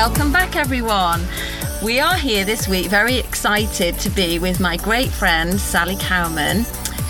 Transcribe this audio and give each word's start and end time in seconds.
Welcome 0.00 0.30
back, 0.30 0.54
everyone. 0.54 1.26
We 1.82 1.98
are 1.98 2.14
here 2.14 2.44
this 2.44 2.68
week 2.68 2.86
very 2.86 3.16
excited 3.16 3.98
to 3.98 4.10
be 4.10 4.38
with 4.38 4.60
my 4.60 4.76
great 4.76 5.08
friend 5.08 5.60
Sally 5.60 5.96
Cowman, 5.98 6.58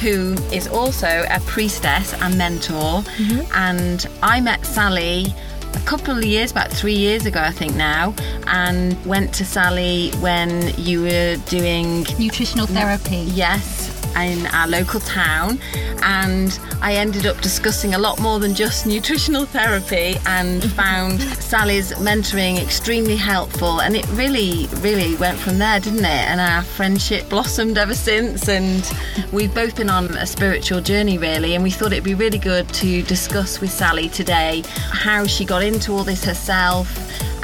who 0.01 0.33
is 0.51 0.67
also 0.69 1.26
a 1.29 1.38
priestess 1.40 2.15
and 2.15 2.38
mentor. 2.38 3.03
Mm-hmm. 3.03 3.53
And 3.54 4.06
I 4.22 4.40
met 4.40 4.65
Sally 4.65 5.26
a 5.74 5.80
couple 5.80 6.16
of 6.16 6.24
years, 6.24 6.51
about 6.51 6.71
three 6.71 6.97
years 6.97 7.26
ago, 7.26 7.40
I 7.40 7.53
think 7.53 7.76
now, 7.76 8.15
and 8.47 8.97
went 9.04 9.34
to 9.34 9.44
Sally 9.44 10.11
when 10.20 10.72
you 10.79 11.02
were 11.02 11.37
doing 11.44 12.07
Nutritional 12.19 12.66
therapy. 12.66 13.19
Yes, 13.34 13.77
in 14.17 14.47
our 14.49 14.67
local 14.69 15.01
town, 15.01 15.59
and 16.02 16.59
I 16.80 16.95
ended 16.95 17.27
up 17.27 17.41
discussing 17.41 17.95
a 17.95 17.99
lot 17.99 18.21
more 18.21 18.39
than 18.39 18.55
just 18.55 18.87
nutritional 18.87 19.45
therapy 19.45 20.16
and 20.27 20.62
found 20.73 21.21
Sally's 21.21 21.93
mentoring 21.95 22.63
extremely 22.63 23.16
helpful. 23.16 23.80
And 23.80 23.97
it 23.97 24.07
really, 24.11 24.69
really 24.77 25.16
went 25.16 25.39
from 25.39 25.59
there, 25.59 25.80
didn't 25.80 26.05
it? 26.05 26.07
And 26.07 26.41
our 26.41 26.63
friendship 26.63 27.29
blossomed 27.29 27.79
ever 27.79 27.95
since. 27.95 28.49
And 28.49 28.89
we've 29.33 29.55
both 29.55 29.77
been 29.77 29.91
on 29.91 30.07
a 30.16 30.27
spiritual 30.27 30.80
journey, 30.80 31.19
really. 31.19 31.55
And 31.55 31.65
we 31.65 31.71
thought 31.71 31.93
it'd 31.93 32.05
be 32.05 32.15
really 32.15 32.38
good 32.38 32.69
to 32.75 33.02
discuss 33.02 33.61
with 33.61 33.71
Sally 33.71 34.09
today 34.09 34.63
how 34.91 35.27
she 35.27 35.45
got 35.45 35.63
into 35.63 35.93
all 35.93 36.05
this 36.05 36.25
herself 36.25 36.88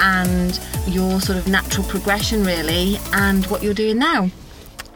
and 0.00 0.60
your 0.86 1.20
sort 1.20 1.38
of 1.38 1.48
natural 1.48 1.86
progression, 1.86 2.44
really, 2.44 2.98
and 3.12 3.46
what 3.46 3.62
you're 3.62 3.74
doing 3.74 3.98
now. 3.98 4.30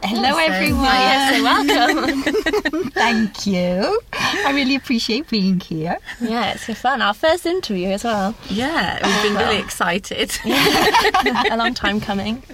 Hello, 0.03 0.29
Awesome. 0.29 0.53
everyone. 0.53 0.83
Yes, 0.85 1.41
welcome. 1.43 2.91
Thank 2.91 3.45
you. 3.45 3.99
I 4.45 4.51
really 4.53 4.75
appreciate 4.75 5.29
being 5.29 5.59
here. 5.59 5.97
yeah, 6.21 6.51
it's 6.53 6.65
so 6.65 6.73
fun. 6.73 7.01
Our 7.01 7.13
first 7.13 7.45
interview 7.45 7.89
as 7.89 8.03
well. 8.03 8.35
Yeah, 8.49 8.95
we've 9.05 9.31
been 9.31 9.41
really 9.41 9.59
excited. 9.59 10.31
a 10.45 11.55
long 11.57 11.73
time 11.73 11.99
coming. 12.01 12.43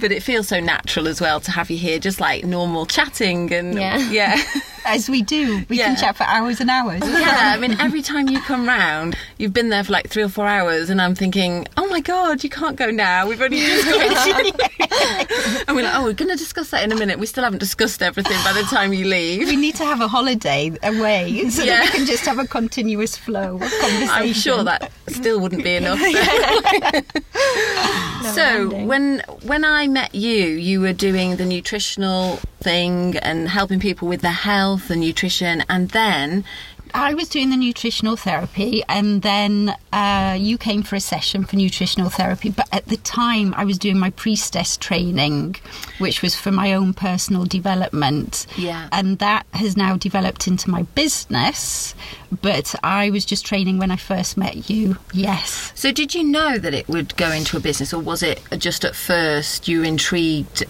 But 0.00 0.12
it 0.12 0.22
feels 0.22 0.46
so 0.46 0.60
natural 0.60 1.08
as 1.08 1.20
well 1.20 1.40
to 1.40 1.50
have 1.50 1.70
you 1.72 1.76
here, 1.76 1.98
just 1.98 2.20
like 2.20 2.44
normal 2.44 2.86
chatting 2.86 3.52
and 3.52 3.74
Yeah. 3.74 3.98
yeah. 4.10 4.40
As 4.86 5.10
we 5.10 5.22
do, 5.22 5.64
we 5.68 5.76
Yeah. 5.78 5.86
can 5.86 5.96
chat 5.96 6.16
for 6.16 6.22
hours 6.22 6.60
and 6.60 6.70
hours. 6.70 7.02
Yeah, 7.04 7.52
I 7.52 7.58
mean, 7.58 7.76
every 7.80 8.00
time 8.00 8.28
you 8.28 8.40
come 8.40 8.66
round, 8.66 9.16
you've 9.38 9.52
been 9.52 9.70
there 9.70 9.82
for 9.82 9.92
like 9.92 10.08
three 10.08 10.22
or 10.22 10.28
four 10.28 10.46
hours, 10.46 10.88
and 10.88 11.02
I'm 11.02 11.16
thinking, 11.16 11.66
oh 11.76 11.88
my 11.88 12.00
god, 12.00 12.44
you 12.44 12.48
can't 12.48 12.76
go 12.76 12.90
now. 12.92 13.26
We've 13.26 13.42
only 13.42 13.58
just 13.58 13.84
got 13.88 15.28
And 15.66 15.76
we're 15.76 15.82
like, 15.82 15.94
oh, 15.96 16.04
we're 16.04 16.12
going 16.14 16.30
to 16.30 16.36
discuss 16.36 16.70
that 16.70 16.84
in 16.84 16.92
a 16.92 16.96
minute. 16.96 17.18
We 17.18 17.26
still 17.26 17.42
haven't 17.44 17.58
discussed 17.58 18.00
everything 18.00 18.38
by 18.44 18.52
the 18.52 18.62
time 18.62 18.92
you 18.92 19.04
leave. 19.04 19.48
We 19.48 19.56
need 19.56 19.74
to 19.76 19.84
have 19.84 20.00
a 20.00 20.06
holiday 20.08 20.47
away 20.48 21.48
so 21.50 21.62
Yeah. 21.62 21.80
that 21.80 21.92
we 21.92 21.98
can 21.98 22.06
just 22.06 22.24
have 22.26 22.38
a 22.38 22.46
continuous 22.46 23.16
flow 23.16 23.54
of 23.56 23.60
conversation. 23.60 24.08
I'm 24.10 24.32
sure 24.32 24.64
that 24.64 24.90
still 25.08 25.40
wouldn't 25.40 25.62
be 25.64 25.76
enough. 25.76 25.98
so 28.34 28.42
ending. 28.42 28.86
when 28.88 29.22
when 29.42 29.64
I 29.64 29.86
met 29.86 30.14
you, 30.14 30.44
you 30.44 30.80
were 30.80 30.92
doing 30.92 31.36
the 31.36 31.44
nutritional 31.44 32.36
thing 32.60 33.16
and 33.18 33.48
helping 33.48 33.80
people 33.80 34.08
with 34.08 34.20
their 34.22 34.32
health 34.32 34.90
and 34.90 35.00
nutrition, 35.00 35.64
and 35.68 35.90
then 35.90 36.44
I 36.94 37.14
was 37.14 37.28
doing 37.28 37.50
the 37.50 37.56
nutritional 37.56 38.16
therapy, 38.16 38.82
and 38.88 39.22
then 39.22 39.74
uh, 39.92 40.36
you 40.38 40.58
came 40.58 40.82
for 40.82 40.96
a 40.96 41.00
session 41.00 41.44
for 41.44 41.56
nutritional 41.56 42.10
therapy. 42.10 42.50
But 42.50 42.68
at 42.72 42.86
the 42.86 42.96
time, 42.98 43.54
I 43.56 43.64
was 43.64 43.78
doing 43.78 43.98
my 43.98 44.10
priestess 44.10 44.76
training, 44.76 45.56
which 45.98 46.22
was 46.22 46.34
for 46.34 46.50
my 46.50 46.72
own 46.74 46.94
personal 46.94 47.44
development. 47.44 48.46
Yeah. 48.56 48.88
And 48.92 49.18
that 49.18 49.46
has 49.52 49.76
now 49.76 49.96
developed 49.96 50.46
into 50.46 50.70
my 50.70 50.82
business. 50.82 51.94
But 52.42 52.74
I 52.82 53.10
was 53.10 53.24
just 53.24 53.46
training 53.46 53.78
when 53.78 53.90
I 53.90 53.96
first 53.96 54.36
met 54.36 54.68
you. 54.68 54.98
Yes. 55.12 55.72
So, 55.74 55.92
did 55.92 56.14
you 56.14 56.24
know 56.24 56.58
that 56.58 56.74
it 56.74 56.88
would 56.88 57.16
go 57.16 57.30
into 57.30 57.56
a 57.56 57.60
business, 57.60 57.92
or 57.92 58.00
was 58.00 58.22
it 58.22 58.40
just 58.58 58.84
at 58.84 58.94
first 58.94 59.68
you 59.68 59.80
were 59.80 59.84
intrigued? 59.84 60.64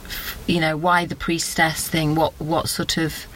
You 0.47 0.61
know, 0.61 0.77
why 0.77 1.05
the 1.05 1.17
priestess 1.17 1.89
thing? 1.89 2.15
What 2.15 2.39
what 2.41 2.69
sort 2.69 2.97
of? 2.97 3.27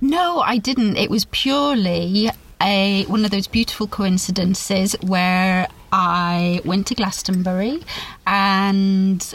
No, 0.00 0.40
I 0.40 0.56
didn't. 0.58 0.96
It 0.96 1.10
was 1.10 1.26
purely 1.26 2.30
a 2.62 3.04
one 3.06 3.24
of 3.24 3.30
those 3.30 3.46
beautiful 3.46 3.86
coincidences 3.86 4.94
where 5.02 5.68
I 5.92 6.60
went 6.64 6.86
to 6.88 6.94
Glastonbury 6.94 7.82
and 8.26 9.34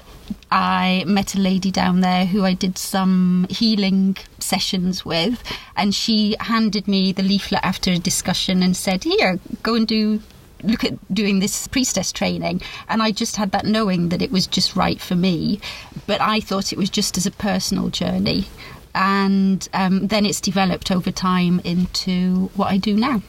I 0.51 1.03
met 1.05 1.35
a 1.35 1.39
lady 1.39 1.69
down 1.69 2.01
there 2.01 2.25
who 2.25 2.43
I 2.43 2.53
did 2.53 2.77
some 2.77 3.45
healing 3.49 4.17
sessions 4.39 5.05
with, 5.05 5.43
and 5.75 5.93
she 5.93 6.35
handed 6.39 6.87
me 6.87 7.11
the 7.11 7.23
leaflet 7.23 7.61
after 7.63 7.91
a 7.91 7.99
discussion 7.99 8.63
and 8.63 8.75
said, 8.75 9.03
"Here, 9.03 9.39
go 9.61 9.75
and 9.75 9.87
do." 9.87 10.21
Look 10.63 10.83
at 10.83 11.13
doing 11.13 11.39
this 11.39 11.67
priestess 11.67 12.11
training, 12.11 12.61
and 12.89 13.03
I 13.03 13.11
just 13.11 13.35
had 13.35 13.51
that 13.51 13.65
knowing 13.67 14.09
that 14.09 14.21
it 14.21 14.31
was 14.31 14.47
just 14.47 14.75
right 14.75 14.99
for 14.99 15.13
me. 15.13 15.59
But 16.07 16.21
I 16.21 16.39
thought 16.39 16.73
it 16.73 16.79
was 16.79 16.89
just 16.89 17.17
as 17.17 17.27
a 17.27 17.31
personal 17.31 17.89
journey 17.89 18.47
and 18.95 19.67
um, 19.73 20.07
then 20.07 20.25
it's 20.25 20.41
developed 20.41 20.89
over 20.89 21.11
time 21.11 21.59
into 21.63 22.49
what 22.55 22.71
I 22.71 22.77
do 22.77 22.95
now. 22.95 23.21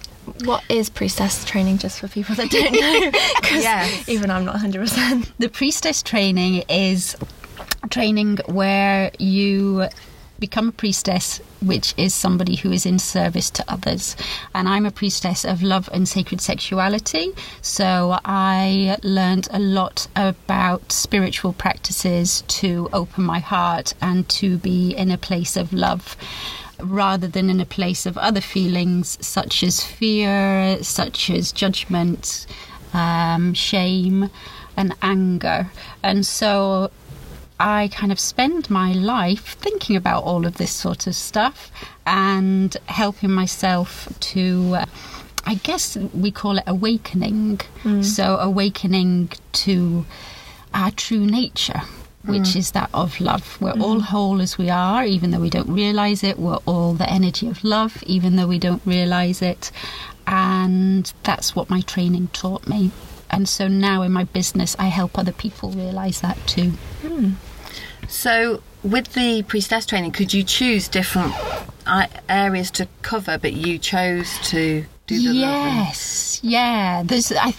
What 0.45 0.65
is 0.69 0.89
priestess 0.91 1.45
training, 1.45 1.79
just 1.79 2.01
for 2.01 2.09
people 2.09 2.35
that 2.37 2.51
don't 2.51 2.73
know? 2.73 3.11
'Cause 3.43 3.63
Yes. 3.63 4.09
even 4.09 4.31
I'm 4.31 4.45
not 4.45 4.57
100%. 4.57 5.31
The 5.39 5.49
priestess 5.49 6.03
training 6.03 6.65
is 6.69 7.15
training 7.91 8.39
where 8.47 9.11
you 9.19 9.89
become 10.39 10.69
a 10.69 10.73
priestess, 10.73 11.41
which 11.63 11.95
is 11.97 12.15
somebody 12.15 12.57
who 12.57 12.73
is 12.73 12.87
in 12.87 12.99
service 12.99 13.51
to 13.51 13.65
others. 13.69 14.17
And 14.55 14.69
I'm 14.69 14.87
a 14.87 14.91
priestess 14.91 15.45
of 15.45 15.63
love 15.63 15.89
and 15.93 16.09
sacred 16.09 16.41
sexuality. 16.41 17.33
So 17.63 18.19
I 18.25 18.99
learned 19.03 19.49
a 19.51 19.59
lot 19.59 20.09
about 20.15 20.93
spiritual 20.93 21.53
practices 21.53 22.43
to 22.49 22.89
open 22.93 23.25
my 23.25 23.39
heart 23.39 23.95
and 24.01 24.29
to 24.31 24.59
be 24.59 24.95
in 24.95 25.11
a 25.11 25.19
place 25.19 25.57
of 25.57 25.73
love. 25.73 26.17
Rather 26.79 27.27
than 27.27 27.49
in 27.49 27.59
a 27.59 27.65
place 27.65 28.05
of 28.05 28.19
other 28.19 28.43
feelings 28.43 29.17
such 29.27 29.63
as 29.63 29.83
fear, 29.83 30.77
such 30.83 31.31
as 31.31 31.51
judgment, 31.51 32.47
um, 32.93 33.55
shame, 33.55 34.29
and 34.77 34.95
anger. 35.01 35.71
And 36.03 36.27
so 36.27 36.91
I 37.59 37.89
kind 37.89 38.13
of 38.13 38.21
spend 38.21 38.69
my 38.69 38.93
life 38.93 39.57
thinking 39.61 39.97
about 39.97 40.25
all 40.25 40.47
of 40.47 40.59
this 40.59 40.71
sort 40.71 41.07
of 41.07 41.15
stuff 41.15 41.71
and 42.05 42.77
helping 42.87 43.31
myself 43.31 44.09
to, 44.21 44.75
uh, 44.77 44.87
I 45.45 45.55
guess 45.55 45.97
we 45.97 46.31
call 46.31 46.59
it 46.59 46.65
awakening. 46.67 47.61
Mm. 47.83 48.05
So, 48.05 48.37
awakening 48.37 49.31
to 49.53 50.05
our 50.75 50.91
true 50.91 51.27
nature. 51.27 51.83
Which 52.25 52.41
mm. 52.41 52.57
is 52.57 52.73
that 52.73 52.91
of 52.93 53.21
love. 53.21 53.57
We're 53.61 53.71
mm-hmm. 53.75 53.83
all 53.83 54.01
whole 54.01 54.41
as 54.41 54.59
we 54.59 54.69
are, 54.69 55.05
even 55.05 55.31
though 55.31 55.39
we 55.39 55.49
don't 55.49 55.69
realize 55.69 56.25
it. 56.25 56.41
We're 56.41 56.59
all 56.67 56.95
the 56.95 57.09
energy 57.09 57.47
of 57.47 57.63
love, 57.63 58.03
even 58.05 58.35
though 58.35 58.49
we 58.49 58.59
don't 58.59 58.83
realize 58.85 59.43
it. 59.43 59.71
And 60.27 61.13
that's 61.23 61.55
what 61.55 61.71
my 61.71 61.83
training 61.83 62.31
taught 62.33 62.67
me. 62.67 62.91
And 63.31 63.49
so 63.49 63.69
now 63.69 64.03
in 64.03 64.11
my 64.13 64.25
business, 64.25 64.75
I 64.77 64.87
help 64.87 65.17
other 65.17 65.31
people 65.33 65.71
realize 65.71 66.21
that 66.21 66.37
too. 66.49 66.71
Hmm. 67.03 67.35
So, 68.09 68.63
with 68.83 69.15
the 69.15 69.43
priestess 69.43 69.87
training, 69.87 70.13
could 70.13 70.33
you 70.33 70.43
choose 70.43 70.89
different 70.89 71.35
areas 72.29 72.71
to 72.73 72.89
cover, 73.03 73.39
but 73.39 73.53
you 73.53 73.79
chose 73.79 74.39
to 74.51 74.85
do 75.07 75.17
the 75.17 75.35
yes, 75.35 76.41
yeah. 76.43 77.03
There's, 77.05 77.33
I 77.33 77.53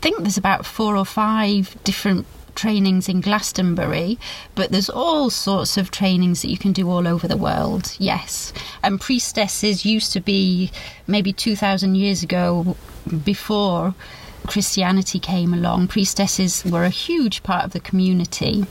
think 0.00 0.18
there's 0.18 0.36
about 0.36 0.66
four 0.66 0.96
or 0.96 1.04
five 1.04 1.76
different 1.84 2.26
trainings 2.54 3.08
in 3.08 3.20
Glastonbury, 3.20 4.18
but 4.54 4.70
there's 4.70 4.90
all 4.90 5.30
sorts 5.30 5.76
of 5.76 5.90
trainings 5.90 6.42
that 6.42 6.50
you 6.50 6.58
can 6.58 6.72
do 6.72 6.90
all 6.90 7.06
over 7.06 7.28
the 7.28 7.36
world. 7.36 7.94
Yes, 7.98 8.52
and 8.82 9.00
priestesses 9.00 9.84
used 9.84 10.12
to 10.12 10.20
be 10.20 10.70
maybe 11.06 11.32
two 11.32 11.56
thousand 11.56 11.94
years 11.96 12.22
ago, 12.22 12.76
before. 13.24 13.94
Christianity 14.46 15.18
came 15.18 15.52
along, 15.52 15.88
priestesses 15.88 16.64
were 16.64 16.84
a 16.84 16.88
huge 16.88 17.42
part 17.42 17.66
of 17.66 17.72
the 17.72 17.80
community 17.80 18.64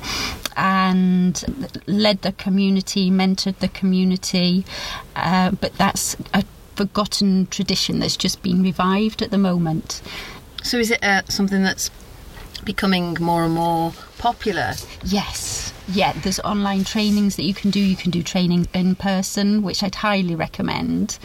and 0.57 1.81
led 1.87 2.23
the 2.23 2.33
community, 2.33 3.09
mentored 3.09 3.59
the 3.59 3.69
community. 3.69 4.65
Uh, 5.15 5.51
but 5.51 5.73
that's 5.77 6.17
a 6.33 6.43
forgotten 6.75 7.47
tradition 7.47 7.99
that's 7.99 8.17
just 8.17 8.41
been 8.41 8.61
revived 8.61 9.21
at 9.21 9.31
the 9.31 9.37
moment. 9.37 10.01
So, 10.63 10.77
is 10.77 10.91
it 10.91 11.03
uh, 11.03 11.21
something 11.29 11.63
that's 11.63 11.89
becoming 12.65 13.15
more 13.19 13.43
and 13.43 13.53
more 13.53 13.93
popular? 14.17 14.73
Yes. 15.03 15.73
Yeah, 15.87 16.11
there's 16.21 16.39
online 16.41 16.83
trainings 16.83 17.37
that 17.37 17.43
you 17.43 17.53
can 17.53 17.71
do. 17.71 17.79
You 17.79 17.95
can 17.95 18.11
do 18.11 18.21
training 18.21 18.67
in 18.73 18.95
person, 18.95 19.61
which 19.63 19.83
I'd 19.83 19.95
highly 19.95 20.35
recommend. 20.35 21.17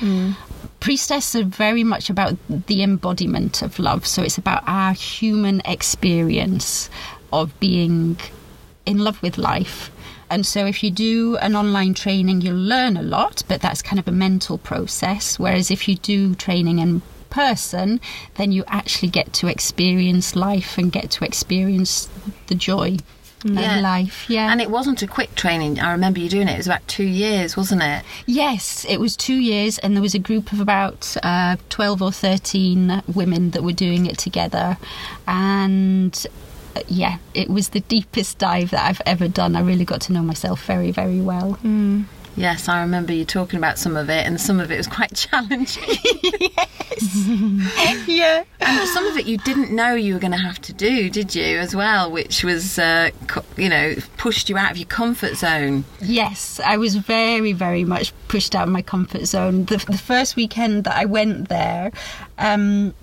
Priestess 0.78 1.34
are 1.34 1.42
very 1.42 1.82
much 1.82 2.08
about 2.10 2.36
the 2.48 2.82
embodiment 2.82 3.62
of 3.62 3.78
love. 3.80 4.06
So 4.06 4.22
it's 4.22 4.38
about 4.38 4.62
our 4.66 4.92
human 4.92 5.62
experience 5.64 6.90
of 7.32 7.58
being 7.58 8.18
in 8.86 8.98
love 8.98 9.20
with 9.22 9.38
life. 9.38 9.90
And 10.30 10.46
so 10.46 10.64
if 10.66 10.82
you 10.82 10.90
do 10.90 11.36
an 11.38 11.54
online 11.54 11.92
training, 11.94 12.40
you'll 12.40 12.56
learn 12.56 12.96
a 12.96 13.02
lot, 13.02 13.42
but 13.48 13.60
that's 13.60 13.82
kind 13.82 13.98
of 13.98 14.08
a 14.08 14.12
mental 14.12 14.56
process. 14.58 15.38
Whereas 15.38 15.70
if 15.70 15.86
you 15.88 15.96
do 15.96 16.34
training 16.34 16.78
in 16.78 17.02
person, 17.28 18.00
then 18.36 18.50
you 18.52 18.64
actually 18.66 19.08
get 19.10 19.32
to 19.34 19.46
experience 19.48 20.34
life 20.34 20.78
and 20.78 20.90
get 20.90 21.10
to 21.12 21.24
experience 21.24 22.08
the 22.46 22.54
joy 22.54 22.96
Yeah. 23.44 23.76
of 23.76 23.82
life. 23.82 24.24
Yeah. 24.28 24.50
And 24.52 24.60
it 24.60 24.70
wasn't 24.70 25.02
a 25.02 25.06
quick 25.06 25.34
training. 25.34 25.80
I 25.80 25.90
remember 25.92 26.20
you 26.20 26.28
doing 26.28 26.48
it. 26.48 26.52
It 26.54 26.58
was 26.58 26.66
about 26.66 26.86
two 26.88 27.04
years, 27.04 27.56
wasn't 27.56 27.82
it? 27.82 28.02
Yes, 28.24 28.86
it 28.88 28.98
was 29.00 29.16
two 29.16 29.34
years, 29.34 29.78
and 29.78 29.94
there 29.96 30.02
was 30.02 30.14
a 30.14 30.18
group 30.18 30.52
of 30.52 30.60
about 30.60 31.14
uh, 31.22 31.56
12 31.68 32.00
or 32.02 32.12
13 32.12 33.02
women 33.12 33.50
that 33.50 33.62
were 33.62 33.72
doing 33.72 34.06
it 34.06 34.16
together. 34.16 34.78
And 35.26 36.26
yeah, 36.88 37.18
it 37.34 37.48
was 37.48 37.70
the 37.70 37.80
deepest 37.80 38.38
dive 38.38 38.70
that 38.70 38.86
I've 38.86 39.02
ever 39.06 39.28
done. 39.28 39.56
I 39.56 39.60
really 39.60 39.84
got 39.84 40.00
to 40.02 40.12
know 40.12 40.22
myself 40.22 40.64
very, 40.64 40.90
very 40.90 41.20
well. 41.20 41.58
Yes, 42.34 42.66
I 42.68 42.80
remember 42.80 43.12
you 43.12 43.24
talking 43.24 43.58
about 43.58 43.78
some 43.78 43.96
of 43.96 44.08
it, 44.08 44.26
and 44.26 44.40
some 44.40 44.58
of 44.58 44.70
it 44.70 44.78
was 44.78 44.86
quite 44.86 45.14
challenging. 45.14 45.82
Yes. 46.22 47.28
yeah. 48.08 48.44
and 48.60 48.88
some 48.88 49.06
of 49.06 49.16
it 49.16 49.26
you 49.26 49.36
didn't 49.38 49.70
know 49.70 49.94
you 49.94 50.14
were 50.14 50.20
going 50.20 50.32
to 50.32 50.38
have 50.38 50.60
to 50.62 50.72
do, 50.72 51.10
did 51.10 51.34
you, 51.34 51.58
as 51.58 51.76
well? 51.76 52.10
Which 52.10 52.42
was, 52.42 52.78
uh, 52.78 53.10
you 53.56 53.68
know, 53.68 53.94
pushed 54.16 54.48
you 54.48 54.56
out 54.56 54.70
of 54.70 54.78
your 54.78 54.86
comfort 54.86 55.36
zone. 55.36 55.84
Yes, 56.00 56.60
I 56.64 56.78
was 56.78 56.96
very, 56.96 57.52
very 57.52 57.84
much 57.84 58.14
pushed 58.28 58.54
out 58.54 58.64
of 58.66 58.72
my 58.72 58.82
comfort 58.82 59.26
zone. 59.26 59.66
The, 59.66 59.76
the 59.76 59.98
first 59.98 60.36
weekend 60.36 60.84
that 60.84 60.96
I 60.96 61.04
went 61.04 61.48
there, 61.48 61.92
um, 62.38 62.94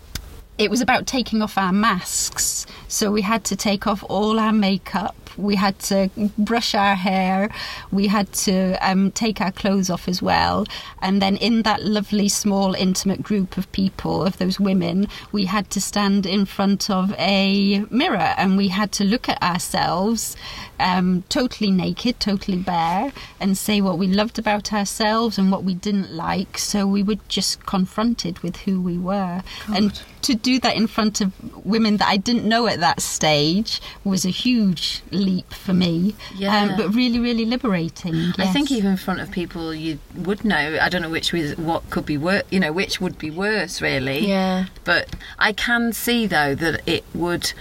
it 0.59 0.69
was 0.69 0.81
about 0.81 1.07
taking 1.07 1.41
off 1.41 1.57
our 1.57 1.71
masks. 1.71 2.65
So 2.89 3.11
we 3.11 3.21
had 3.21 3.45
to 3.45 3.55
take 3.55 3.87
off 3.87 4.03
all 4.09 4.37
our 4.37 4.51
makeup. 4.51 5.28
We 5.41 5.55
had 5.55 5.79
to 5.79 6.09
brush 6.37 6.75
our 6.75 6.95
hair. 6.95 7.49
We 7.91 8.07
had 8.07 8.31
to 8.45 8.73
um, 8.87 9.11
take 9.11 9.41
our 9.41 9.51
clothes 9.51 9.89
off 9.89 10.07
as 10.07 10.21
well. 10.21 10.65
And 11.01 11.21
then, 11.21 11.37
in 11.37 11.63
that 11.63 11.83
lovely, 11.83 12.29
small, 12.29 12.73
intimate 12.73 13.23
group 13.23 13.57
of 13.57 13.71
people, 13.71 14.23
of 14.25 14.37
those 14.37 14.59
women, 14.59 15.07
we 15.31 15.45
had 15.45 15.69
to 15.71 15.81
stand 15.81 16.25
in 16.25 16.45
front 16.45 16.89
of 16.89 17.13
a 17.17 17.85
mirror 17.89 18.33
and 18.37 18.57
we 18.57 18.69
had 18.69 18.91
to 18.93 19.03
look 19.03 19.29
at 19.29 19.41
ourselves 19.41 20.35
um, 20.79 21.23
totally 21.29 21.71
naked, 21.71 22.19
totally 22.19 22.57
bare, 22.57 23.11
and 23.39 23.57
say 23.57 23.81
what 23.81 23.97
we 23.97 24.07
loved 24.07 24.39
about 24.39 24.71
ourselves 24.73 25.37
and 25.37 25.51
what 25.51 25.63
we 25.63 25.73
didn't 25.73 26.11
like. 26.13 26.57
So 26.57 26.87
we 26.87 27.03
were 27.03 27.17
just 27.27 27.65
confronted 27.65 28.39
with 28.39 28.57
who 28.57 28.81
we 28.81 28.97
were. 28.97 29.43
And 29.73 30.01
to 30.21 30.35
do 30.35 30.59
that 30.59 30.75
in 30.75 30.87
front 30.87 31.21
of 31.21 31.33
women 31.65 31.97
that 31.97 32.07
I 32.07 32.17
didn't 32.17 32.47
know 32.47 32.67
at 32.67 32.79
that 32.79 33.01
stage 33.01 33.81
was 34.03 34.25
a 34.25 34.29
huge 34.29 35.01
leap 35.11 35.28
for 35.49 35.73
me. 35.73 36.15
Yeah. 36.35 36.63
Um, 36.63 36.77
but 36.77 36.93
really, 36.93 37.19
really 37.19 37.45
liberating. 37.45 38.33
I 38.37 38.47
think 38.47 38.71
even 38.71 38.91
in 38.91 38.97
front 38.97 39.19
of 39.21 39.31
people 39.31 39.73
you 39.73 39.99
would 40.15 40.43
know. 40.43 40.77
I 40.81 40.89
don't 40.89 41.01
know 41.01 41.09
which 41.09 41.33
was 41.33 41.57
what 41.57 41.89
could 41.89 42.05
be 42.05 42.17
worse. 42.17 42.43
You 42.49 42.59
know, 42.59 42.71
which 42.71 42.99
would 43.01 43.17
be 43.17 43.31
worse, 43.31 43.81
really. 43.81 44.27
Yeah. 44.27 44.65
But 44.83 45.15
I 45.37 45.53
can 45.53 45.93
see 45.93 46.27
though 46.27 46.55
that 46.55 46.81
it 46.87 47.03
would. 47.13 47.53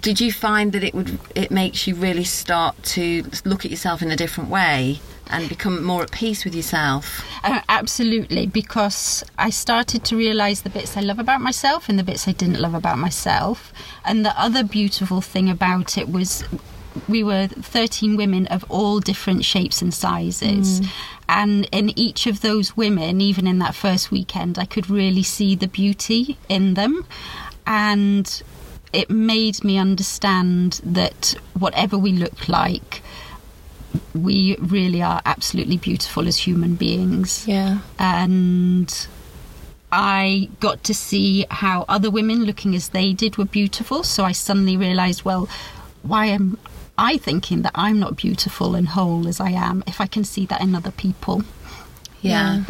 Did 0.00 0.20
you 0.20 0.32
find 0.32 0.72
that 0.72 0.82
it 0.82 0.94
would? 0.94 1.18
It 1.34 1.50
makes 1.50 1.86
you 1.86 1.94
really 1.94 2.24
start 2.24 2.82
to 2.96 3.24
look 3.44 3.64
at 3.64 3.70
yourself 3.70 4.02
in 4.02 4.10
a 4.10 4.16
different 4.16 4.50
way 4.50 5.00
and 5.32 5.48
become 5.48 5.82
more 5.82 6.02
at 6.02 6.12
peace 6.12 6.44
with 6.44 6.54
yourself. 6.54 7.24
Uh, 7.42 7.60
absolutely, 7.68 8.46
because 8.46 9.24
I 9.38 9.50
started 9.50 10.04
to 10.04 10.16
realise 10.16 10.60
the 10.60 10.70
bits 10.70 10.96
I 10.96 11.00
love 11.00 11.18
about 11.18 11.40
myself 11.40 11.88
and 11.88 11.98
the 11.98 12.04
bits 12.04 12.28
I 12.28 12.32
didn't 12.32 12.60
love 12.60 12.74
about 12.74 12.98
myself. 12.98 13.72
And 14.04 14.24
the 14.24 14.38
other 14.40 14.62
beautiful 14.62 15.20
thing 15.20 15.48
about 15.48 15.96
it 15.96 16.08
was 16.08 16.44
we 17.08 17.22
were 17.22 17.46
13 17.46 18.16
women 18.16 18.46
of 18.48 18.64
all 18.68 19.00
different 19.00 19.44
shapes 19.44 19.82
and 19.82 19.92
sizes. 19.92 20.80
Mm. 20.80 20.88
And 21.28 21.68
in 21.72 21.98
each 21.98 22.26
of 22.26 22.40
those 22.42 22.76
women, 22.76 23.20
even 23.20 23.46
in 23.46 23.58
that 23.60 23.74
first 23.74 24.10
weekend, 24.10 24.58
I 24.58 24.66
could 24.66 24.90
really 24.90 25.22
see 25.22 25.54
the 25.54 25.68
beauty 25.68 26.38
in 26.48 26.74
them. 26.74 27.06
And 27.66 28.42
it 28.92 29.08
made 29.08 29.64
me 29.64 29.78
understand 29.78 30.80
that 30.84 31.34
whatever 31.58 31.96
we 31.96 32.12
look 32.12 32.48
like, 32.48 33.02
we 34.14 34.56
really 34.56 35.02
are 35.02 35.22
absolutely 35.24 35.78
beautiful 35.78 36.28
as 36.28 36.38
human 36.38 36.74
beings. 36.74 37.46
Yeah. 37.46 37.78
And 37.98 39.06
I 39.90 40.48
got 40.60 40.84
to 40.84 40.94
see 40.94 41.46
how 41.50 41.84
other 41.88 42.10
women 42.10 42.44
looking 42.44 42.74
as 42.74 42.90
they 42.90 43.12
did 43.12 43.36
were 43.38 43.44
beautiful. 43.44 44.02
So 44.02 44.24
I 44.24 44.32
suddenly 44.32 44.76
realised, 44.76 45.24
well, 45.24 45.48
why 46.02 46.26
am 46.26 46.58
I 46.98 47.16
thinking 47.16 47.62
that 47.62 47.72
I'm 47.74 47.98
not 47.98 48.16
beautiful 48.16 48.74
and 48.74 48.88
whole 48.88 49.26
as 49.28 49.40
I 49.40 49.50
am 49.50 49.82
if 49.86 50.00
I 50.00 50.06
can 50.06 50.24
see 50.24 50.46
that 50.46 50.60
in 50.60 50.74
other 50.74 50.90
people? 50.90 51.42
Yeah. 52.20 52.64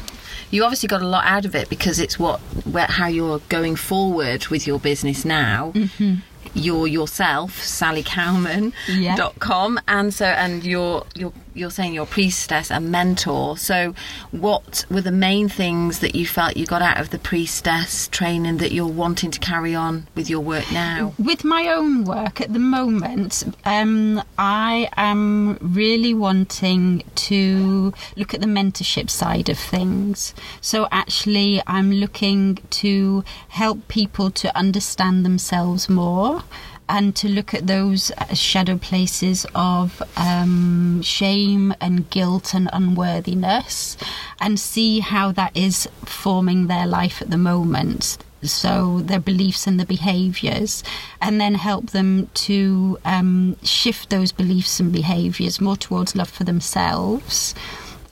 You 0.50 0.64
obviously 0.64 0.86
got 0.88 1.02
a 1.02 1.06
lot 1.08 1.24
out 1.26 1.44
of 1.44 1.54
it 1.54 1.68
because 1.68 1.98
it's 1.98 2.18
what 2.18 2.40
where, 2.64 2.86
how 2.86 3.06
you're 3.06 3.40
going 3.48 3.76
forward 3.76 4.46
with 4.48 4.66
your 4.66 4.78
business 4.78 5.24
now. 5.24 5.72
Mm-hmm. 5.74 6.14
You're 6.54 6.86
yourself, 6.86 7.58
SallyCowman.com, 7.58 8.72
Yeah. 8.88 9.16
dot 9.16 9.38
com, 9.38 9.78
and 9.88 10.12
so 10.12 10.26
and 10.26 10.64
you're 10.64 11.04
you're 11.14 11.32
you're 11.54 11.70
saying 11.70 11.94
you're 11.94 12.04
a 12.04 12.06
priestess 12.06 12.70
and 12.70 12.90
mentor. 12.90 13.56
So, 13.56 13.94
what 14.30 14.84
were 14.90 15.00
the 15.00 15.12
main 15.12 15.48
things 15.48 16.00
that 16.00 16.14
you 16.14 16.26
felt 16.26 16.56
you 16.56 16.66
got 16.66 16.82
out 16.82 17.00
of 17.00 17.10
the 17.10 17.18
priestess 17.18 18.08
training 18.08 18.58
that 18.58 18.72
you're 18.72 18.86
wanting 18.86 19.30
to 19.30 19.38
carry 19.40 19.74
on 19.74 20.06
with 20.14 20.28
your 20.28 20.40
work 20.40 20.70
now? 20.72 21.14
With 21.18 21.44
my 21.44 21.68
own 21.68 22.04
work 22.04 22.40
at 22.40 22.52
the 22.52 22.58
moment, 22.58 23.44
um, 23.64 24.22
I 24.38 24.88
am 24.96 25.58
really 25.60 26.14
wanting 26.14 27.04
to 27.14 27.92
look 28.16 28.34
at 28.34 28.40
the 28.40 28.46
mentorship 28.46 29.10
side 29.10 29.48
of 29.48 29.58
things. 29.58 30.34
So, 30.60 30.88
actually, 30.90 31.62
I'm 31.66 31.92
looking 31.92 32.58
to 32.70 33.24
help 33.48 33.88
people 33.88 34.30
to 34.30 34.56
understand 34.56 35.24
themselves 35.24 35.88
more 35.88 36.42
and 36.88 37.14
to 37.16 37.28
look 37.28 37.54
at 37.54 37.66
those 37.66 38.10
uh, 38.18 38.34
shadow 38.34 38.76
places 38.76 39.46
of 39.54 40.02
um, 40.16 41.00
shame 41.02 41.74
and 41.80 42.08
guilt 42.10 42.54
and 42.54 42.68
unworthiness 42.72 43.96
and 44.40 44.58
see 44.58 45.00
how 45.00 45.32
that 45.32 45.56
is 45.56 45.88
forming 46.04 46.66
their 46.66 46.86
life 46.86 47.22
at 47.22 47.30
the 47.30 47.38
moment 47.38 48.18
so 48.42 49.00
their 49.00 49.20
beliefs 49.20 49.66
and 49.66 49.78
the 49.78 49.86
behaviors, 49.86 50.82
and 51.20 51.40
then 51.40 51.54
help 51.54 51.90
them 51.90 52.28
to 52.34 52.98
um, 53.04 53.56
shift 53.62 54.10
those 54.10 54.32
beliefs 54.32 54.80
and 54.80 54.92
behaviors 54.92 55.60
more 55.60 55.76
towards 55.76 56.16
love 56.16 56.28
for 56.28 56.44
themselves. 56.44 57.54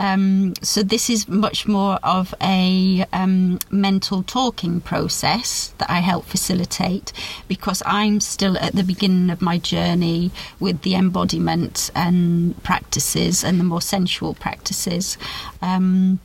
Um, 0.01 0.55
so 0.63 0.83
this 0.83 1.11
is 1.11 1.29
much 1.29 1.69
more 1.69 1.99
of 2.03 2.35
a 2.41 3.05
um, 3.13 3.59
mental 3.71 4.23
talking 4.23 4.81
process 4.81 5.75
that 5.77 5.91
I 5.91 6.01
help 6.01 6.25
facilitate 6.25 7.13
because 7.49 7.83
I'm 7.85 8.21
still 8.21 8.57
at 8.57 8.73
the 8.73 8.83
beginning 8.83 9.29
of 9.29 9.43
my 9.43 9.59
journey 9.59 10.31
with 10.59 10.81
the 10.83 10.95
embodiment 10.95 11.91
and 11.95 12.61
practices 12.63 13.45
and 13.45 13.61
the 13.61 13.65
more 13.65 13.83
sensual 13.83 14.33
practices. 14.33 15.19
Um, 15.61 16.19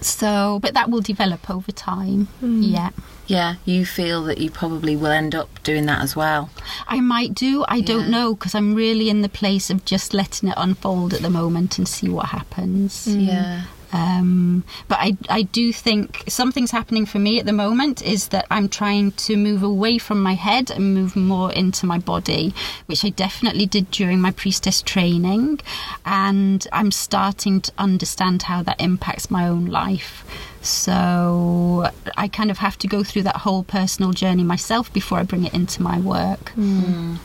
so, 0.00 0.60
but 0.62 0.74
that 0.74 0.88
will 0.88 1.02
develop 1.02 1.50
over 1.50 1.72
time. 1.72 2.28
Yeah. 2.62 2.90
Yeah, 3.30 3.54
you 3.64 3.86
feel 3.86 4.24
that 4.24 4.38
you 4.38 4.50
probably 4.50 4.96
will 4.96 5.12
end 5.12 5.36
up 5.36 5.62
doing 5.62 5.86
that 5.86 6.02
as 6.02 6.16
well. 6.16 6.50
I 6.88 6.98
might 7.00 7.32
do. 7.32 7.64
I 7.68 7.76
Yeah. 7.76 7.84
don't 7.86 8.08
know 8.10 8.34
because 8.34 8.56
I'm 8.56 8.74
really 8.74 9.08
in 9.08 9.22
the 9.22 9.28
place 9.28 9.70
of 9.70 9.84
just 9.84 10.12
letting 10.12 10.48
it 10.48 10.54
unfold 10.56 11.14
at 11.14 11.22
the 11.22 11.30
moment 11.30 11.78
and 11.78 11.86
see 11.86 12.08
what 12.08 12.26
happens. 12.30 13.06
Yeah. 13.06 13.62
Um, 13.92 14.64
but 14.88 14.98
I, 15.00 15.16
I 15.28 15.42
do 15.42 15.72
think 15.72 16.24
something's 16.28 16.72
happening 16.72 17.06
for 17.06 17.20
me 17.20 17.38
at 17.38 17.46
the 17.46 17.52
moment 17.52 18.02
is 18.02 18.28
that 18.28 18.46
I'm 18.50 18.68
trying 18.68 19.12
to 19.12 19.36
move 19.36 19.62
away 19.62 19.98
from 19.98 20.20
my 20.22 20.34
head 20.34 20.70
and 20.70 20.92
move 20.94 21.14
more 21.14 21.52
into 21.52 21.86
my 21.86 21.98
body, 21.98 22.52
which 22.86 23.04
I 23.04 23.10
definitely 23.10 23.66
did 23.66 23.92
during 23.92 24.20
my 24.20 24.32
priestess 24.32 24.82
training. 24.82 25.60
And 26.04 26.66
I'm 26.72 26.90
starting 26.90 27.60
to 27.62 27.72
understand 27.78 28.42
how 28.44 28.62
that 28.64 28.80
impacts 28.80 29.30
my 29.30 29.46
own 29.46 29.66
life. 29.66 30.24
So 30.62 31.90
I 32.16 32.28
kind 32.28 32.50
of 32.50 32.58
have 32.58 32.76
to 32.78 32.88
go 32.88 33.02
through 33.02 33.22
that 33.22 33.36
whole 33.36 33.62
personal 33.62 34.12
journey 34.12 34.44
myself 34.44 34.92
before 34.92 35.18
I 35.18 35.22
bring 35.22 35.44
it 35.44 35.54
into 35.54 35.82
my 35.82 35.98
work. 35.98 36.50
Hmm. 36.50 37.16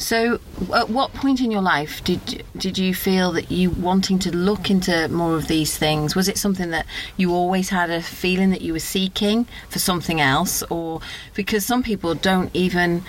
So, 0.00 0.40
at 0.74 0.88
what 0.88 1.12
point 1.12 1.42
in 1.42 1.50
your 1.50 1.60
life 1.60 2.02
did 2.02 2.42
did 2.56 2.78
you 2.78 2.94
feel 2.94 3.32
that 3.32 3.50
you 3.50 3.68
wanting 3.68 4.18
to 4.20 4.34
look 4.34 4.70
into 4.70 5.08
more 5.08 5.36
of 5.36 5.46
these 5.46 5.76
things? 5.76 6.16
Was 6.16 6.26
it 6.26 6.38
something 6.38 6.70
that 6.70 6.86
you 7.18 7.34
always 7.34 7.68
had 7.68 7.90
a 7.90 8.00
feeling 8.00 8.48
that 8.50 8.62
you 8.62 8.72
were 8.72 8.78
seeking 8.78 9.46
for 9.68 9.78
something 9.78 10.18
else, 10.18 10.62
or 10.70 11.02
because 11.34 11.66
some 11.66 11.82
people 11.82 12.14
don't 12.14 12.50
even 12.54 13.02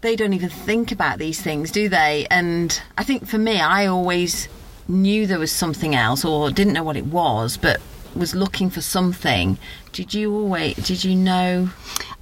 they 0.00 0.16
don't 0.16 0.32
even 0.32 0.48
think 0.48 0.92
about 0.92 1.18
these 1.18 1.42
things, 1.42 1.70
do 1.70 1.90
they? 1.90 2.26
And 2.30 2.80
I 2.96 3.04
think 3.04 3.26
for 3.26 3.38
me, 3.38 3.60
I 3.60 3.86
always 3.86 4.48
knew 4.88 5.26
there 5.26 5.38
was 5.38 5.52
something 5.52 5.94
else, 5.94 6.24
or 6.24 6.50
didn't 6.50 6.72
know 6.72 6.84
what 6.84 6.96
it 6.96 7.06
was, 7.06 7.58
but 7.58 7.82
was 8.18 8.34
looking 8.34 8.70
for 8.70 8.80
something. 8.80 9.58
Did 9.92 10.14
you 10.14 10.34
always? 10.34 10.74
Did 10.76 11.04
you 11.04 11.14
know? 11.14 11.70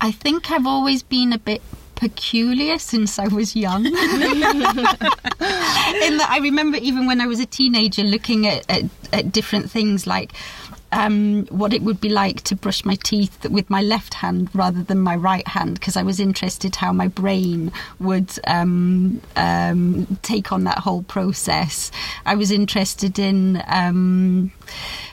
I 0.00 0.12
think 0.12 0.50
I've 0.50 0.66
always 0.66 1.02
been 1.02 1.32
a 1.32 1.38
bit 1.38 1.62
peculiar 1.96 2.78
since 2.78 3.18
I 3.18 3.28
was 3.28 3.56
young. 3.56 3.86
In 3.86 3.92
that 3.92 4.06
I 6.30 6.38
remember 6.40 6.78
even 6.78 7.06
when 7.06 7.20
I 7.20 7.26
was 7.26 7.40
a 7.40 7.46
teenager 7.46 8.02
looking 8.02 8.46
at, 8.46 8.64
at, 8.70 8.84
at 9.12 9.32
different 9.32 9.70
things 9.70 10.06
like 10.06 10.32
um, 10.96 11.44
what 11.50 11.74
it 11.74 11.82
would 11.82 12.00
be 12.00 12.08
like 12.08 12.40
to 12.42 12.56
brush 12.56 12.84
my 12.84 12.94
teeth 12.94 13.44
with 13.50 13.68
my 13.68 13.82
left 13.82 14.14
hand 14.14 14.48
rather 14.54 14.82
than 14.82 14.98
my 14.98 15.14
right 15.14 15.46
hand 15.46 15.74
because 15.74 15.96
I 15.96 16.02
was 16.02 16.18
interested 16.18 16.76
how 16.76 16.92
my 16.92 17.06
brain 17.06 17.70
would 18.00 18.32
um, 18.46 19.20
um, 19.36 20.18
take 20.22 20.52
on 20.52 20.64
that 20.64 20.78
whole 20.78 21.02
process. 21.02 21.90
I 22.24 22.34
was 22.34 22.50
interested 22.50 23.18
in 23.18 23.62
um, 23.66 24.52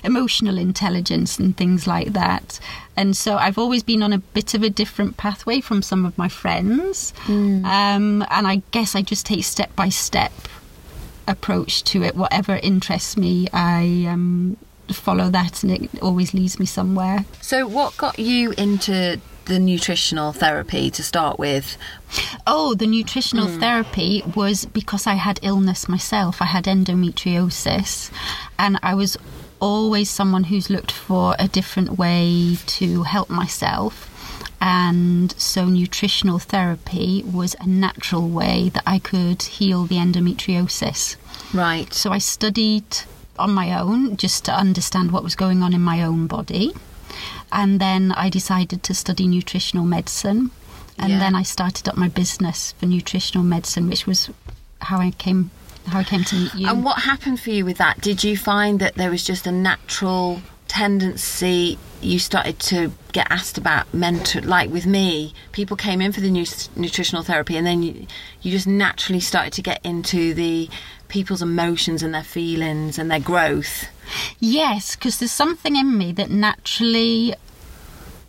emotional 0.04 0.58
intelligence 0.58 1.38
and 1.38 1.56
things 1.56 1.86
like 1.86 2.13
that. 2.13 2.62
And 2.96 3.18
so 3.18 3.38
I've 3.38 3.58
always 3.58 3.84
been 3.84 4.04
on 4.04 4.13
a 4.13 4.20
bit 4.20 4.54
of 4.54 4.63
a 4.63 4.70
different 4.70 5.18
pathway 5.18 5.60
from 5.60 5.82
some 5.82 6.06
of 6.06 6.18
my 6.18 6.30
friends. 6.30 7.13
Mm. 7.25 7.66
and 7.66 8.48
I 8.48 8.62
guess 8.72 8.96
I 8.96 9.02
just 9.02 9.25
take 9.25 9.44
step 9.44 9.75
by 9.75 9.90
step 9.90 10.32
approach 11.28 11.84
to 11.86 12.04
it. 12.04 12.16
Whatever 12.16 12.58
interests 12.58 13.18
me, 13.18 13.48
I 13.52 14.06
um, 14.10 14.58
follow 14.92 15.30
that 15.30 15.63
and 15.63 15.72
it 15.72 16.02
always 16.02 16.34
leads 16.34 16.60
me 16.60 16.66
somewhere. 16.66 17.25
So, 17.42 17.68
what 17.68 17.96
got 17.98 18.20
you 18.20 18.52
into 18.58 19.20
the 19.46 19.60
nutritional 19.60 20.32
therapy 20.32 20.90
to 20.92 21.04
start 21.04 21.40
with? 21.40 21.78
Oh, 22.48 22.75
the 22.75 22.88
nutritional 22.88 23.48
mm. 23.48 23.60
therapy 23.60 24.24
was 24.36 24.66
because 24.66 25.08
I 25.08 25.16
had 25.16 25.40
illness 25.42 25.90
myself. 25.90 26.42
I 26.42 26.46
had 26.46 26.66
endometriosis 26.66 28.12
and 28.58 28.80
I 28.84 28.96
was 28.96 29.18
always 29.60 30.10
someone 30.10 30.46
who's 30.46 30.70
looked 30.70 30.92
for 30.92 31.36
a 31.40 31.48
different 31.48 31.98
way 31.98 32.58
to 32.66 33.04
help 33.04 33.30
myself. 33.30 34.10
And 34.60 35.34
so, 35.34 35.66
nutritional 35.66 36.40
therapy 36.40 37.22
was 37.25 37.54
a 37.60 37.68
natural 37.68 38.30
way 38.30 38.70
that 38.70 38.84
I 38.86 38.98
could 39.00 39.42
heal 39.42 39.84
the 39.84 39.98
endometriosis. 39.98 41.18
Right. 41.54 41.94
So, 41.94 42.12
I 42.12 42.20
studied 42.20 42.86
on 43.38 43.52
my 43.52 43.80
own 43.80 44.18
just 44.18 44.46
to 44.46 44.52
understand 44.52 45.12
what 45.12 45.24
was 45.24 45.36
going 45.36 45.63
on 45.63 45.74
in 45.74 45.82
my 45.82 46.04
own 46.04 46.28
body. 46.28 46.74
And 47.52 47.80
then 47.80 48.12
I 48.12 48.30
decided 48.30 48.84
to 48.84 48.94
study 48.94 49.28
nutritional 49.28 49.86
medicine. 49.86 50.52
And 50.98 51.13
yeah. 51.13 51.20
then 51.20 51.36
I 51.36 51.44
started 51.44 51.88
up 51.88 51.98
my 51.98 52.10
business 52.10 52.74
for 52.74 52.86
nutritional 52.86 53.44
medicine, 53.44 53.90
which 53.90 54.06
was 54.06 54.30
how 54.82 55.00
I 55.00 55.12
came 55.12 55.52
how 55.88 56.00
I 56.00 56.04
came 56.04 56.24
to 56.24 56.36
meet 56.36 56.56
you. 56.56 56.68
And 56.70 56.84
what 56.84 57.02
happened 57.02 57.40
for 57.42 57.50
you 57.50 57.66
with 57.66 57.78
that? 57.78 58.00
Did 58.00 58.24
you 58.24 58.38
find 58.38 58.80
that 58.80 58.96
there 58.96 59.10
was 59.10 59.24
just 59.24 59.46
a 59.46 59.52
natural 59.52 60.42
tendency 60.68 61.78
you 62.02 62.18
started 62.18 62.58
to 62.58 62.92
get 63.12 63.28
asked 63.30 63.60
about 63.60 63.94
mentor 63.94 64.42
like 64.42 64.72
with 64.72 64.88
me 64.88 65.32
people 65.52 65.78
came 65.78 66.02
in 66.02 66.12
for 66.12 66.20
the 66.20 66.32
nu- 66.32 66.46
nutritional 66.75 67.22
therapy 67.22 67.56
and 67.56 67.68
then 67.68 67.84
you, 67.84 68.08
you 68.42 68.52
just 68.52 68.66
naturally 68.66 69.20
started 69.20 69.54
to 69.54 69.62
get 69.62 69.80
into 69.86 70.34
the 70.34 70.68
people's 71.13 71.41
emotions 71.41 72.01
and 72.01 72.13
their 72.13 72.24
feelings 72.24 72.98
and 72.98 73.10
their 73.12 73.20
growth 73.20 73.88
yes 74.39 74.96
because 74.96 75.20
there's 75.20 75.32
something 75.32 75.75
in 75.75 75.98
me 75.98 76.12
that 76.12 76.29
naturally 76.29 77.36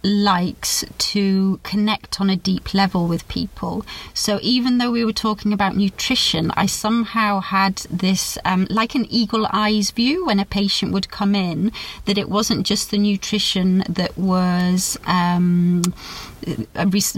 likes 0.04 0.84
to 0.98 1.58
connect 1.62 2.20
on 2.20 2.28
a 2.28 2.36
deep 2.36 2.74
level 2.74 3.06
with 3.08 3.26
people. 3.26 3.84
So 4.12 4.38
even 4.42 4.76
though 4.76 4.90
we 4.90 5.04
were 5.04 5.14
talking 5.14 5.52
about 5.52 5.76
nutrition, 5.76 6.50
I 6.52 6.66
somehow 6.66 7.40
had 7.40 7.76
this, 7.90 8.36
um, 8.44 8.66
like 8.68 8.94
an 8.94 9.06
eagle 9.08 9.48
eyes 9.50 9.90
view 9.90 10.26
when 10.26 10.38
a 10.38 10.44
patient 10.44 10.92
would 10.92 11.10
come 11.10 11.34
in, 11.34 11.72
that 12.04 12.18
it 12.18 12.28
wasn't 12.28 12.66
just 12.66 12.90
the 12.90 12.98
nutrition 12.98 13.82
that 13.88 14.16
was. 14.18 14.98
Um, 15.06 15.82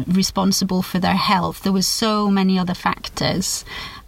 responsible 0.07 0.83
for 0.83 1.01
their 1.01 1.17
health. 1.17 1.65
There 1.65 1.73
was 1.73 1.89
so 1.89 2.31
many 2.31 2.57
other 2.57 2.75
factors 2.75 3.65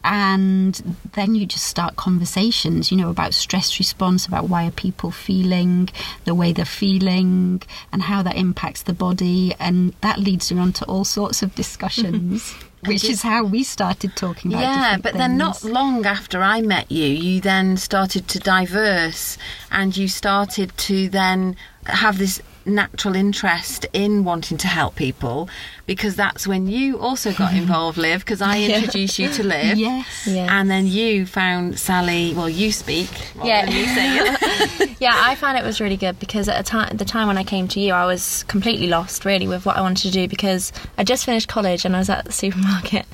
and 0.08 0.96
then 1.12 1.34
you 1.34 1.44
just 1.44 1.66
start 1.66 1.96
conversations 1.96 2.90
you 2.90 2.96
know 2.96 3.10
about 3.10 3.34
stress 3.34 3.78
response 3.78 4.26
about 4.26 4.48
why 4.48 4.66
are 4.66 4.70
people 4.70 5.10
feeling 5.10 5.86
the 6.24 6.34
way 6.34 6.50
they're 6.50 6.64
feeling 6.64 7.60
and 7.92 8.02
how 8.02 8.22
that 8.22 8.34
impacts 8.34 8.82
the 8.84 8.94
body 8.94 9.54
and 9.60 9.92
that 10.00 10.18
leads 10.18 10.50
you 10.50 10.56
on 10.56 10.72
to 10.72 10.84
all 10.86 11.04
sorts 11.04 11.42
of 11.42 11.54
discussions 11.54 12.54
which 12.86 13.04
is 13.04 13.20
how 13.20 13.44
we 13.44 13.62
started 13.62 14.16
talking 14.16 14.52
about 14.52 14.62
yeah 14.62 14.96
but 14.96 15.12
things. 15.12 15.18
then 15.18 15.36
not 15.36 15.62
long 15.62 16.06
after 16.06 16.40
i 16.40 16.62
met 16.62 16.90
you 16.90 17.04
you 17.06 17.38
then 17.40 17.76
started 17.76 18.26
to 18.26 18.38
diverse 18.38 19.36
and 19.70 19.94
you 19.94 20.08
started 20.08 20.74
to 20.78 21.08
then 21.10 21.54
have 21.84 22.16
this 22.16 22.40
natural 22.68 23.14
interest 23.16 23.87
in 23.92 24.25
wanting 24.25 24.58
to 24.58 24.68
help 24.68 24.94
people 24.96 25.48
because 25.87 26.16
that's 26.16 26.46
when 26.46 26.66
you 26.66 26.98
also 26.98 27.32
got 27.32 27.54
involved, 27.62 27.98
Liv, 27.98 28.20
because 28.20 28.42
I 28.42 28.60
introduced 28.60 29.18
you 29.18 29.28
to 29.30 29.42
Liv. 29.42 29.76
Yes. 29.78 30.26
yes. 30.26 30.48
And 30.50 30.70
then 30.70 30.87
you 30.87 31.26
found 31.26 31.78
Sally, 31.78 32.34
well, 32.34 32.48
you 32.48 32.72
speak. 32.72 33.10
Yeah. 33.42 33.64
yeah, 35.00 35.14
I 35.14 35.34
found 35.34 35.58
it 35.58 35.64
was 35.64 35.80
really 35.80 35.96
good 35.96 36.18
because 36.18 36.48
at 36.48 36.64
time, 36.66 36.96
the 36.96 37.04
time 37.04 37.26
when 37.26 37.38
I 37.38 37.44
came 37.44 37.68
to 37.68 37.80
you, 37.80 37.92
I 37.92 38.06
was 38.06 38.44
completely 38.44 38.87
lost 38.87 39.25
really 39.25 39.48
with 39.48 39.66
what 39.66 39.76
I 39.76 39.80
wanted 39.80 40.02
to 40.02 40.10
do 40.10 40.28
because 40.28 40.72
I 40.96 41.04
just 41.04 41.25
finished 41.25 41.48
college 41.48 41.84
and 41.84 41.96
I 41.96 41.98
was 41.98 42.10
at 42.10 42.25
the 42.25 42.32
supermarket 42.32 43.06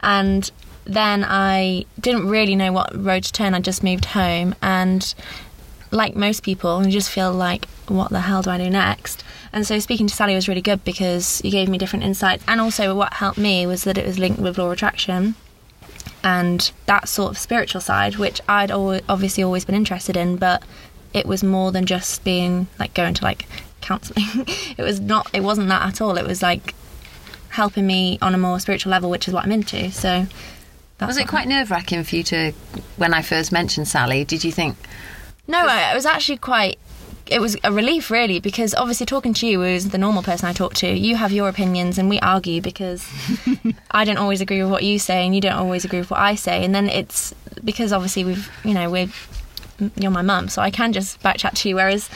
and 0.00 0.50
then 0.84 1.24
I 1.24 1.84
didn't 2.00 2.28
really 2.28 2.56
know 2.56 2.72
what 2.72 2.92
road 2.94 3.24
to 3.24 3.32
turn. 3.32 3.54
I 3.54 3.60
just 3.60 3.82
moved 3.82 4.06
home 4.06 4.54
and 4.62 5.14
like 5.90 6.14
most 6.14 6.42
people, 6.42 6.84
you 6.84 6.92
just 6.92 7.10
feel 7.10 7.32
like, 7.32 7.66
what 7.88 8.10
the 8.10 8.20
hell 8.20 8.42
do 8.42 8.50
I 8.50 8.58
do 8.58 8.70
next? 8.70 9.24
And 9.52 9.66
so 9.66 9.78
speaking 9.78 10.06
to 10.06 10.14
Sally 10.14 10.34
was 10.34 10.48
really 10.48 10.60
good 10.60 10.84
because 10.84 11.40
you 11.44 11.50
gave 11.50 11.68
me 11.68 11.78
different 11.78 12.04
insights. 12.04 12.44
And 12.46 12.60
also, 12.60 12.94
what 12.94 13.14
helped 13.14 13.38
me 13.38 13.66
was 13.66 13.84
that 13.84 13.98
it 13.98 14.06
was 14.06 14.18
linked 14.18 14.40
with 14.40 14.58
law 14.58 14.66
of 14.66 14.72
attraction 14.72 15.34
and 16.22 16.70
that 16.86 17.08
sort 17.08 17.30
of 17.32 17.38
spiritual 17.38 17.80
side, 17.80 18.16
which 18.16 18.40
I'd 18.48 18.70
always, 18.70 19.02
obviously 19.08 19.42
always 19.42 19.64
been 19.64 19.74
interested 19.74 20.16
in, 20.16 20.36
but 20.36 20.62
it 21.12 21.26
was 21.26 21.42
more 21.42 21.72
than 21.72 21.86
just 21.86 22.22
being 22.22 22.68
like 22.78 22.94
going 22.94 23.14
to 23.14 23.24
like 23.24 23.46
counselling. 23.80 24.44
it 24.76 24.82
was 24.82 25.00
not, 25.00 25.28
it 25.32 25.42
wasn't 25.42 25.68
that 25.68 25.88
at 25.88 26.00
all. 26.00 26.16
It 26.16 26.26
was 26.26 26.42
like 26.42 26.74
helping 27.48 27.86
me 27.86 28.18
on 28.22 28.34
a 28.34 28.38
more 28.38 28.60
spiritual 28.60 28.90
level, 28.90 29.10
which 29.10 29.26
is 29.26 29.34
what 29.34 29.44
I'm 29.44 29.52
into. 29.52 29.90
So, 29.90 30.26
was 31.00 31.16
it 31.16 31.26
quite 31.26 31.48
nerve 31.48 31.70
wracking 31.70 32.04
for 32.04 32.16
you 32.16 32.22
to, 32.24 32.52
when 32.96 33.14
I 33.14 33.22
first 33.22 33.52
mentioned 33.52 33.88
Sally, 33.88 34.24
did 34.24 34.44
you 34.44 34.52
think, 34.52 34.76
no, 35.50 35.66
it 35.66 35.94
was 35.94 36.06
actually 36.06 36.38
quite. 36.38 36.78
It 37.26 37.40
was 37.40 37.56
a 37.62 37.72
relief, 37.72 38.10
really, 38.10 38.40
because 38.40 38.74
obviously 38.74 39.06
talking 39.06 39.32
to 39.34 39.46
you 39.46 39.62
is 39.62 39.90
the 39.90 39.98
normal 39.98 40.22
person 40.22 40.48
I 40.48 40.52
talk 40.52 40.74
to. 40.74 40.88
You 40.88 41.14
have 41.14 41.30
your 41.30 41.48
opinions, 41.48 41.96
and 41.98 42.08
we 42.08 42.18
argue 42.20 42.60
because 42.60 43.06
I 43.90 44.04
don't 44.04 44.16
always 44.18 44.40
agree 44.40 44.62
with 44.62 44.72
what 44.72 44.82
you 44.82 44.98
say, 44.98 45.24
and 45.24 45.34
you 45.34 45.40
don't 45.40 45.52
always 45.52 45.84
agree 45.84 46.00
with 46.00 46.10
what 46.10 46.20
I 46.20 46.34
say. 46.34 46.64
And 46.64 46.74
then 46.74 46.88
it's 46.88 47.32
because 47.64 47.92
obviously 47.92 48.24
we've, 48.24 48.50
you 48.64 48.74
know, 48.74 48.90
we're 48.90 49.08
you're 49.96 50.10
my 50.10 50.22
mum, 50.22 50.48
so 50.48 50.60
I 50.60 50.70
can 50.70 50.92
just 50.92 51.22
backchat 51.22 51.54
to 51.62 51.68
you. 51.68 51.76
Whereas 51.76 52.08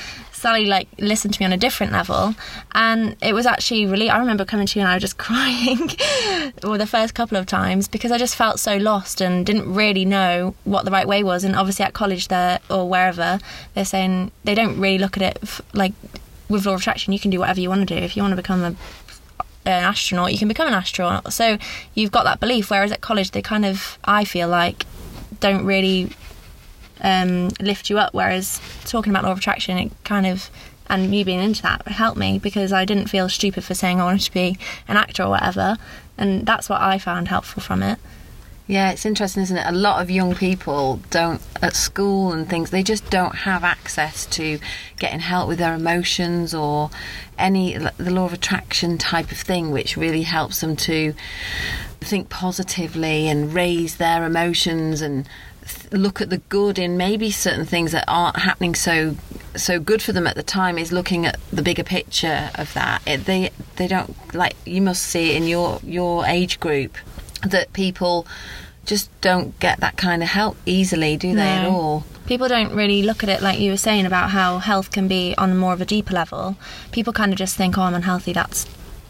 Sally 0.44 0.66
like 0.66 0.88
listened 0.98 1.32
to 1.32 1.40
me 1.40 1.46
on 1.46 1.54
a 1.54 1.56
different 1.56 1.90
level, 1.90 2.34
and 2.72 3.16
it 3.22 3.32
was 3.32 3.46
actually 3.46 3.86
really. 3.86 4.10
I 4.10 4.18
remember 4.18 4.44
coming 4.44 4.66
to 4.66 4.78
you 4.78 4.82
and 4.82 4.90
I 4.90 4.94
was 4.96 5.00
just 5.00 5.16
crying, 5.26 5.88
well, 6.62 6.76
the 6.76 6.86
first 6.86 7.14
couple 7.14 7.38
of 7.38 7.46
times 7.46 7.88
because 7.88 8.12
I 8.12 8.18
just 8.18 8.36
felt 8.36 8.60
so 8.60 8.76
lost 8.76 9.22
and 9.22 9.46
didn't 9.46 9.72
really 9.72 10.04
know 10.04 10.54
what 10.64 10.84
the 10.84 10.90
right 10.90 11.08
way 11.08 11.24
was. 11.24 11.44
And 11.44 11.56
obviously 11.56 11.86
at 11.86 11.94
college 11.94 12.28
there 12.28 12.60
or 12.68 12.86
wherever, 12.86 13.38
they're 13.72 13.86
saying 13.86 14.32
they 14.44 14.54
don't 14.54 14.78
really 14.78 14.98
look 14.98 15.16
at 15.16 15.22
it 15.22 15.38
f- 15.42 15.62
like 15.72 15.94
with 16.50 16.66
law 16.66 16.74
of 16.74 16.80
attraction. 16.80 17.14
You 17.14 17.18
can 17.18 17.30
do 17.30 17.38
whatever 17.38 17.60
you 17.62 17.70
want 17.70 17.88
to 17.88 17.94
do. 17.98 17.98
If 17.98 18.14
you 18.14 18.22
want 18.22 18.32
to 18.32 18.36
become 18.36 18.62
a 18.62 18.76
an 19.64 19.82
astronaut, 19.82 20.30
you 20.30 20.38
can 20.38 20.48
become 20.48 20.68
an 20.68 20.74
astronaut. 20.74 21.32
So 21.32 21.56
you've 21.94 22.12
got 22.12 22.24
that 22.24 22.38
belief. 22.38 22.70
Whereas 22.70 22.92
at 22.92 23.00
college, 23.00 23.30
they 23.30 23.40
kind 23.40 23.64
of, 23.64 23.98
I 24.04 24.26
feel 24.26 24.48
like, 24.48 24.84
don't 25.40 25.64
really 25.64 26.10
um, 27.04 27.50
lift 27.61 27.88
you 27.88 27.99
up. 28.00 28.12
Whereas 28.12 28.61
talking 28.84 29.12
about 29.12 29.23
law 29.23 29.30
of 29.30 29.38
attraction, 29.38 29.78
it 29.78 29.92
kind 30.02 30.26
of 30.26 30.50
and 30.88 31.14
you 31.14 31.25
being 31.25 31.40
into 31.40 31.62
that 31.62 31.87
helped 31.88 32.18
me 32.18 32.38
because 32.38 32.73
I 32.73 32.84
didn't 32.84 33.06
feel 33.06 33.28
stupid 33.28 33.64
for 33.64 33.75
saying 33.75 34.00
I 34.00 34.04
wanted 34.04 34.23
to 34.23 34.32
be 34.32 34.58
an 34.88 34.96
actor 34.96 35.23
or 35.23 35.30
whatever, 35.30 35.78
and 36.18 36.44
that's 36.44 36.68
what 36.68 36.80
I 36.80 36.99
found 36.99 37.28
helpful 37.28 37.62
from 37.62 37.82
it. 37.82 37.99
Yeah, 38.66 38.92
it's 38.92 39.04
interesting, 39.04 39.42
isn't 39.42 39.56
it? 39.58 39.66
A 39.66 39.73
lot 39.73 40.00
of 40.00 40.11
young 40.11 40.34
people 40.34 41.00
don't, 41.11 41.42
at 41.61 41.76
school 41.76 42.32
and 42.32 42.49
things, 42.49 42.70
they 42.70 42.82
just 42.82 43.11
don't 43.11 43.34
have 43.34 43.62
access 43.62 44.25
to 44.26 44.58
getting 44.99 45.20
help 45.20 45.49
with 45.49 45.58
their 45.58 45.75
emotions 45.75 46.54
or 46.54 46.90
any, 47.37 47.76
the 47.76 48.11
law 48.11 48.25
of 48.25 48.32
attraction 48.32 48.96
type 48.96 49.30
of 49.30 49.38
thing, 49.38 49.70
which 49.70 49.99
really 49.99 50.23
helps 50.23 50.62
them 50.62 50.76
to 50.76 51.12
think 52.00 52.30
positively 52.30 53.28
and 53.28 53.52
raise 53.52 53.96
their 53.96 54.25
emotions 54.25 55.02
and 55.02 55.28
look 55.92 56.21
at 56.21 56.30
the 56.30 56.38
good 56.38 56.78
in 56.78 56.97
maybe 56.97 57.30
certain 57.30 57.64
things 57.64 57.92
that 57.92 58.04
aren't 58.09 58.38
happening 58.38 58.75
so 58.75 59.16
so 59.56 59.78
good 59.78 60.02
for 60.02 60.12
them 60.12 60.26
at 60.26 60.35
the 60.35 60.42
time 60.42 60.78
is 60.78 60.92
looking 60.92 61.26
at 61.26 61.38
the 61.52 61.62
bigger 61.62 61.85
picture 61.85 62.50
of 62.56 62.73
that. 62.75 63.02
It, 63.06 63.25
they 63.25 63.50
they 63.76 63.87
don't 63.87 64.35
like 64.35 64.56
you 64.64 64.83
must 64.83 65.02
see 65.02 65.37
in 65.37 65.47
your 65.47 65.80
your 65.85 66.26
age 66.26 66.61
group 66.61 66.97
that 67.42 67.73
people 67.73 68.26
just 68.85 69.09
don't 69.21 69.59
get 69.61 69.80
that 69.80 69.97
kind 69.97 70.23
of 70.23 70.28
help 70.28 70.56
easily 70.66 71.16
do 71.16 71.28
they 71.28 71.35
no. 71.35 71.42
at 71.42 71.66
all? 71.66 72.04
People 72.26 72.49
don't 72.49 72.75
really 72.75 73.02
look 73.02 73.23
at 73.23 73.28
it 73.28 73.42
like 73.42 73.59
you 73.59 73.71
were 73.71 73.76
saying 73.76 74.06
about 74.06 74.30
how 74.30 74.59
health 74.59 74.90
can 74.90 75.09
be 75.09 75.35
on 75.37 75.56
more 75.56 75.73
of 75.73 75.80
a 75.80 75.85
deeper 75.85 76.14
level. 76.14 76.56
People 76.90 77.12
kind 77.12 77.33
of 77.33 77.38
just 77.38 77.56
think 77.56 77.78
oh 77.78 77.83
i'm 77.83 77.94
unhealthy 77.94 78.33
that's 78.33 78.66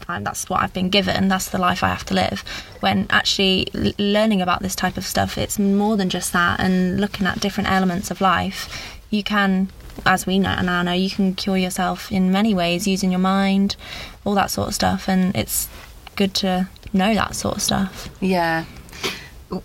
and 0.09 0.27
that's 0.27 0.49
what 0.49 0.63
I've 0.63 0.73
been 0.73 0.91
given. 0.91 1.29
That's 1.29 1.49
the 1.49 1.59
life 1.59 1.83
I 1.83 1.89
have 1.89 2.05
to 2.07 2.15
live. 2.15 2.45
When 2.81 3.07
actually 3.11 3.69
learning 3.99 4.43
about 4.43 4.63
this 4.63 4.75
type 4.75 4.97
of 4.97 5.05
stuff, 5.05 5.39
it's 5.39 5.59
more 5.59 5.97
than 5.97 6.11
just 6.11 6.33
that. 6.33 6.61
And 6.61 7.01
looking 7.01 7.27
at 7.27 7.41
different 7.41 7.71
elements 7.71 8.11
of 8.11 8.21
life, 8.21 8.97
you 9.11 9.23
can, 9.23 9.71
as 10.05 10.27
we 10.27 10.39
know 10.39 10.51
and 10.51 10.67
now 10.67 10.83
know, 10.83 10.93
you 10.93 11.11
can 11.11 11.35
cure 11.35 11.57
yourself 11.57 12.11
in 12.13 12.31
many 12.31 12.55
ways 12.55 12.87
using 12.87 13.11
your 13.11 13.21
mind, 13.21 13.77
all 14.25 14.35
that 14.35 14.51
sort 14.51 14.69
of 14.69 14.75
stuff. 14.75 15.09
And 15.09 15.35
it's 15.35 15.69
good 16.17 16.35
to 16.35 16.69
know 16.93 17.15
that 17.15 17.35
sort 17.35 17.57
of 17.57 17.63
stuff. 17.63 18.09
Yeah. 18.21 18.65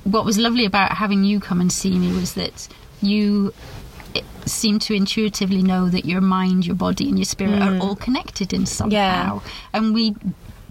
what 0.03 0.25
was 0.25 0.38
lovely 0.38 0.65
about 0.65 0.91
having 0.93 1.24
you 1.24 1.39
come 1.39 1.62
and 1.62 1.72
see 1.72 1.98
me 1.98 2.12
was 2.13 2.34
that 2.34 2.67
you 3.01 3.53
seem 4.45 4.79
to 4.79 4.93
intuitively 4.93 5.61
know 5.61 5.89
that 5.89 6.05
your 6.05 6.21
mind, 6.21 6.65
your 6.65 6.75
body, 6.75 7.07
and 7.07 7.17
your 7.17 7.25
spirit 7.25 7.61
are 7.61 7.73
hmm. 7.73 7.81
all 7.81 7.95
connected 7.95 8.53
in 8.53 8.65
somehow. 8.65 8.91
Yeah. 8.91 9.39
And 9.73 9.93
we 9.93 10.15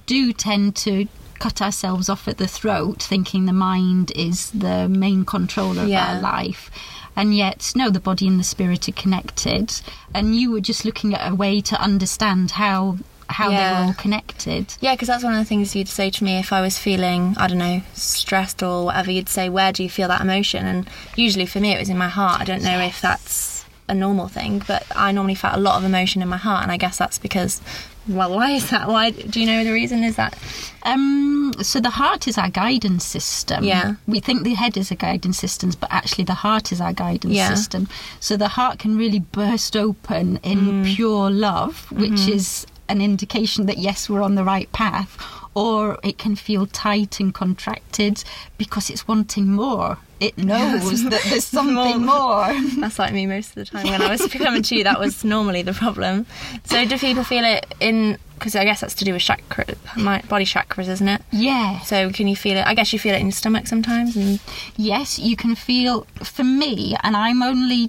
do 0.07 0.33
tend 0.33 0.76
to 0.76 1.07
cut 1.38 1.62
ourselves 1.62 2.09
off 2.09 2.26
at 2.26 2.38
the 2.38 2.49
throat, 2.49 3.02
thinking 3.02 3.47
the 3.47 3.52
mind 3.52 4.11
is 4.12 4.50
the 4.50 4.88
main 4.88 5.25
controller 5.25 5.83
of 5.83 5.92
our 5.92 6.21
life. 6.21 6.71
And 7.14 7.37
yet, 7.37 7.73
no, 7.75 7.90
the 7.90 8.00
body 8.00 8.28
and 8.28 8.38
the 8.38 8.45
spirit 8.45 8.88
are 8.88 8.92
connected. 8.92 9.80
And 10.14 10.37
you 10.37 10.50
were 10.52 10.61
just 10.61 10.85
looking 10.85 11.14
at 11.14 11.30
a 11.30 11.35
way 11.35 11.61
to 11.62 11.80
understand 11.80 12.52
how 12.52 12.99
how 13.31 13.51
Yeah. 13.51 13.57
they're 13.75 13.85
all 13.87 13.93
connected. 13.95 14.75
Yeah, 14.81 14.95
because 14.95 15.09
that's 15.09 15.23
one 15.25 15.35
of 15.35 15.39
the 15.39 15.45
things 15.45 15.75
you'd 15.77 15.89
say 15.89 16.11
to 16.11 16.25
me 16.25 16.39
if 16.39 16.53
I 16.53 16.61
was 16.61 16.79
feeling, 16.79 17.35
I 17.39 17.47
don't 17.47 17.59
know, 17.59 17.83
stressed 17.95 18.63
or 18.63 18.87
whatever. 18.87 19.11
You'd 19.11 19.29
say, 19.29 19.49
Where 19.49 19.73
do 19.73 19.83
you 19.83 19.91
feel 19.91 20.09
that 20.09 20.21
emotion? 20.21 20.67
And 20.67 20.89
usually 21.17 21.47
for 21.47 21.61
me, 21.61 21.73
it 21.75 21.79
was 21.79 21.89
in 21.91 21.99
my 21.99 22.09
heart. 22.09 22.41
I 22.41 22.45
don't 22.45 22.63
know 22.63 22.81
if 22.81 23.01
that's 23.01 23.65
a 23.91 23.95
normal 23.95 24.29
thing, 24.29 24.63
but 24.67 24.85
I 24.95 25.13
normally 25.13 25.35
felt 25.35 25.55
a 25.57 25.61
lot 25.61 25.79
of 25.79 25.85
emotion 25.85 26.21
in 26.23 26.29
my 26.29 26.37
heart. 26.37 26.63
And 26.63 26.71
I 26.73 26.77
guess 26.77 26.99
that's 26.99 27.19
because, 27.19 27.61
well, 28.07 28.35
why 28.35 28.51
is 28.53 28.69
that? 28.71 28.87
Why 28.89 29.11
do 29.11 29.41
you 29.41 29.47
know 29.47 29.65
the 29.65 29.73
reason? 29.73 30.03
Is 30.05 30.17
that 30.17 30.37
Um, 30.85 31.53
so 31.63 31.81
the 31.81 31.91
heart 31.91 32.29
is 32.29 32.39
our 32.39 32.49
guidance 32.51 33.05
system. 33.05 33.65
Yeah. 33.65 33.95
We 34.07 34.21
think 34.21 34.43
the 34.45 34.55
head 34.55 34.77
is 34.77 34.91
a 34.91 34.95
guidance 34.95 35.39
system, 35.39 35.73
but 35.81 35.91
actually 35.93 36.25
the 36.25 36.35
heart 36.35 36.73
is 36.73 36.81
our 36.81 36.93
guidance 36.93 37.35
Yeah. 37.35 37.49
system. 37.55 37.89
So 38.21 38.37
the 38.37 38.49
heart 38.49 38.79
can 38.79 38.97
really 38.97 39.21
burst 39.21 39.77
open 39.77 40.39
in 40.43 40.59
Mm-hmm. 40.59 40.95
pure 40.95 41.31
love, 41.31 41.87
which 41.91 42.29
is 42.29 42.67
an 42.88 43.00
indication 43.00 43.66
that 43.66 43.78
yes, 43.78 44.09
we're 44.09 44.23
on 44.23 44.35
the 44.35 44.45
right 44.45 44.71
path, 44.73 45.18
or 45.54 45.99
it 46.02 46.18
can 46.18 46.37
feel 46.37 46.66
tight 46.66 47.21
and 47.21 47.35
contracted 47.35 48.25
because 48.57 48.90
it's 48.90 49.07
wanting 49.09 49.52
more. 49.52 49.99
It 50.21 50.37
knows 50.50 51.04
that 51.04 51.23
there's 51.28 51.45
something 51.47 52.04
more. 52.04 52.52
That's 52.80 52.99
like 52.99 53.12
me 53.12 53.26
most 53.26 53.50
of 53.50 53.54
the 53.57 53.64
time. 53.66 53.87
When 53.87 54.02
I 54.02 54.11
was 54.11 54.26
coming 54.26 54.62
to 54.62 54.76
you, 54.76 54.85
that 54.85 54.99
was 54.99 55.25
normally 55.25 55.62
the 55.62 55.73
problem. 55.73 56.26
So, 56.64 56.85
do 56.85 56.99
people 56.99 57.25
feel 57.25 57.45
it 57.45 57.75
in? 57.80 58.18
Because 58.35 58.54
I 58.54 58.64
guess 58.64 58.80
that's 58.83 58.95
to 58.95 59.04
do 59.04 59.12
with 59.12 59.23
chakra, 59.23 59.64
my 59.97 60.23
body 60.28 60.45
chakras, 60.45 60.88
isn't 60.88 61.09
it? 61.09 61.23
Yeah. 61.33 61.80
So, 61.80 62.11
can 62.11 62.28
you 62.28 62.37
feel 62.37 62.57
it? 62.57 62.64
I 62.66 62.75
guess 62.75 62.92
you 62.92 62.99
feel 63.00 63.14
it 63.14 63.18
in 63.18 63.26
your 63.26 63.33
stomach 63.33 63.66
sometimes. 63.66 64.16
And 64.16 64.38
Yes, 64.76 65.18
you 65.18 65.37
can 65.37 65.57
feel, 65.57 66.07
for 66.23 66.45
me, 66.45 66.97
and 67.02 67.16
I'm 67.16 67.42
only, 67.42 67.88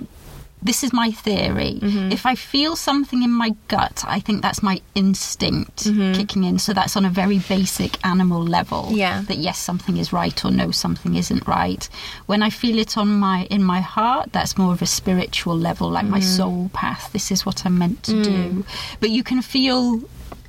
this 0.61 0.83
is 0.83 0.91
my 0.91 1.11
theory. 1.11 1.79
Mm-hmm. 1.81 2.11
If 2.11 2.25
I 2.25 2.35
feel 2.35 2.75
something 2.75 3.23
in 3.23 3.31
my 3.31 3.55
gut, 3.69 4.03
I 4.07 4.19
think 4.19 4.41
that's 4.41 4.61
my 4.61 4.81
instinct 4.95 5.85
Mm-hmm. 5.85 6.13
kicking 6.19 6.43
in. 6.43 6.59
So 6.59 6.73
that's 6.73 6.95
on 6.97 7.05
a 7.05 7.09
very 7.09 7.39
basic 7.39 8.03
animal 8.05 8.43
level. 8.43 8.89
Yeah. 8.91 9.21
That 9.27 9.37
yes, 9.37 9.57
something 9.57 9.97
is 9.97 10.11
right 10.11 10.43
or 10.45 10.51
no, 10.51 10.71
something 10.71 11.15
isn't 11.15 11.47
right. 11.47 11.87
When 12.25 12.43
I 12.43 12.49
feel 12.49 12.77
it 12.77 12.97
on 12.97 13.07
my 13.19 13.47
in 13.49 13.63
my 13.63 13.79
heart, 13.81 14.31
that's 14.33 14.57
more 14.57 14.73
of 14.73 14.81
a 14.81 14.85
spiritual 14.85 15.57
level, 15.57 15.89
like 15.89 16.05
Mm. 16.05 16.09
my 16.17 16.19
soul 16.19 16.69
path. 16.73 17.09
This 17.13 17.31
is 17.31 17.45
what 17.45 17.65
I'm 17.65 17.77
meant 17.77 18.03
to 18.03 18.21
do. 18.23 18.65
But 18.99 19.09
you 19.11 19.23
can 19.23 19.41
feel 19.41 20.01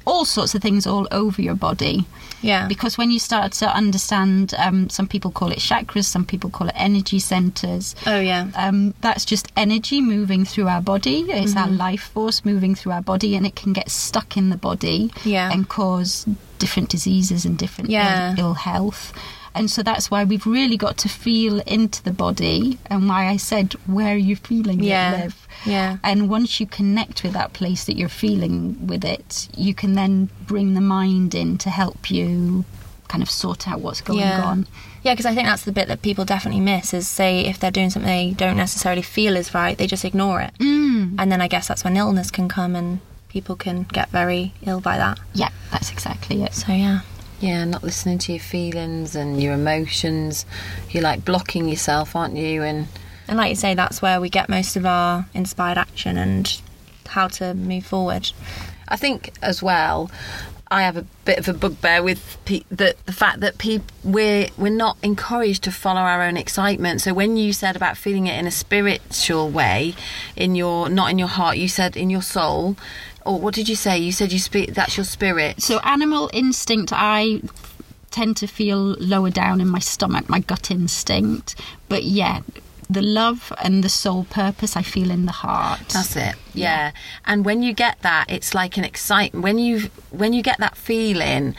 all 0.07 0.25
sorts 0.25 0.55
of 0.55 0.63
things 0.63 0.87
all 0.87 1.07
over 1.13 1.41
your 1.43 1.55
body 1.55 2.05
yeah, 2.43 2.67
because 2.69 2.97
when 2.99 3.11
you 3.11 3.19
start 3.19 3.53
to 3.53 3.67
understand 3.67 4.55
um, 4.59 4.89
some 4.89 5.07
people 5.07 5.31
call 5.31 5.51
it 5.53 5.59
chakras 5.59 6.05
some 6.05 6.25
people 6.25 6.51
call 6.51 6.69
it 6.69 6.75
energy 6.77 7.19
centers 7.19 7.95
oh 8.07 8.19
yeah, 8.21 8.49
um, 8.55 8.95
that's 9.01 9.25
just 9.25 9.49
energy 9.57 10.01
moving 10.01 10.45
through 10.45 10.69
our 10.69 10.81
body. 10.81 11.21
It's 11.29 11.57
our 11.57 11.69
life 11.69 12.03
force 12.15 12.45
moving 12.45 12.75
through 12.75 12.93
our 12.93 13.03
body 13.03 13.37
and 13.37 13.47
it 13.47 13.55
can 13.57 13.73
get 13.73 13.91
stuck 13.91 14.37
in 14.37 14.51
the 14.51 14.57
body 14.57 15.11
Yeah. 15.25 15.51
and 15.53 15.69
cause 15.69 16.27
different 16.59 16.89
diseases 16.91 17.45
and 17.45 17.57
different 17.59 17.91
Yeah. 17.91 18.33
ill, 18.33 18.39
ill 18.39 18.55
health 18.55 19.13
and 19.55 19.71
so 19.71 19.83
that's 19.83 20.11
why 20.11 20.23
we've 20.25 20.47
really 20.47 20.77
got 20.77 20.97
to 20.99 21.09
feel 21.09 21.61
into 21.61 22.03
the 22.03 22.13
body 22.13 22.79
and 22.87 23.09
why 23.09 23.27
i 23.27 23.37
said 23.37 23.73
where 23.87 24.15
are 24.15 24.17
you 24.31 24.37
feeling 24.37 24.81
Yeah. 24.83 25.13
it 25.15 25.21
live 25.25 25.49
yeah. 25.65 25.97
and 26.05 26.29
once 26.31 26.61
you 26.61 26.67
connect 26.67 27.23
with 27.23 27.33
that 27.33 27.53
place 27.53 27.85
that 27.85 27.97
you're 27.97 28.09
feeling 28.09 28.87
with 28.87 29.05
it, 29.05 29.49
you 29.57 29.75
can 29.75 29.95
then 29.95 30.31
bring 30.47 30.73
the 30.75 30.81
mind 30.81 31.35
in 31.35 31.59
to 31.59 31.69
help 31.71 32.11
you 32.11 32.65
kind 33.09 33.23
of 33.23 33.29
sort 33.31 33.69
out 33.69 33.81
what's 33.81 34.01
going 34.01 34.21
Yeah. 34.21 34.43
on. 34.43 34.67
Yeah, 35.03 35.13
because 35.13 35.27
I 35.27 35.35
think 35.35 35.47
that's 35.49 35.65
the 35.65 35.73
bit 35.73 35.89
that 35.89 36.01
people 36.01 36.25
definitely 36.25 36.61
miss 36.61 36.95
is 36.95 37.09
say 37.09 37.41
if 37.45 37.59
they're 37.59 37.71
doing 37.73 37.91
something 37.91 38.09
they 38.11 38.31
don't 38.35 38.57
necessarily 38.57 39.03
feel 39.03 39.37
is 39.37 39.53
right, 39.53 39.77
they 39.77 39.87
just 39.87 40.05
ignore 40.05 40.41
it. 40.41 40.53
Mm. 40.61 41.17
And 41.19 41.31
then 41.33 41.41
I 41.43 41.49
guess 41.49 41.69
that's 41.69 41.85
when 41.85 41.97
illness 41.97 42.31
can 42.31 42.49
come 42.49 42.75
and 42.77 43.01
people 43.29 43.57
can 43.57 43.83
get 43.83 44.09
very 44.11 44.55
ill 44.63 44.81
by 44.81 44.97
that. 44.97 45.19
Yeah, 45.35 45.51
that's 45.73 45.91
exactly 45.91 46.43
it. 46.43 46.55
So 46.55 46.73
yeah. 46.73 47.01
Yeah, 47.41 47.65
not 47.65 47.83
listening 47.83 48.19
to 48.19 48.33
your 48.33 48.41
feelings 48.41 49.17
and 49.17 49.43
your 49.43 49.55
emotions. 49.55 50.45
You're 50.91 51.03
like 51.03 51.25
blocking 51.25 51.69
yourself, 51.69 52.15
aren't 52.15 52.37
you? 52.37 52.63
And 52.63 52.87
And 53.29 53.39
like 53.39 53.49
you 53.49 53.57
say, 53.57 53.75
that's 53.75 54.03
where 54.03 54.21
we 54.21 54.29
get 54.29 54.49
most 54.49 54.77
of 54.77 54.85
our 54.85 55.27
inspired 55.33 55.79
action 55.79 56.19
and 56.19 56.61
how 57.09 57.29
to 57.29 57.55
move 57.55 57.87
forward. 57.87 58.31
I 58.89 58.97
think 58.97 59.33
as 59.41 59.63
well, 59.63 60.11
I 60.73 60.83
have 60.83 60.97
a 60.97 61.05
bit 61.25 61.39
of 61.39 61.49
a 61.49 61.53
bugbear 61.53 62.03
with 62.03 62.39
pe- 62.45 62.63
the 62.71 62.95
the 63.07 63.13
fact 63.13 63.41
that 63.41 63.59
peop 63.59 63.83
we're 64.05 64.49
we're 64.57 64.71
not 64.71 64.97
encouraged 65.03 65.65
to 65.65 65.73
follow 65.73 66.01
our 66.01 66.23
own 66.23 66.37
excitement. 66.37 67.01
So 67.01 67.13
when 67.13 67.37
you 67.37 67.53
said 67.53 67.75
about 67.75 67.97
feeling 67.97 68.27
it 68.29 68.39
in 68.39 68.47
a 68.47 68.53
spiritual 68.53 69.49
way, 69.51 69.95
in 70.37 70.55
your 70.55 70.89
not 70.89 71.11
in 71.11 71.19
your 71.19 71.29
heart, 71.29 71.57
you 71.57 71.69
said 71.69 71.97
in 71.97 72.11
your 72.11 72.23
soul. 72.23 72.77
Or 73.25 73.39
what 73.39 73.55
did 73.55 73.69
you 73.69 73.77
say? 73.77 73.99
You 73.99 74.13
said 74.13 74.33
you 74.33 74.39
speak. 74.39 74.75
That's 74.75 74.97
your 74.97 75.05
spirit. 75.05 75.63
So, 75.63 75.79
animal 75.81 76.31
instinct, 76.33 76.93
I 76.95 77.43
tend 78.11 78.37
to 78.39 78.47
feel 78.47 78.79
lower 78.99 79.31
down 79.31 79.61
in 79.61 79.69
my 79.69 79.79
stomach, 79.79 80.29
my 80.29 80.41
gut 80.41 80.71
instinct. 80.71 81.55
But 81.89 82.05
yeah, 82.05 82.41
the 82.91 83.03
love 83.03 83.53
and 83.63 83.85
the 83.85 83.89
soul 83.89 84.25
purpose 84.25 84.77
I 84.77 84.83
feel 84.83 85.11
in 85.11 85.27
the 85.27 85.33
heart. 85.33 85.89
That's 85.91 86.17
it. 86.17 86.35
Yeah. 86.55 86.91
And 87.25 87.45
when 87.45 87.63
you 87.63 87.73
get 87.73 88.01
that, 88.03 88.27
it's 88.29 88.53
like 88.53 88.77
an 88.77 88.85
excitement. 88.85 89.45
When 89.45 89.59
you 89.59 89.91
when 90.11 90.33
you 90.33 90.43
get 90.43 90.59
that 90.59 90.77
feeling, 90.77 91.55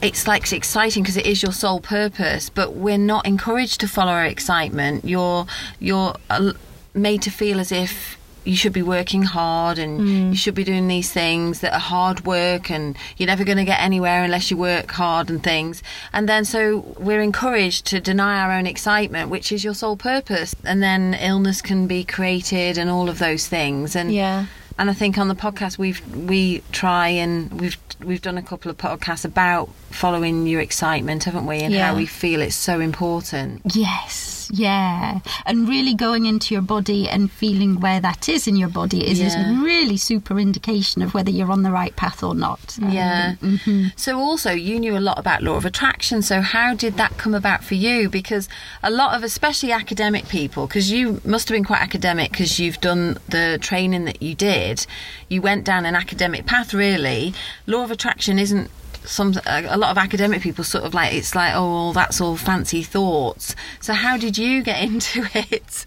it's 0.00 0.26
like 0.26 0.50
exciting 0.52 1.02
because 1.02 1.16
it 1.16 1.26
is 1.26 1.42
your 1.42 1.52
sole 1.52 1.80
purpose. 1.80 2.48
But 2.48 2.74
we're 2.74 2.98
not 2.98 3.26
encouraged 3.26 3.80
to 3.80 3.88
follow 3.88 4.12
our 4.12 4.24
excitement. 4.24 5.04
You're 5.04 5.46
you're 5.78 6.14
uh, 6.30 6.52
made 6.94 7.22
to 7.22 7.30
feel 7.30 7.60
as 7.60 7.70
if 7.70 8.18
you 8.46 8.56
should 8.56 8.72
be 8.72 8.82
working 8.82 9.22
hard 9.22 9.78
and 9.78 10.00
mm. 10.00 10.30
you 10.30 10.36
should 10.36 10.54
be 10.54 10.64
doing 10.64 10.88
these 10.88 11.10
things 11.12 11.60
that 11.60 11.72
are 11.72 11.80
hard 11.80 12.24
work 12.24 12.70
and 12.70 12.96
you're 13.16 13.26
never 13.26 13.44
going 13.44 13.58
to 13.58 13.64
get 13.64 13.80
anywhere 13.80 14.22
unless 14.24 14.50
you 14.50 14.56
work 14.56 14.90
hard 14.92 15.28
and 15.30 15.42
things 15.42 15.82
and 16.12 16.28
then 16.28 16.44
so 16.44 16.78
we're 16.98 17.20
encouraged 17.20 17.84
to 17.86 18.00
deny 18.00 18.40
our 18.40 18.52
own 18.52 18.66
excitement 18.66 19.30
which 19.30 19.50
is 19.52 19.64
your 19.64 19.74
sole 19.74 19.96
purpose 19.96 20.54
and 20.64 20.82
then 20.82 21.14
illness 21.20 21.60
can 21.60 21.86
be 21.86 22.04
created 22.04 22.78
and 22.78 22.88
all 22.90 23.08
of 23.08 23.18
those 23.18 23.46
things 23.48 23.96
and 23.96 24.12
Yeah. 24.12 24.46
and 24.78 24.90
I 24.90 24.94
think 24.94 25.18
on 25.18 25.28
the 25.28 25.34
podcast 25.34 25.78
we've 25.78 26.00
we 26.14 26.62
try 26.72 27.08
and 27.08 27.60
we've 27.60 27.76
we've 28.04 28.20
done 28.22 28.36
a 28.36 28.42
couple 28.42 28.70
of 28.70 28.76
podcasts 28.76 29.24
about 29.24 29.70
following 29.90 30.46
your 30.46 30.60
excitement, 30.60 31.24
haven't 31.24 31.46
we? 31.46 31.60
And 31.60 31.72
Yeah. 31.72 31.86
how 31.88 31.96
we 31.96 32.04
feel 32.04 32.42
it's 32.42 32.54
so 32.54 32.78
important. 32.80 33.62
Yes, 33.74 34.35
yeah. 34.52 35.20
And 35.44 35.68
really 35.68 35.94
going 35.94 36.26
into 36.26 36.54
your 36.54 36.62
body 36.62 37.08
and 37.08 37.30
feeling 37.30 37.80
where 37.80 38.00
that 38.00 38.28
is 38.28 38.46
in 38.46 38.56
your 38.56 38.68
body 38.68 39.06
is 39.06 39.18
Yeah. 39.20 39.50
a 39.58 39.62
really 39.62 39.96
super 39.96 40.38
indication 40.38 41.02
of 41.02 41.14
whether 41.14 41.30
you're 41.30 41.50
on 41.52 41.62
the 41.62 41.70
right 41.70 41.94
path 41.96 42.22
or 42.22 42.34
not. 42.34 42.76
Yeah. 42.80 43.34
mhm. 43.42 43.92
So 43.96 44.18
also 44.18 44.52
you 44.52 44.78
knew 44.78 44.96
a 44.96 45.00
lot 45.00 45.18
about 45.18 45.42
law 45.42 45.56
of 45.56 45.64
attraction. 45.64 46.22
So 46.22 46.40
how 46.40 46.74
did 46.74 46.96
that 46.96 47.16
come 47.18 47.34
about 47.34 47.64
for 47.64 47.74
you? 47.74 48.08
Because 48.08 48.48
a 48.82 48.90
lot 48.90 49.14
of 49.16 49.22
especially 49.22 49.72
academic 49.72 50.28
people, 50.28 50.66
because 50.66 50.90
you 50.90 51.20
must 51.24 51.48
have 51.48 51.54
been 51.56 51.64
quite 51.64 51.80
academic 51.82 52.30
because 52.30 52.58
you've 52.58 52.80
done 52.80 53.18
the 53.28 53.58
training 53.60 54.04
that 54.06 54.22
you 54.22 54.34
did. 54.34 54.86
You 55.28 55.42
went 55.42 55.64
down 55.64 55.86
an 55.86 55.94
academic 55.96 56.46
path 56.46 56.72
really. 56.74 57.34
Law 57.66 57.82
of 57.84 57.90
attraction 57.90 58.38
isn't 58.38 58.70
some 59.06 59.34
a 59.46 59.76
lot 59.76 59.90
of 59.90 59.98
academic 59.98 60.42
people 60.42 60.64
sort 60.64 60.84
of 60.84 60.92
like 60.92 61.14
it's 61.14 61.34
like 61.34 61.54
oh 61.54 61.72
well, 61.72 61.92
that's 61.92 62.20
all 62.20 62.36
fancy 62.36 62.82
thoughts. 62.82 63.54
So 63.80 63.94
how 63.94 64.16
did 64.16 64.36
you 64.36 64.62
get 64.62 64.82
into 64.88 65.28
it? 65.34 65.86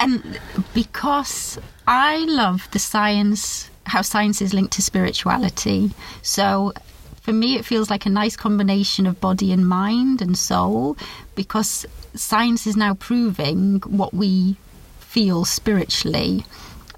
And 0.00 0.40
because 0.72 1.58
I 1.86 2.18
love 2.18 2.68
the 2.70 2.78
science, 2.78 3.70
how 3.86 4.02
science 4.02 4.40
is 4.40 4.54
linked 4.54 4.72
to 4.74 4.82
spirituality. 4.82 5.90
So 6.22 6.72
for 7.20 7.32
me, 7.32 7.56
it 7.56 7.64
feels 7.64 7.90
like 7.90 8.06
a 8.06 8.10
nice 8.10 8.36
combination 8.36 9.06
of 9.06 9.20
body 9.20 9.52
and 9.52 9.66
mind 9.66 10.20
and 10.22 10.36
soul 10.36 10.96
because 11.34 11.86
science 12.14 12.66
is 12.66 12.76
now 12.76 12.94
proving 12.94 13.80
what 13.86 14.12
we 14.12 14.56
feel 14.98 15.44
spiritually. 15.44 16.44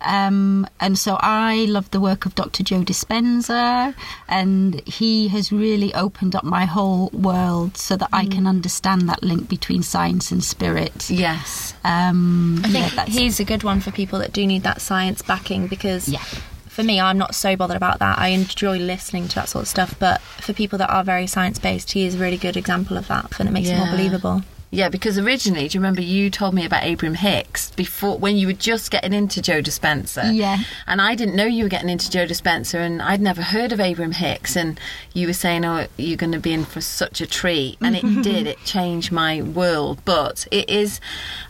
Um, 0.04 0.66
and 0.80 0.98
so 0.98 1.16
I 1.20 1.66
love 1.68 1.90
the 1.90 2.00
work 2.00 2.26
of 2.26 2.34
Dr. 2.34 2.62
Joe 2.62 2.82
Dispenza, 2.82 3.94
and 4.28 4.80
he 4.86 5.28
has 5.28 5.50
really 5.52 5.94
opened 5.94 6.34
up 6.34 6.44
my 6.44 6.64
whole 6.64 7.08
world 7.12 7.76
so 7.76 7.96
that 7.96 8.08
I 8.12 8.26
can 8.26 8.46
understand 8.46 9.08
that 9.08 9.22
link 9.22 9.48
between 9.48 9.82
science 9.82 10.30
and 10.30 10.42
spirit. 10.44 11.10
Yes. 11.10 11.74
Um, 11.84 12.60
I 12.64 12.68
think 12.68 12.94
yeah, 12.94 13.04
he's 13.06 13.40
a 13.40 13.44
good 13.44 13.62
one 13.64 13.80
for 13.80 13.90
people 13.90 14.18
that 14.18 14.32
do 14.32 14.46
need 14.46 14.62
that 14.62 14.80
science 14.80 15.22
backing 15.22 15.66
because 15.68 16.08
Yeah. 16.08 16.22
for 16.68 16.82
me, 16.82 17.00
I'm 17.00 17.18
not 17.18 17.34
so 17.34 17.56
bothered 17.56 17.76
about 17.76 17.98
that. 18.00 18.18
I 18.18 18.28
enjoy 18.28 18.78
listening 18.78 19.28
to 19.28 19.34
that 19.36 19.48
sort 19.48 19.62
of 19.62 19.68
stuff, 19.68 19.94
but 19.98 20.20
for 20.20 20.52
people 20.52 20.78
that 20.78 20.90
are 20.90 21.04
very 21.04 21.26
science 21.26 21.58
based, 21.58 21.92
he 21.92 22.04
is 22.04 22.14
a 22.14 22.18
really 22.18 22.36
good 22.36 22.56
example 22.56 22.96
of 22.96 23.08
that, 23.08 23.38
and 23.40 23.48
it 23.48 23.52
makes 23.52 23.68
it 23.68 23.76
more 23.76 23.86
believable. 23.90 24.42
Yeah, 24.74 24.88
because 24.88 25.18
originally, 25.18 25.68
do 25.68 25.76
you 25.78 25.80
remember 25.80 26.00
you 26.02 26.30
told 26.30 26.52
me 26.52 26.66
about 26.66 26.82
Abraham 26.82 27.14
Hicks 27.14 27.70
before 27.70 28.18
when 28.18 28.36
you 28.36 28.48
were 28.48 28.52
just 28.52 28.90
getting 28.90 29.12
into 29.12 29.40
Joe 29.40 29.62
Dispenza? 29.62 30.34
Yeah. 30.34 30.58
And 30.88 31.00
I 31.00 31.14
didn't 31.14 31.36
know 31.36 31.44
you 31.44 31.62
were 31.62 31.68
getting 31.68 31.88
into 31.88 32.10
Joe 32.10 32.26
Dispenza, 32.26 32.74
and 32.74 33.00
I'd 33.00 33.20
never 33.20 33.40
heard 33.40 33.70
of 33.70 33.78
Abraham 33.78 34.10
Hicks. 34.10 34.56
And 34.56 34.80
you 35.12 35.28
were 35.28 35.32
saying, 35.32 35.64
"Oh, 35.64 35.86
you're 35.96 36.16
going 36.16 36.32
to 36.32 36.40
be 36.40 36.52
in 36.52 36.64
for 36.64 36.80
such 36.80 37.20
a 37.20 37.26
treat," 37.26 37.78
and 37.80 37.94
it 37.94 38.02
did. 38.22 38.48
It 38.48 38.58
changed 38.64 39.12
my 39.12 39.42
world. 39.42 40.00
But 40.04 40.46
it 40.50 40.68
is 40.68 41.00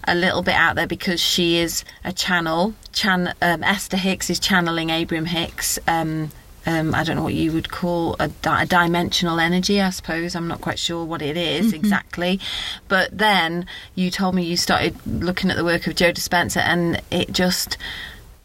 a 0.07 0.15
little 0.15 0.43
bit 0.43 0.55
out 0.55 0.77
there 0.77 0.87
because 0.87 1.21
she 1.21 1.57
is 1.57 1.83
a 2.05 2.13
channel. 2.13 2.75
Chan- 2.93 3.35
um, 3.41 3.65
Esther 3.65 3.97
Hicks 3.97 4.29
is 4.29 4.39
channeling 4.39 4.91
Abraham 4.91 5.27
Hicks. 5.27 5.79
Um, 5.89 6.31
um, 6.67 6.95
I 6.95 7.05
don't 7.05 7.17
know 7.17 7.23
what 7.23 7.35
you 7.35 7.53
would 7.53 7.71
call 7.71 8.17
a, 8.19 8.29
di- 8.29 8.63
a 8.63 8.67
dimensional 8.67 9.39
energy, 9.39 9.81
I 9.81 9.91
suppose. 9.91 10.35
I'm 10.35 10.49
not 10.49 10.61
quite 10.61 10.79
sure 10.79 11.05
what 11.05 11.23
it 11.23 11.37
is 11.37 11.73
exactly. 11.73 12.41
But 12.89 13.17
then 13.17 13.67
you 13.95 14.11
told 14.11 14.35
me 14.35 14.45
you 14.45 14.57
started 14.57 14.97
looking 15.07 15.51
at 15.51 15.57
the 15.57 15.65
work 15.65 15.87
of 15.87 15.95
Joe 15.95 16.13
Dispenza, 16.13 16.61
and 16.63 17.01
it 17.11 17.33
just. 17.33 17.77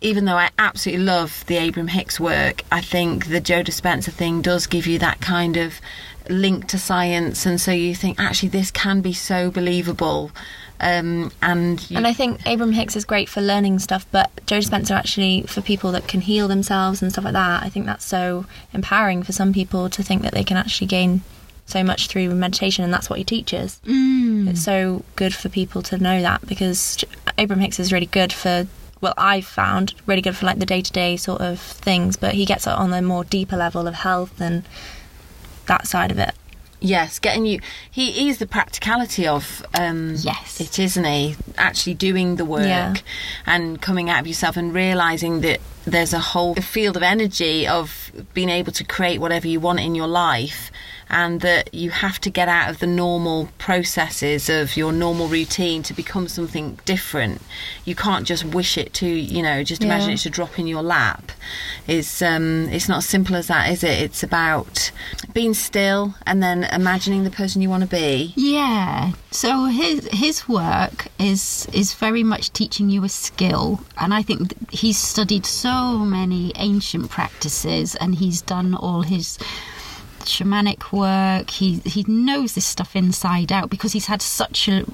Even 0.01 0.23
though 0.23 0.37
I 0.37 0.49
absolutely 0.57 1.03
love 1.03 1.43
the 1.47 1.57
Abraham 1.57 1.89
Hicks 1.89 2.21
work, 2.21 2.63
I 2.71 2.79
think 2.79 3.27
the 3.27 3.41
Joe 3.41 3.63
Dispenza 3.63 4.13
thing 4.13 4.41
does 4.41 4.65
give 4.65 4.87
you 4.87 4.97
that 4.99 5.19
kind 5.19 5.57
of 5.57 5.81
link 6.29 6.69
to 6.69 6.79
science, 6.79 7.45
and 7.45 7.59
so 7.59 7.71
you 7.71 7.93
think 7.93 8.17
actually 8.17 8.47
this 8.47 8.71
can 8.71 9.01
be 9.01 9.11
so 9.11 9.51
believable. 9.51 10.31
Um, 10.81 11.31
and 11.41 11.89
you, 11.89 11.97
And 11.97 12.07
I 12.07 12.13
think 12.13 12.41
Abraham 12.45 12.73
Hicks 12.73 12.95
is 12.95 13.05
great 13.05 13.27
for 13.27 13.41
learning 13.41 13.79
stuff, 13.79 14.05
but 14.11 14.31
Joe 14.45 14.59
Dispenza 14.59 14.91
actually 14.91 15.43
for 15.43 15.61
people 15.61 15.91
that 15.91 16.07
can 16.07 16.21
heal 16.21 16.47
themselves 16.47 17.01
and 17.01 17.11
stuff 17.11 17.25
like 17.25 17.33
that. 17.33 17.63
I 17.63 17.69
think 17.69 17.85
that's 17.85 18.05
so 18.05 18.45
empowering 18.73 19.23
for 19.23 19.31
some 19.33 19.51
people 19.51 19.89
to 19.89 20.03
think 20.03 20.21
that 20.21 20.33
they 20.33 20.43
can 20.43 20.57
actually 20.57 20.87
gain 20.87 21.21
so 21.65 21.83
much 21.83 22.07
through 22.07 22.33
meditation, 22.33 22.83
and 22.83 22.93
that's 22.93 23.09
what 23.09 23.19
he 23.19 23.25
teaches. 23.25 23.79
Mm. 23.85 24.49
It's 24.49 24.63
so 24.63 25.03
good 25.15 25.35
for 25.35 25.49
people 25.49 25.81
to 25.83 25.97
know 25.97 26.21
that 26.21 26.45
because 26.47 27.03
Abraham 27.37 27.61
Hicks 27.61 27.79
is 27.79 27.93
really 27.93 28.07
good 28.07 28.33
for. 28.33 28.67
Well, 29.01 29.13
I've 29.17 29.45
found 29.45 29.93
really 30.05 30.21
good 30.21 30.35
for 30.35 30.45
like 30.45 30.59
the 30.59 30.65
day 30.65 30.81
to 30.81 30.91
day 30.91 31.15
sort 31.15 31.39
of 31.39 31.59
things, 31.59 32.17
but 32.17 32.33
he 32.33 32.45
gets 32.45 32.67
it 32.67 32.73
on 32.73 32.93
a 32.93 33.01
more 33.01 33.23
deeper 33.23 33.55
level 33.55 33.87
of 33.87 33.93
health 33.93 34.41
and 34.41 34.63
that 35.67 35.87
side 35.87 36.11
of 36.11 36.19
it. 36.19 36.33
Yes, 36.81 37.19
getting 37.19 37.45
you. 37.45 37.59
He 37.91 38.29
is 38.29 38.37
the 38.37 38.47
practicality 38.47 39.27
of 39.27 39.65
um, 39.77 40.15
Yes. 40.17 40.61
it, 40.61 40.79
isn't 40.79 41.03
he? 41.03 41.35
Actually 41.57 41.95
doing 41.95 42.37
the 42.37 42.45
work 42.45 42.65
Yeah. 42.65 42.93
and 43.45 43.81
coming 43.81 44.09
out 44.09 44.21
of 44.21 44.27
yourself 44.27 44.55
and 44.55 44.73
realizing 44.73 45.41
that 45.41 45.59
there's 45.85 46.13
a 46.13 46.19
whole 46.19 46.55
field 46.55 46.95
of 46.95 47.03
energy 47.03 47.67
of 47.67 48.11
being 48.33 48.49
able 48.49 48.71
to 48.71 48.83
create 48.83 49.19
whatever 49.19 49.47
you 49.47 49.59
want 49.59 49.79
in 49.81 49.93
your 49.95 50.07
life, 50.07 50.71
and 51.09 51.41
that 51.41 51.73
you 51.73 51.89
have 51.89 52.19
to 52.21 52.29
get 52.29 52.47
out 52.47 52.69
of 52.69 52.79
the 52.79 52.87
normal 52.87 53.49
processes 53.57 54.49
of 54.49 54.77
your 54.77 54.91
normal 54.91 55.27
routine 55.27 55.81
to 55.83 55.93
become 55.93 56.27
something 56.27 56.77
different. 56.85 57.41
You 57.85 57.95
can't 57.95 58.27
just 58.27 58.45
wish 58.45 58.77
it 58.77 58.93
to, 58.95 59.07
you 59.07 59.41
know, 59.41 59.63
just 59.63 59.83
imagine 59.83 60.09
Yeah. 60.09 60.15
it 60.15 60.19
to 60.19 60.29
drop 60.29 60.59
in 60.59 60.67
your 60.67 60.83
lap. 60.83 61.31
It's 61.87 62.21
um, 62.21 62.69
it's 62.69 62.87
not 62.87 62.99
as 62.99 63.05
simple 63.07 63.35
as 63.35 63.47
that, 63.47 63.71
is 63.71 63.83
it? 63.83 63.99
It's 64.01 64.21
about 64.23 64.91
being 65.33 65.53
still 65.53 66.13
and 66.25 66.43
then 66.43 66.65
imagining 66.65 67.23
the 67.23 67.31
person 67.31 67.61
you 67.61 67.69
want 67.69 67.83
to 67.83 67.89
be. 67.89 68.33
Yeah. 68.35 69.13
So 69.31 69.65
his 69.65 70.07
his 70.11 70.47
work 70.47 71.07
is 71.19 71.67
is 71.73 71.93
very 71.95 72.23
much 72.23 72.51
teaching 72.53 72.89
you 72.89 73.03
a 73.03 73.09
skill, 73.09 73.81
and 73.97 74.13
I 74.13 74.21
think 74.21 74.53
he's 74.71 74.97
studied 74.97 75.45
so 75.45 75.97
many 75.99 76.51
ancient 76.55 77.09
practices, 77.09 77.95
and 77.95 78.15
he's 78.15 78.41
done 78.41 78.75
all 78.75 79.01
his 79.01 79.37
shamanic 80.29 80.91
work. 80.91 81.49
He 81.49 81.79
he 81.85 82.05
knows 82.07 82.55
this 82.55 82.65
stuff 82.65 82.95
inside 82.95 83.51
out 83.51 83.69
because 83.69 83.93
he's 83.93 84.05
had 84.07 84.21
such 84.21 84.67
a 84.67 84.85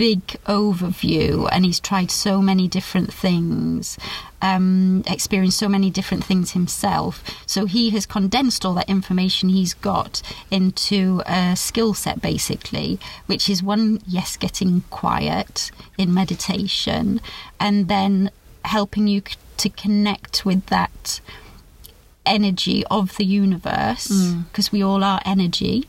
big 0.00 0.26
overview 0.46 1.46
and 1.52 1.66
he's 1.66 1.78
tried 1.78 2.10
so 2.10 2.40
many 2.40 2.66
different 2.66 3.12
things 3.12 3.98
um, 4.40 5.04
experienced 5.06 5.58
so 5.58 5.68
many 5.68 5.90
different 5.90 6.24
things 6.24 6.52
himself 6.52 7.22
so 7.44 7.66
he 7.66 7.90
has 7.90 8.06
condensed 8.06 8.64
all 8.64 8.72
that 8.72 8.88
information 8.88 9.50
he's 9.50 9.74
got 9.74 10.22
into 10.50 11.20
a 11.26 11.54
skill 11.54 11.92
set 11.92 12.22
basically 12.22 12.98
which 13.26 13.50
is 13.50 13.62
one 13.62 14.00
yes 14.06 14.38
getting 14.38 14.80
quiet 14.88 15.70
in 15.98 16.14
meditation 16.14 17.20
and 17.60 17.88
then 17.88 18.30
helping 18.64 19.06
you 19.06 19.20
to 19.58 19.68
connect 19.68 20.46
with 20.46 20.64
that 20.66 21.20
energy 22.38 22.84
of 22.90 23.16
the 23.16 23.24
universe 23.24 24.08
because 24.48 24.70
we 24.72 24.80
all 24.82 25.02
are 25.04 25.20
energy 25.24 25.86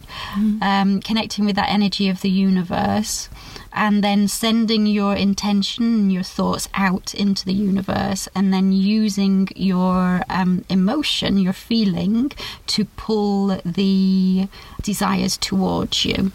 um, 0.62 1.00
connecting 1.02 1.46
with 1.46 1.56
that 1.56 1.70
energy 1.70 2.10
of 2.10 2.22
the 2.22 2.30
universe 2.50 3.30
and 3.74 4.04
then 4.04 4.28
sending 4.28 4.86
your 4.86 5.14
intention 5.16 6.10
your 6.10 6.24
thoughts 6.24 6.68
out 6.74 7.14
into 7.14 7.44
the 7.46 7.54
universe 7.54 8.28
and 8.36 8.52
then 8.54 8.72
using 8.72 9.48
your 9.56 10.22
um, 10.30 10.66
emotion 10.70 11.38
your 11.38 11.54
feeling 11.54 12.32
to 12.68 12.86
pull 12.86 13.60
the 13.66 14.48
desires 14.82 15.38
towards 15.38 16.06
you. 16.06 16.32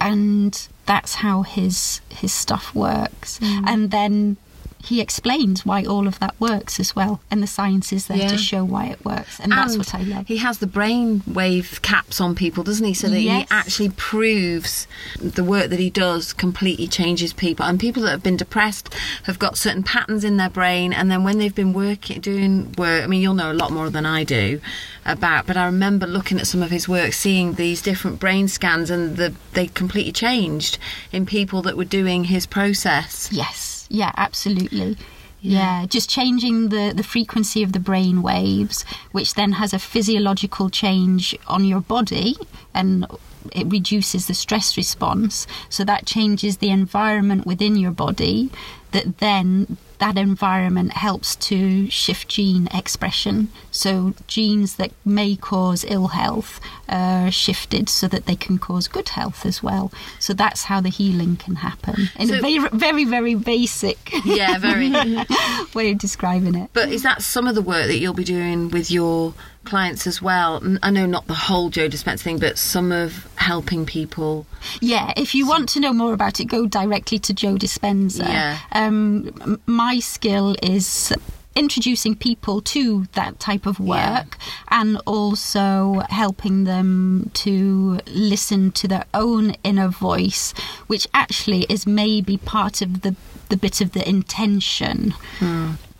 And 0.00 0.68
that's 0.86 1.16
how 1.16 1.42
his 1.42 2.00
his 2.08 2.32
stuff 2.32 2.74
works. 2.74 3.38
And 3.66 3.90
then 3.90 4.36
he 4.84 5.00
explains 5.00 5.64
why 5.64 5.82
all 5.84 6.06
of 6.06 6.18
that 6.20 6.34
works 6.40 6.78
as 6.78 6.94
well 6.94 7.20
and 7.30 7.42
the 7.42 7.46
science 7.46 7.92
is 7.92 8.06
there 8.06 8.18
Yeah. 8.18 8.28
to 8.28 8.38
show 8.38 8.62
why 8.64 8.86
it 8.86 9.04
works 9.04 9.40
and, 9.40 9.50
that's 9.52 9.76
what 9.78 9.94
i 9.94 10.02
love 10.02 10.26
He 10.26 10.36
has 10.38 10.58
the 10.58 10.66
brain 10.66 11.22
wave 11.26 11.80
caps 11.82 12.20
on 12.20 12.34
people, 12.34 12.62
doesn't 12.64 12.86
he? 12.86 12.94
So 12.94 13.08
that 13.08 13.20
Yes. 13.20 13.42
he 13.42 13.46
actually 13.50 13.88
proves 13.90 14.86
the 15.18 15.42
work 15.44 15.70
that 15.70 15.78
he 15.78 15.90
does 15.90 16.32
completely 16.32 16.86
changes 16.86 17.32
people. 17.32 17.64
And 17.66 17.78
people 17.80 18.02
that 18.04 18.10
have 18.10 18.22
been 18.22 18.36
depressed 18.36 18.92
have 19.24 19.38
got 19.38 19.56
certain 19.56 19.82
patterns 19.82 20.22
in 20.24 20.36
their 20.36 20.50
brain, 20.50 20.92
and 20.92 21.10
then 21.10 21.24
when 21.24 21.38
they've 21.38 21.54
been 21.54 21.72
working, 21.72 22.20
doing 22.20 22.72
work, 22.76 23.02
I 23.04 23.06
mean, 23.06 23.20
you'll 23.22 23.34
know 23.42 23.52
a 23.52 23.60
lot 23.62 23.70
more 23.72 23.90
than 23.90 24.06
I 24.06 24.24
do 24.24 24.60
about. 25.04 25.46
But 25.46 25.56
I 25.56 25.64
remember 25.66 26.06
looking 26.06 26.38
at 26.38 26.46
some 26.46 26.62
of 26.62 26.70
his 26.70 26.88
work, 26.88 27.12
seeing 27.12 27.54
these 27.54 27.80
different 27.82 28.20
brain 28.20 28.46
scans, 28.48 28.90
and 28.90 29.16
the, 29.16 29.32
they 29.52 29.66
completely 29.68 30.12
changed 30.12 30.78
in 31.12 31.26
people 31.26 31.62
that 31.62 31.76
were 31.76 31.84
doing 32.00 32.24
his 32.24 32.46
process. 32.46 33.28
Yes, 33.32 33.73
yeah, 33.94 34.12
absolutely. 34.16 34.96
Yeah. 35.40 35.84
just 35.86 36.08
changing 36.08 36.70
the, 36.70 36.94
the 36.96 37.02
frequency 37.02 37.62
of 37.62 37.72
the 37.72 37.78
brain 37.78 38.22
waves, 38.22 38.84
which 39.12 39.34
then 39.34 39.52
has 39.52 39.74
a 39.74 39.78
physiological 39.78 40.70
change 40.70 41.36
on 41.46 41.64
your 41.66 41.80
body 41.80 42.34
and 42.72 43.06
it 43.52 43.66
reduces 43.66 44.26
the 44.26 44.32
stress 44.32 44.76
response. 44.78 45.46
So 45.68 45.84
that 45.84 46.06
changes 46.06 46.56
the 46.56 46.70
environment 46.70 47.44
within 47.44 47.76
your 47.76 47.90
body, 47.90 48.50
that 48.92 49.18
then 49.18 49.76
that 49.98 50.18
environment 50.18 50.92
helps 50.92 51.36
to 51.36 51.88
shift 51.90 52.28
gene 52.28 52.68
expression. 52.74 53.48
So 53.70 54.14
genes 54.26 54.76
that 54.76 54.92
may 55.04 55.36
cause 55.36 55.84
ill 55.88 56.08
health 56.08 56.60
are 56.88 57.30
shifted 57.30 57.88
so 57.88 58.08
that 58.08 58.26
they 58.26 58.36
can 58.36 58.58
cause 58.58 58.88
good 58.88 59.08
health 59.10 59.46
as 59.46 59.62
well. 59.62 59.92
So 60.18 60.34
that's 60.34 60.64
how 60.64 60.80
the 60.80 60.88
healing 60.88 61.36
can 61.36 61.56
happen 61.56 62.08
in 62.18 62.28
So- 62.28 62.34
a 62.38 62.40
very, 62.40 62.58
very, 62.72 63.04
very 63.04 63.34
basic 63.34 64.12
Yeah, 64.24 64.58
very. 64.58 64.90
way 65.74 65.90
of 65.92 65.98
describing 65.98 66.54
it. 66.54 66.70
But 66.72 66.90
is 66.90 67.02
that 67.02 67.22
some 67.22 67.46
of 67.46 67.54
the 67.54 67.62
work 67.62 67.86
that 67.86 67.98
you'll 67.98 68.14
be 68.14 68.24
doing 68.24 68.70
with 68.70 68.90
your 68.90 69.34
clients 69.64 70.06
as 70.06 70.20
well? 70.22 70.62
I 70.82 70.90
know 70.90 71.06
not 71.06 71.26
the 71.26 71.34
whole 71.34 71.70
Joe 71.70 71.88
Dispenza 71.88 72.20
thing, 72.22 72.38
but 72.38 72.58
some 72.58 72.92
of 72.92 73.26
helping 73.36 73.86
people. 73.86 74.46
Yeah, 74.80 75.12
if 75.16 75.34
you 75.34 75.46
want 75.46 75.68
to 75.70 75.80
know 75.80 75.92
more 75.92 76.12
about 76.12 76.40
it, 76.40 76.46
go 76.46 76.66
directly 76.66 77.18
to 77.20 77.34
Joe 77.34 77.54
Dispenza. 77.56 78.24
Yeah. 78.28 78.58
Um, 78.72 79.60
my 79.66 79.98
skill 79.98 80.56
is 80.62 81.12
introducing 81.56 82.16
people 82.16 82.60
to 82.60 83.04
that 83.12 83.38
type 83.38 83.64
of 83.64 83.78
work 83.78 84.36
Yeah. 84.40 84.52
and 84.70 85.00
also 85.06 86.02
helping 86.10 86.64
them 86.64 87.30
to 87.34 88.00
listen 88.08 88.72
to 88.72 88.88
their 88.88 89.04
own 89.14 89.54
inner 89.62 89.86
voice 89.86 90.52
which 90.88 91.06
actually 91.14 91.62
is 91.68 91.86
maybe 91.86 92.38
part 92.38 92.82
of 92.82 93.02
the 93.02 93.14
the 93.50 93.56
bit 93.56 93.80
of 93.80 93.92
the 93.92 94.08
intention 94.08 95.14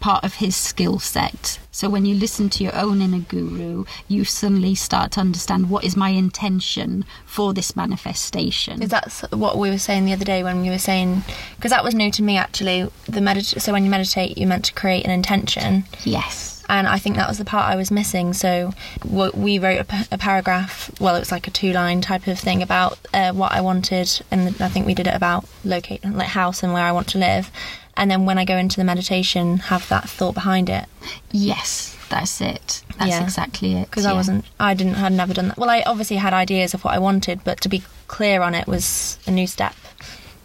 part 0.05 0.23
of 0.23 0.35
his 0.35 0.55
skill 0.55 0.99
set. 0.99 1.59
So 1.71 1.89
when 1.89 2.05
you 2.05 2.15
listen 2.15 2.51
to 2.51 2.63
your 2.63 2.77
own 2.77 3.01
inner 3.01 3.21
guru, 3.21 3.87
you 4.07 4.27
suddenly 4.27 4.75
start 4.75 5.13
to 5.13 5.21
understand 5.21 5.71
what 5.71 5.83
is 5.83 5.97
my 5.97 6.11
intention 6.11 7.07
for 7.25 7.55
this 7.55 7.75
manifestation. 7.75 8.83
Is 8.83 8.91
that 8.91 9.25
what 9.31 9.57
we 9.57 9.71
were 9.71 9.79
saying 9.79 10.05
the 10.05 10.13
other 10.13 10.27
day 10.27 10.43
when 10.45 10.61
we 10.61 10.69
were 10.69 10.77
saying 10.77 11.23
because 11.57 11.71
that 11.71 11.83
was 11.83 11.95
new 11.95 12.11
to 12.11 12.23
me 12.23 12.37
actually 12.37 12.83
the 13.07 13.21
medit- 13.21 13.59
so 13.59 13.73
when 13.73 13.83
you 13.83 13.91
meditate 13.91 14.37
you're 14.37 14.47
meant 14.47 14.67
to 14.67 14.75
create 14.75 15.07
an 15.07 15.11
intention 15.11 15.85
yes. 16.05 16.63
and 16.69 16.87
I 16.87 16.99
think 16.99 17.17
that 17.17 17.27
was 17.27 17.39
the 17.39 17.47
part 17.47 17.71
I 17.73 17.77
was 17.77 17.91
missing. 17.91 18.35
So 18.35 18.75
we 19.07 19.59
wrote 19.59 19.87
a, 20.13 20.19
paragraph. 20.19 20.91
Well, 21.01 21.17
it 21.17 21.21
was 21.21 21.33
like 21.33 21.49
a 21.49 21.51
two-line 21.51 22.03
type 22.03 22.27
of 22.27 22.39
thing 22.39 22.63
about 22.63 22.99
uh, 23.15 23.33
what 23.33 23.53
I 23.53 23.63
wanted, 23.63 24.21
and 24.31 24.49
I 24.61 24.69
think 24.69 24.85
we 24.85 24.95
did 24.95 25.07
it 25.07 25.15
about 25.15 25.47
locate, 25.65 26.05
like 26.05 26.29
house 26.29 26.63
and 26.63 26.75
where 26.75 26.85
I 26.85 26.93
want 26.93 27.09
to 27.09 27.19
live. 27.19 27.51
And 27.97 28.11
then 28.11 28.27
when 28.27 28.39
I 28.39 28.45
go 28.45 28.57
into 28.57 28.77
the 28.77 28.85
meditation, 28.85 29.59
have 29.59 29.89
that 29.89 30.09
thought 30.09 30.35
behind 30.35 30.69
it 30.69 30.87
Yes, 31.31 31.97
that's 32.09 32.41
it. 32.41 32.83
That's 32.99 33.11
Yeah. 33.11 33.23
exactly 33.23 33.75
it. 33.75 33.91
because 33.91 34.07
I 34.07 34.13
wasn't, 34.13 34.45
I 34.59 34.75
didn't, 34.75 34.95
had 34.95 35.13
never 35.13 35.35
done 35.35 35.49
that. 35.49 35.59
Well, 35.59 35.71
I 35.71 35.83
obviously 35.87 36.17
had 36.17 36.33
ideas 36.33 36.75
of 36.75 36.85
what 36.85 36.95
I 36.95 36.99
wanted, 36.99 37.43
but 37.45 37.61
to 37.63 37.69
be 37.69 37.83
clear 38.09 38.41
on 38.43 38.55
it 38.55 38.67
was 38.67 39.19
a 39.27 39.31
new 39.31 39.47
step 39.47 39.75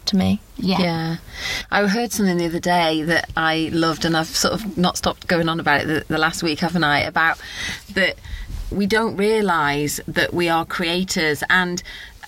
to 0.06 0.16
me. 0.16 0.40
Yeah. 0.56 0.78
Yeah. 0.80 1.16
I 1.70 1.86
heard 1.86 2.12
something 2.12 2.36
the 2.38 2.46
other 2.46 2.60
day 2.60 3.02
that 3.04 3.30
I 3.36 3.70
loved, 3.72 4.04
and 4.04 4.16
I've 4.16 4.26
sort 4.28 4.54
of 4.54 4.76
not 4.76 4.96
stopped 4.96 5.26
going 5.26 5.48
on 5.48 5.60
about 5.60 5.82
it 5.82 5.86
the, 5.86 6.04
the 6.14 6.18
last 6.18 6.42
week, 6.42 6.58
haven't 6.60 6.84
I? 6.84 7.00
About 7.00 7.38
that 7.94 8.16
we 8.70 8.86
don't 8.86 9.16
realise 9.16 10.00
that 10.06 10.32
we 10.34 10.48
are 10.48 10.64
creators 10.64 11.42
and. 11.50 11.82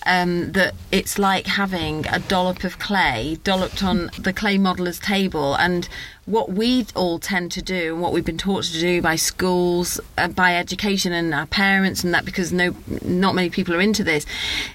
Um, 0.05 0.51
that 0.51 0.75
it's 0.91 1.17
like 1.17 1.47
having 1.47 2.05
a 2.07 2.19
dollop 2.19 2.63
of 2.63 2.77
clay 2.77 3.37
dolloped 3.43 3.83
on 3.83 4.09
the 4.19 4.33
clay 4.33 4.57
modeller's 4.57 4.99
table, 4.99 5.55
and 5.55 5.87
what 6.25 6.51
we 6.51 6.85
all 6.95 7.19
tend 7.19 7.51
to 7.51 7.61
do, 7.61 7.93
and 7.93 8.01
what 8.01 8.13
we've 8.13 8.23
been 8.23 8.37
taught 8.37 8.63
to 8.63 8.79
do 8.79 9.01
by 9.01 9.15
schools, 9.15 9.99
uh, 10.17 10.27
by 10.29 10.55
education, 10.55 11.11
and 11.11 11.33
our 11.33 11.45
parents, 11.45 12.03
and 12.03 12.13
that 12.13 12.23
because 12.23 12.53
no, 12.53 12.73
not 13.03 13.35
many 13.35 13.49
people 13.49 13.75
are 13.75 13.81
into 13.81 14.03
this, 14.03 14.25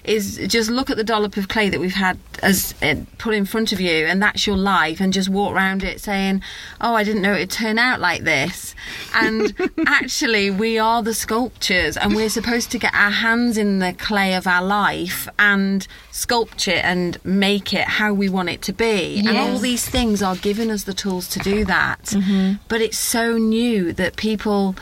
is 0.03 0.39
just 0.47 0.69
look 0.69 0.89
at 0.89 0.97
the 0.97 1.03
dollop 1.03 1.37
of 1.37 1.47
clay 1.47 1.69
that 1.69 1.79
we've 1.79 1.93
had 1.93 2.19
as 2.43 2.75
uh, 2.83 2.95
put 3.17 3.33
in 3.33 3.45
front 3.45 3.71
of 3.71 3.81
you, 3.81 4.05
and 4.05 4.21
that's 4.21 4.45
your 4.45 4.57
life, 4.57 4.99
and 4.99 5.11
just 5.11 5.29
walk 5.29 5.53
around 5.53 5.83
it 5.83 5.99
saying, 5.99 6.41
"Oh, 6.79 6.93
I 6.93 7.03
didn't 7.03 7.23
know 7.23 7.33
it'd 7.33 7.49
turn 7.49 7.79
out 7.79 7.99
like 7.99 8.23
this." 8.23 8.75
And 9.15 9.55
actually, 9.87 10.51
we 10.51 10.77
are 10.77 11.01
the 11.01 11.15
sculptures, 11.15 11.97
and 11.97 12.15
we're 12.15 12.29
supposed 12.29 12.69
to 12.71 12.77
get 12.77 12.93
our 12.93 13.11
hands 13.11 13.57
in 13.57 13.79
the 13.79 13.93
clay 13.93 14.35
of 14.35 14.45
our 14.45 14.63
life 14.63 15.27
and 15.39 15.87
sculpt 16.11 16.67
it 16.67 16.83
and 16.83 17.17
make 17.23 17.73
it 17.73 17.87
how 17.87 18.13
we 18.13 18.29
want 18.29 18.49
it 18.49 18.61
to 18.61 18.73
be. 18.73 19.19
And 19.19 19.37
all 19.37 19.57
these 19.57 19.87
things 19.87 20.21
are 20.21 20.35
giving 20.35 20.69
us 20.69 20.83
the 20.83 20.93
tools 20.93 21.27
to 21.29 21.38
do 21.39 21.65
that. 21.65 22.03
Mm-hmm. 22.03 22.61
But 22.67 22.81
it's 22.81 22.97
so 22.97 23.37
new 23.37 23.93
that 23.93 24.15
people 24.15 24.75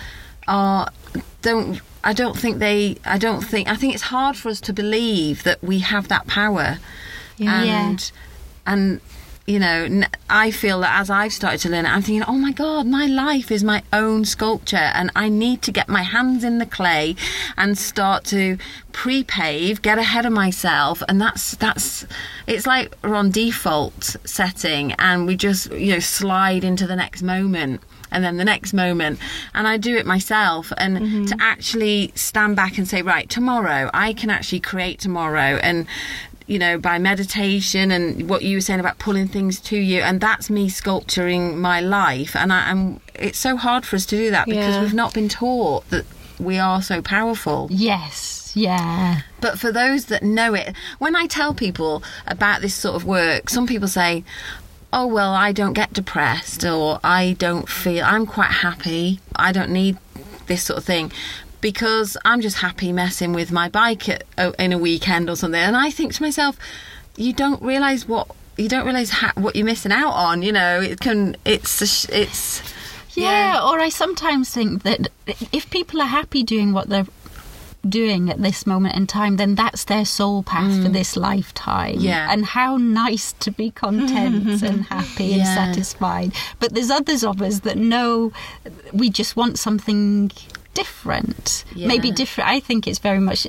are 0.47 0.89
don't. 1.41 1.81
I 2.03 2.13
don't 2.13 2.37
think 2.37 2.59
they. 2.59 2.97
I 3.05 3.17
don't 3.17 3.41
think. 3.41 3.67
I 3.67 3.75
think 3.75 3.93
it's 3.93 4.03
hard 4.03 4.35
for 4.37 4.49
us 4.49 4.61
to 4.61 4.73
believe 4.73 5.43
that 5.43 5.63
we 5.63 5.79
have 5.79 6.07
that 6.07 6.27
power. 6.27 6.79
Yeah. 7.37 7.63
And 7.63 8.11
and 8.65 9.01
you 9.47 9.59
know, 9.59 10.03
I 10.29 10.51
feel 10.51 10.81
that 10.81 10.99
as 10.99 11.09
I've 11.09 11.31
started 11.31 11.61
to 11.61 11.69
learn 11.69 11.85
it, 11.85 11.89
I'm 11.89 12.01
thinking, 12.01 12.25
oh 12.27 12.37
my 12.37 12.51
God, 12.51 12.85
my 12.85 13.05
life 13.05 13.49
is 13.49 13.63
my 13.63 13.81
own 13.93 14.25
sculpture, 14.25 14.75
and 14.75 15.09
I 15.15 15.29
need 15.29 15.61
to 15.63 15.71
get 15.71 15.87
my 15.87 16.03
hands 16.03 16.43
in 16.43 16.57
the 16.57 16.65
clay 16.65 17.15
and 17.55 17.77
start 17.77 18.25
to 18.25 18.57
pre-pave, 18.91 19.81
get 19.81 19.97
ahead 19.97 20.25
of 20.25 20.33
myself, 20.33 21.01
and 21.07 21.21
that's 21.21 21.55
that's. 21.55 22.05
It's 22.45 22.67
like 22.67 22.93
we're 23.01 23.15
on 23.15 23.31
default 23.31 24.17
setting, 24.25 24.91
and 24.99 25.25
we 25.25 25.37
just 25.37 25.71
you 25.71 25.93
know 25.93 25.99
slide 25.99 26.65
into 26.65 26.85
the 26.85 26.97
next 26.97 27.21
moment. 27.21 27.81
And 28.09 28.23
then 28.23 28.37
the 28.37 28.45
next 28.45 28.71
moment, 28.71 29.19
and 29.53 29.67
I 29.67 29.75
do 29.75 29.97
it 29.97 30.05
myself. 30.05 30.71
And 30.77 30.97
mm-hmm. 30.97 31.25
to 31.25 31.35
actually 31.41 32.13
stand 32.15 32.55
back 32.55 32.77
and 32.77 32.87
say, 32.87 33.01
right, 33.01 33.29
tomorrow 33.29 33.89
I 33.93 34.13
can 34.13 34.29
actually 34.29 34.61
create 34.61 34.99
tomorrow, 34.99 35.59
and 35.61 35.87
you 36.47 36.57
know, 36.57 36.77
by 36.77 36.97
meditation 36.97 37.91
and 37.91 38.29
what 38.29 38.41
you 38.41 38.57
were 38.57 38.61
saying 38.61 38.79
about 38.79 38.97
pulling 38.99 39.27
things 39.27 39.59
to 39.59 39.77
you, 39.77 40.01
and 40.01 40.19
that's 40.21 40.49
me 40.49 40.69
sculpturing 40.69 41.59
my 41.59 41.81
life. 41.81 42.35
And 42.35 42.51
I, 42.51 42.71
am 42.71 42.99
it's 43.15 43.37
so 43.37 43.57
hard 43.57 43.85
for 43.85 43.95
us 43.97 44.05
to 44.07 44.17
do 44.17 44.31
that 44.31 44.45
because 44.45 44.75
Yeah. 44.75 44.81
we've 44.81 44.93
not 44.93 45.13
been 45.13 45.29
taught 45.29 45.89
that 45.89 46.05
we 46.39 46.57
are 46.57 46.81
so 46.81 47.01
powerful. 47.01 47.67
Yes. 47.69 48.51
Yeah. 48.55 49.21
But 49.41 49.59
for 49.59 49.71
those 49.71 50.05
that 50.05 50.23
know 50.23 50.53
it, 50.53 50.73
when 50.99 51.15
I 51.15 51.27
tell 51.27 51.53
people 51.53 52.01
about 52.25 52.61
this 52.61 52.73
sort 52.73 52.95
of 52.95 53.03
work, 53.05 53.49
some 53.49 53.67
people 53.67 53.87
say, 53.87 54.23
Oh, 54.93 55.05
well, 55.05 55.33
I 55.33 55.51
don't 55.51 55.73
get 55.73 55.91
depressed, 55.91 56.63
or 56.63 56.99
I 57.03 57.35
don't 57.37 57.67
feel, 57.67 58.05
I'm 58.05 58.25
quite 58.25 58.51
happy, 58.51 59.19
I 59.35 59.51
don't 59.51 59.69
need 59.71 59.97
this 60.47 60.63
sort 60.63 60.77
of 60.79 60.85
thing. 60.85 61.11
Because 61.67 62.15
I'm 62.23 62.39
just 62.39 62.59
happy 62.59 62.93
messing 62.93 63.33
with 63.33 63.51
my 63.51 63.67
bike 63.67 64.07
at, 64.07 64.23
oh, 64.37 64.53
in 64.57 64.71
a 64.71 64.77
weekend 64.77 65.29
or 65.29 65.35
something. 65.35 65.59
And 65.59 65.75
I 65.75 65.91
think 65.91 66.13
to 66.13 66.23
myself, 66.23 66.57
you 67.17 67.33
don't 67.33 67.61
realise 67.61 68.07
what 68.07 68.29
you 68.55 68.69
don't 68.69 68.85
realise 68.85 69.09
ha- 69.09 69.33
what 69.35 69.57
you're 69.57 69.65
missing 69.65 69.91
out 69.91 70.13
on. 70.13 70.43
You 70.43 70.53
know, 70.53 70.79
it 70.79 71.01
can. 71.01 71.35
It's 71.43 72.07
it's 72.07 72.61
Yeah, 73.15 73.59
or 73.61 73.81
I 73.81 73.89
sometimes 73.89 74.49
think 74.49 74.83
that 74.83 75.09
if 75.51 75.69
people 75.69 76.01
are 76.01 76.07
happy 76.07 76.41
doing 76.41 76.71
what 76.71 76.87
they're 76.87 77.07
doing 77.89 78.29
at 78.29 78.41
this 78.41 78.65
moment 78.65 78.95
in 78.95 79.07
time, 79.07 79.35
then 79.35 79.55
that's 79.55 79.83
their 79.83 80.05
soul 80.05 80.43
path 80.43 80.71
for 80.81 80.89
mm. 80.89 80.93
this 80.93 81.17
lifetime. 81.17 81.97
Yeah. 81.99 82.31
And 82.31 82.45
how 82.45 82.77
nice 82.77 83.33
to 83.33 83.51
be 83.51 83.71
content 83.71 84.63
and 84.63 84.85
happy 84.85 85.33
and 85.33 85.45
satisfied. 85.45 86.31
But 86.59 86.73
there's 86.73 86.91
others 86.91 87.23
of 87.23 87.41
us 87.41 87.59
that 87.59 87.77
know 87.77 88.31
we 88.93 89.09
just 89.09 89.35
want 89.35 89.59
something 89.59 90.31
different. 90.77 91.65
Maybe 91.75 92.11
different. 92.11 92.49
I 92.49 92.59
think 92.59 92.87
it's 92.87 92.99
very 92.99 93.19
much. 93.19 93.47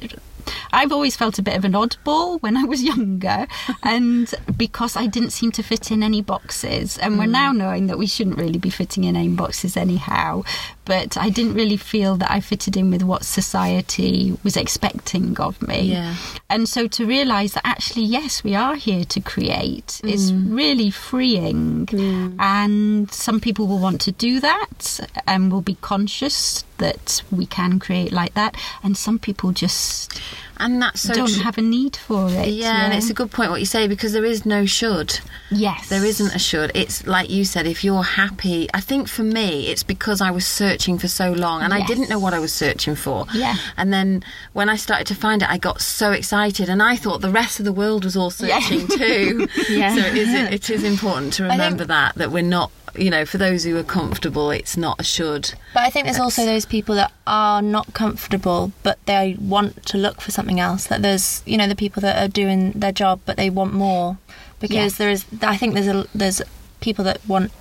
I've 0.73 0.93
always 0.93 1.15
felt 1.15 1.39
a 1.39 1.43
bit 1.43 1.57
of 1.57 1.65
an 1.67 1.73
oddball 1.73 2.41
when 2.41 2.57
I 2.57 2.65
was 2.65 2.83
younger, 2.93 3.47
and 3.83 4.33
because 4.57 4.97
I 4.97 5.07
didn't 5.07 5.31
seem 5.31 5.53
to 5.53 5.63
fit 5.63 5.91
in 5.91 6.03
any 6.03 6.23
boxes. 6.23 6.97
And 6.97 7.19
we're 7.19 7.27
mm. 7.27 7.41
now 7.43 7.53
knowing 7.53 7.87
that 7.89 7.99
we 7.99 8.07
shouldn't 8.07 8.39
really 8.39 8.59
be 8.59 8.71
fitting 8.71 9.05
in 9.05 9.15
any 9.15 9.29
boxes 9.29 9.77
anyhow. 9.77 10.43
But 10.89 11.19
I 11.19 11.29
didn't 11.29 11.53
really 11.53 11.77
feel 11.77 12.17
that 12.17 12.31
I 12.31 12.41
fitted 12.41 12.75
in 12.75 12.91
with 12.91 13.03
what 13.03 13.25
society 13.25 14.37
was 14.43 14.57
expecting 14.57 15.39
of 15.39 15.61
me. 15.61 15.93
Yeah. 15.93 16.17
And 16.49 16.67
so 16.67 16.89
to 16.89 17.05
realise 17.05 17.53
that 17.53 17.67
actually, 17.67 18.05
yes, 18.05 18.43
we 18.43 18.55
are 18.55 18.75
here 18.75 19.05
to 19.05 19.21
create 19.21 20.01
is 20.03 20.33
mm. 20.33 20.57
really 20.57 20.91
freeing. 20.91 21.85
Mm. 21.87 22.37
And 22.39 23.13
some 23.13 23.39
people 23.39 23.67
will 23.67 23.79
want 23.79 24.01
to 24.03 24.13
do 24.13 24.41
that 24.41 25.01
and 25.27 25.53
will 25.53 25.61
be 25.61 25.77
conscious 25.83 26.65
that 26.79 27.23
we 27.31 27.45
can 27.45 27.79
create 27.79 28.13
like 28.13 28.33
that. 28.35 28.57
And 28.83 28.97
some 28.97 29.19
people 29.19 29.53
just 29.53 30.19
and 30.61 30.83
that's 30.83 31.03
so 31.03 31.15
don't 31.15 31.33
tr- 31.33 31.43
have 31.43 31.59
a 31.59 31.63
need 31.63 31.97
for 31.97 32.29
it. 32.31 32.49
yeah, 32.49 32.85
and 32.85 32.95
it's 32.95 33.11
a 33.11 33.15
good 33.15 33.31
point 33.31 33.51
what 33.51 33.61
you 33.61 33.67
say 33.67 33.87
because 33.87 34.13
there 34.13 34.25
is 34.25 34.45
no 34.45 34.67
should. 34.67 35.21
yes. 35.51 35.89
There 35.89 36.05
isn't 36.05 36.35
a 36.35 36.39
should. 36.39 36.73
It's 36.75 37.07
like 37.07 37.31
you 37.31 37.45
said, 37.45 37.67
if 37.67 37.85
you're 37.85 38.03
happy. 38.03 38.69
I 38.75 38.81
think 38.81 39.09
for 39.09 39.23
me, 39.23 39.69
it's 39.69 39.83
because 39.83 40.21
I 40.21 40.31
was 40.31 40.47
searching 40.47 40.78
for 40.79 41.09
so 41.09 41.33
long 41.33 41.63
and 41.63 41.75
I 41.75 41.85
didn't 41.85 42.09
know 42.09 42.19
what 42.19 42.35
I 42.35 42.39
was 42.39 42.53
searching 42.53 42.95
for. 42.95 43.27
Yeah. 43.35 43.57
And 43.77 43.93
then 43.93 44.23
when 44.53 44.69
I 44.69 44.77
started 44.77 45.07
to 45.09 45.15
find 45.15 45.43
it, 45.43 45.51
I 45.51 45.59
got 45.59 45.81
so 45.81 46.13
excited 46.13 46.69
and 46.69 46.83
I 46.83 46.95
thought 46.97 47.21
the 47.21 47.31
rest 47.31 47.59
of 47.59 47.65
the 47.65 47.73
world 47.73 48.05
was 48.05 48.17
all 48.17 48.33
Yeah. 48.39 48.61
searching 48.61 48.87
too. 48.99 49.49
Yeah. 49.69 49.95
So 49.95 50.01
it 50.07 50.17
is, 50.17 50.35
it 50.53 50.71
is 50.71 50.85
important 50.85 51.33
to 51.35 51.43
think- 51.43 51.53
remember 51.53 51.85
that, 51.87 52.15
that 52.15 52.31
we're 52.31 52.43
not, 52.43 52.71
you 52.97 53.11
know, 53.11 53.25
for 53.27 53.39
those 53.39 53.65
who 53.65 53.77
are 53.77 53.83
comfortable, 53.85 54.51
it's 54.51 54.77
not 54.77 54.99
a 55.01 55.05
should. 55.05 55.53
But 55.75 55.83
I 55.83 55.91
think 55.91 56.07
there's 56.07 56.19
also 56.21 56.45
those 56.45 56.65
people 56.65 56.95
that 56.95 57.13
are 57.27 57.61
not 57.61 57.93
comfortable, 57.95 58.73
but 58.83 58.99
they 59.07 59.37
want 59.41 59.85
to 59.87 59.99
look 59.99 60.21
for 60.21 60.31
something 60.31 60.59
else. 60.61 60.87
That 60.87 61.03
there's, 61.03 61.43
you 61.47 61.57
know, 61.59 61.69
the 61.69 61.77
people 61.77 62.01
that 62.03 62.17
are 62.23 62.29
doing 62.29 62.73
their 62.73 62.93
job, 62.93 63.21
but 63.27 63.37
they 63.37 63.51
want 63.51 63.73
more. 63.75 64.17
Because 64.61 64.95
Yeah. 64.95 64.99
there 65.05 65.11
is, 65.11 65.25
I 65.43 65.57
think 65.57 65.75
there's 65.75 65.87
a, 65.87 66.07
there's 66.15 66.41
people 66.81 67.05
that 67.05 67.21
want 67.29 67.53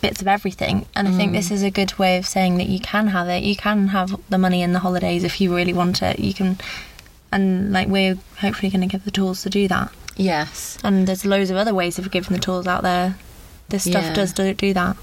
bits 0.00 0.20
of 0.20 0.28
everything, 0.28 0.86
and 0.94 1.08
I 1.08 1.12
think 1.12 1.32
this 1.32 1.48
mm. 1.48 1.52
is 1.52 1.62
a 1.62 1.70
good 1.70 1.98
way 1.98 2.16
of 2.18 2.26
saying 2.26 2.56
that 2.58 2.68
you 2.68 2.80
can 2.80 3.08
have 3.08 3.28
it. 3.28 3.42
You 3.42 3.56
can 3.56 3.88
have 3.88 4.20
the 4.28 4.38
money 4.38 4.62
and 4.62 4.74
the 4.74 4.80
holidays 4.80 5.24
if 5.24 5.40
you 5.40 5.54
really 5.54 5.72
want 5.72 6.02
it. 6.02 6.18
You 6.18 6.34
can, 6.34 6.58
and 7.32 7.72
like 7.72 7.88
we're 7.88 8.16
hopefully 8.38 8.70
going 8.70 8.82
to 8.82 8.86
give 8.86 9.04
the 9.04 9.10
tools 9.10 9.42
to 9.42 9.50
do 9.50 9.68
that. 9.68 9.92
Yes. 10.16 10.78
And 10.84 11.06
there's 11.06 11.24
loads 11.24 11.50
of 11.50 11.56
other 11.56 11.74
ways 11.74 11.98
of 11.98 12.10
giving 12.10 12.36
the 12.36 12.42
tools 12.42 12.66
out 12.66 12.82
there. 12.82 13.16
This 13.70 13.84
stuff 13.84 14.04
Yeah. 14.04 14.14
does 14.14 14.32
do, 14.32 14.52
do 14.52 14.74
that. 14.74 14.96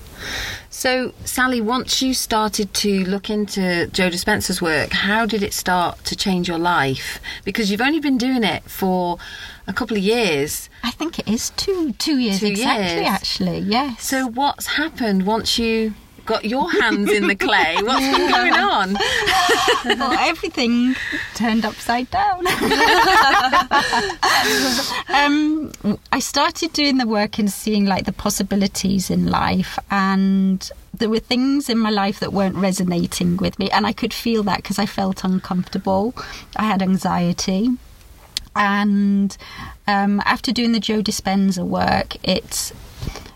So, 0.70 1.14
Sally, 1.24 1.62
once 1.62 2.02
you 2.02 2.14
started 2.14 2.74
to 2.76 3.06
look 3.06 3.30
into 3.30 3.88
Joe 3.88 4.10
Dispenza's 4.10 4.62
work, 4.62 4.92
how 4.92 5.26
did 5.26 5.42
it 5.42 5.54
start 5.54 6.04
to 6.06 6.16
change 6.16 6.48
your 6.48 6.58
life? 6.58 7.20
Because 7.46 7.72
you've 7.72 7.82
only 7.82 8.00
been 8.00 8.18
doing 8.18 8.44
it 8.44 8.64
for 8.64 9.18
a 9.68 9.74
couple 9.74 9.98
of 9.98 10.04
years. 10.04 10.70
I 10.84 10.92
think 10.92 11.20
it 11.20 11.28
is 11.28 11.50
two 11.52 11.94
two 11.94 12.18
years 12.18 12.40
Two 12.40 12.48
exactly. 12.48 12.96
years. 13.04 13.08
Actually, 13.08 13.60
yes. 13.60 14.04
So, 14.04 14.28
what's 14.28 14.66
happened 14.68 15.26
once 15.26 15.60
you 15.60 15.94
got 16.26 16.44
your 16.46 16.70
hands 16.72 17.10
in 17.12 17.28
the 17.28 17.36
clay? 17.36 17.78
What's 17.82 18.18
been 18.18 18.30
going 18.30 18.54
on? 18.54 18.94
well, 20.00 20.12
everything 20.20 20.96
turned 21.36 21.66
upside 21.66 22.10
down. 22.12 22.46
um, 25.10 25.72
I 26.12 26.20
started 26.20 26.74
doing 26.74 26.98
the 26.98 27.08
work 27.08 27.40
and 27.40 27.50
seeing 27.52 27.86
like 27.86 28.06
the 28.06 28.12
possibilities 28.12 29.10
in 29.10 29.28
life, 29.28 29.80
and 29.90 30.70
there 30.94 31.10
were 31.10 31.20
things 31.20 31.70
in 31.70 31.78
my 31.78 31.90
life 31.90 32.20
that 32.20 32.34
weren't 32.34 32.56
resonating 32.56 33.38
with 33.38 33.58
me, 33.60 33.70
and 33.72 33.86
I 33.88 33.94
could 33.94 34.14
feel 34.14 34.44
that 34.44 34.58
because 34.58 34.80
I 34.80 34.86
felt 34.86 35.24
uncomfortable. 35.24 36.14
I 36.58 36.64
had 36.64 36.82
anxiety, 36.82 37.70
and 38.58 39.38
um, 39.88 40.22
after 40.26 40.52
doing 40.52 40.72
the 40.72 40.80
Joe 40.80 41.02
Dispenza 41.02 41.66
work, 41.66 42.16
it 42.24 42.74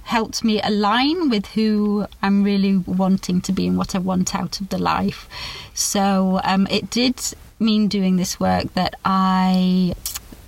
helped 0.04 0.44
me 0.44 0.62
align 0.62 1.30
with 1.30 1.46
who 1.48 2.06
I'm 2.22 2.44
really 2.44 2.78
wanting 2.78 3.40
to 3.42 3.54
be 3.54 3.68
and 3.68 3.78
what 3.78 3.96
I 3.96 4.00
want 4.00 4.36
out 4.36 4.60
of 4.60 4.70
the 4.70 4.78
life. 4.78 5.30
So 5.74 6.42
um, 6.44 6.68
it 6.70 6.90
did 6.90 7.22
mean 7.60 7.88
doing 7.88 8.18
this 8.18 8.40
work 8.40 8.74
that 8.74 8.96
I 9.06 9.94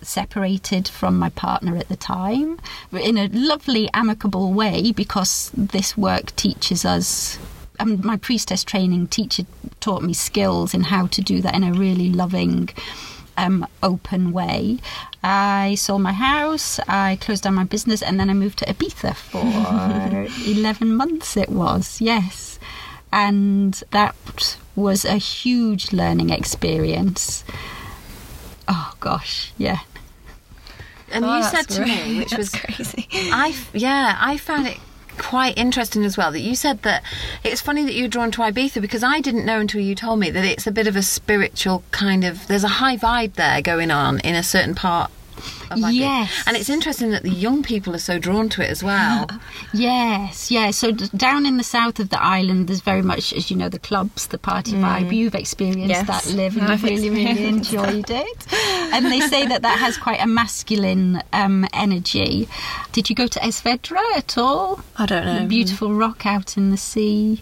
separated 0.01 0.89
from 0.89 1.17
my 1.17 1.29
partner 1.29 1.77
at 1.77 1.88
the 1.88 1.95
time 1.95 2.59
in 2.91 3.17
a 3.17 3.27
lovely 3.29 3.89
amicable 3.93 4.51
way 4.51 4.91
because 4.91 5.49
this 5.55 5.95
work 5.95 6.36
teaches 6.36 6.83
us 6.83 7.39
um, 7.79 8.05
my 8.05 8.17
priestess 8.17 8.63
training 8.63 9.07
teacher 9.07 9.43
taught 9.79 10.03
me 10.03 10.13
skills 10.13 10.73
in 10.73 10.81
how 10.81 11.07
to 11.07 11.21
do 11.21 11.41
that 11.41 11.55
in 11.55 11.63
a 11.63 11.73
really 11.73 12.09
loving 12.09 12.69
um, 13.38 13.65
open 13.82 14.32
way. 14.32 14.78
I 15.24 15.76
sold 15.76 16.02
my 16.02 16.13
house, 16.13 16.80
I 16.88 17.17
closed 17.22 17.43
down 17.43 17.56
my 17.56 17.63
business, 17.63 18.02
and 18.02 18.19
then 18.19 18.30
I 18.30 18.34
moved 18.34 18.60
to 18.60 18.65
Ibiza 18.65 19.15
for 19.15 19.39
11 20.50 20.93
months, 20.96 21.38
it 21.38 21.50
was, 21.50 22.02
yes. 22.02 22.60
And 23.12 23.74
that 23.91 24.58
was 24.76 25.06
a 25.06 25.17
huge 25.17 25.93
learning 25.93 26.30
experience. 26.32 27.43
Oh 28.67 28.93
gosh, 29.00 29.54
yeah. 29.58 29.80
And 31.12 31.24
Oh, 31.26 31.38
you 31.38 31.43
said 31.43 31.67
to 31.69 31.82
really- 31.82 31.91
me, 32.13 32.19
which 32.19 32.30
that's 32.32 32.52
was 32.54 32.62
crazy. 32.62 33.08
I 33.32 33.50
f- 33.50 33.69
yeah, 33.74 34.17
I 34.19 34.38
found 34.38 34.67
it 34.67 34.78
quite 35.17 35.58
interesting 35.58 36.04
as 36.04 36.17
well 36.17 36.32
that 36.32 36.41
you 36.41 36.56
said 36.56 36.82
that 36.84 37.04
it's 37.43 37.62
funny 37.62 37.84
that 37.84 37.93
you're 37.93 38.08
drawn 38.08 38.32
to 38.32 38.41
Ibiza 38.41 38.82
because 38.82 39.04
I 39.04 39.21
didn't 39.21 39.45
know 39.45 39.60
until 39.60 39.82
you 39.82 39.95
told 39.95 40.19
me 40.19 40.30
that 40.30 40.45
it's 40.45 40.67
a 40.67 40.71
bit 40.71 40.88
of 40.88 40.95
a 40.95 41.02
spiritual 41.04 41.84
kind 41.91 42.23
of 42.23 42.47
there's 42.47 42.63
a 42.63 42.80
high 42.80 42.97
vibe 42.97 43.34
there 43.34 43.62
going 43.62 43.91
on 43.91 44.19
in 44.19 44.36
a 44.36 44.43
certain 44.43 44.76
part. 44.76 45.12
Yes. 45.76 46.43
And 46.46 46.56
it's 46.56 46.69
interesting 46.69 47.10
that 47.12 47.24
the 47.24 47.30
young 47.32 47.63
people 47.63 47.96
are 47.96 48.00
so 48.00 48.19
drawn 48.19 48.50
to 48.50 48.63
it 48.63 48.69
as 48.69 48.84
well. 48.84 49.28
Yes, 49.74 50.52
yeah. 50.52 50.69
So 50.72 50.91
d- 50.91 51.10
down 51.15 51.46
in 51.46 51.58
the 51.58 51.63
south 51.63 52.00
of 52.00 52.10
the 52.10 52.22
island, 52.22 52.67
there's 52.67 52.82
very 52.82 53.02
much, 53.02 53.34
as 53.34 53.50
you 53.50 53.58
know, 53.58 53.69
the 53.69 53.80
clubs, 53.80 54.28
the 54.28 54.38
party 54.38 54.74
vibe. 54.74 55.12
You've 55.12 55.34
experienced 55.36 55.88
Yes, 55.89 56.08
that, 56.08 56.26
Liv, 56.34 56.56
and 56.58 56.67
I've 56.67 56.82
you've 56.82 57.02
really, 57.04 57.10
really 57.10 57.46
enjoyed 57.48 58.10
it. 58.10 58.54
And 58.93 59.08
they 59.08 59.19
say 59.22 59.48
that 59.48 59.63
that 59.63 59.80
has 59.80 59.98
quite 59.98 60.22
a 60.22 60.28
masculine 60.28 61.24
um, 61.34 61.67
energy. 61.74 62.48
Did 62.91 63.10
you 63.10 63.15
go 63.15 63.28
to 63.28 63.43
Es 63.43 63.62
Vedrà 63.62 64.02
at 64.15 64.38
all? 64.38 64.82
I 64.98 65.06
don't 65.08 65.26
know. 65.26 65.39
The 65.39 65.48
beautiful 65.48 65.93
rock 65.93 66.26
out 66.26 66.56
in 66.58 66.69
the 66.69 66.78
sea. 66.78 67.41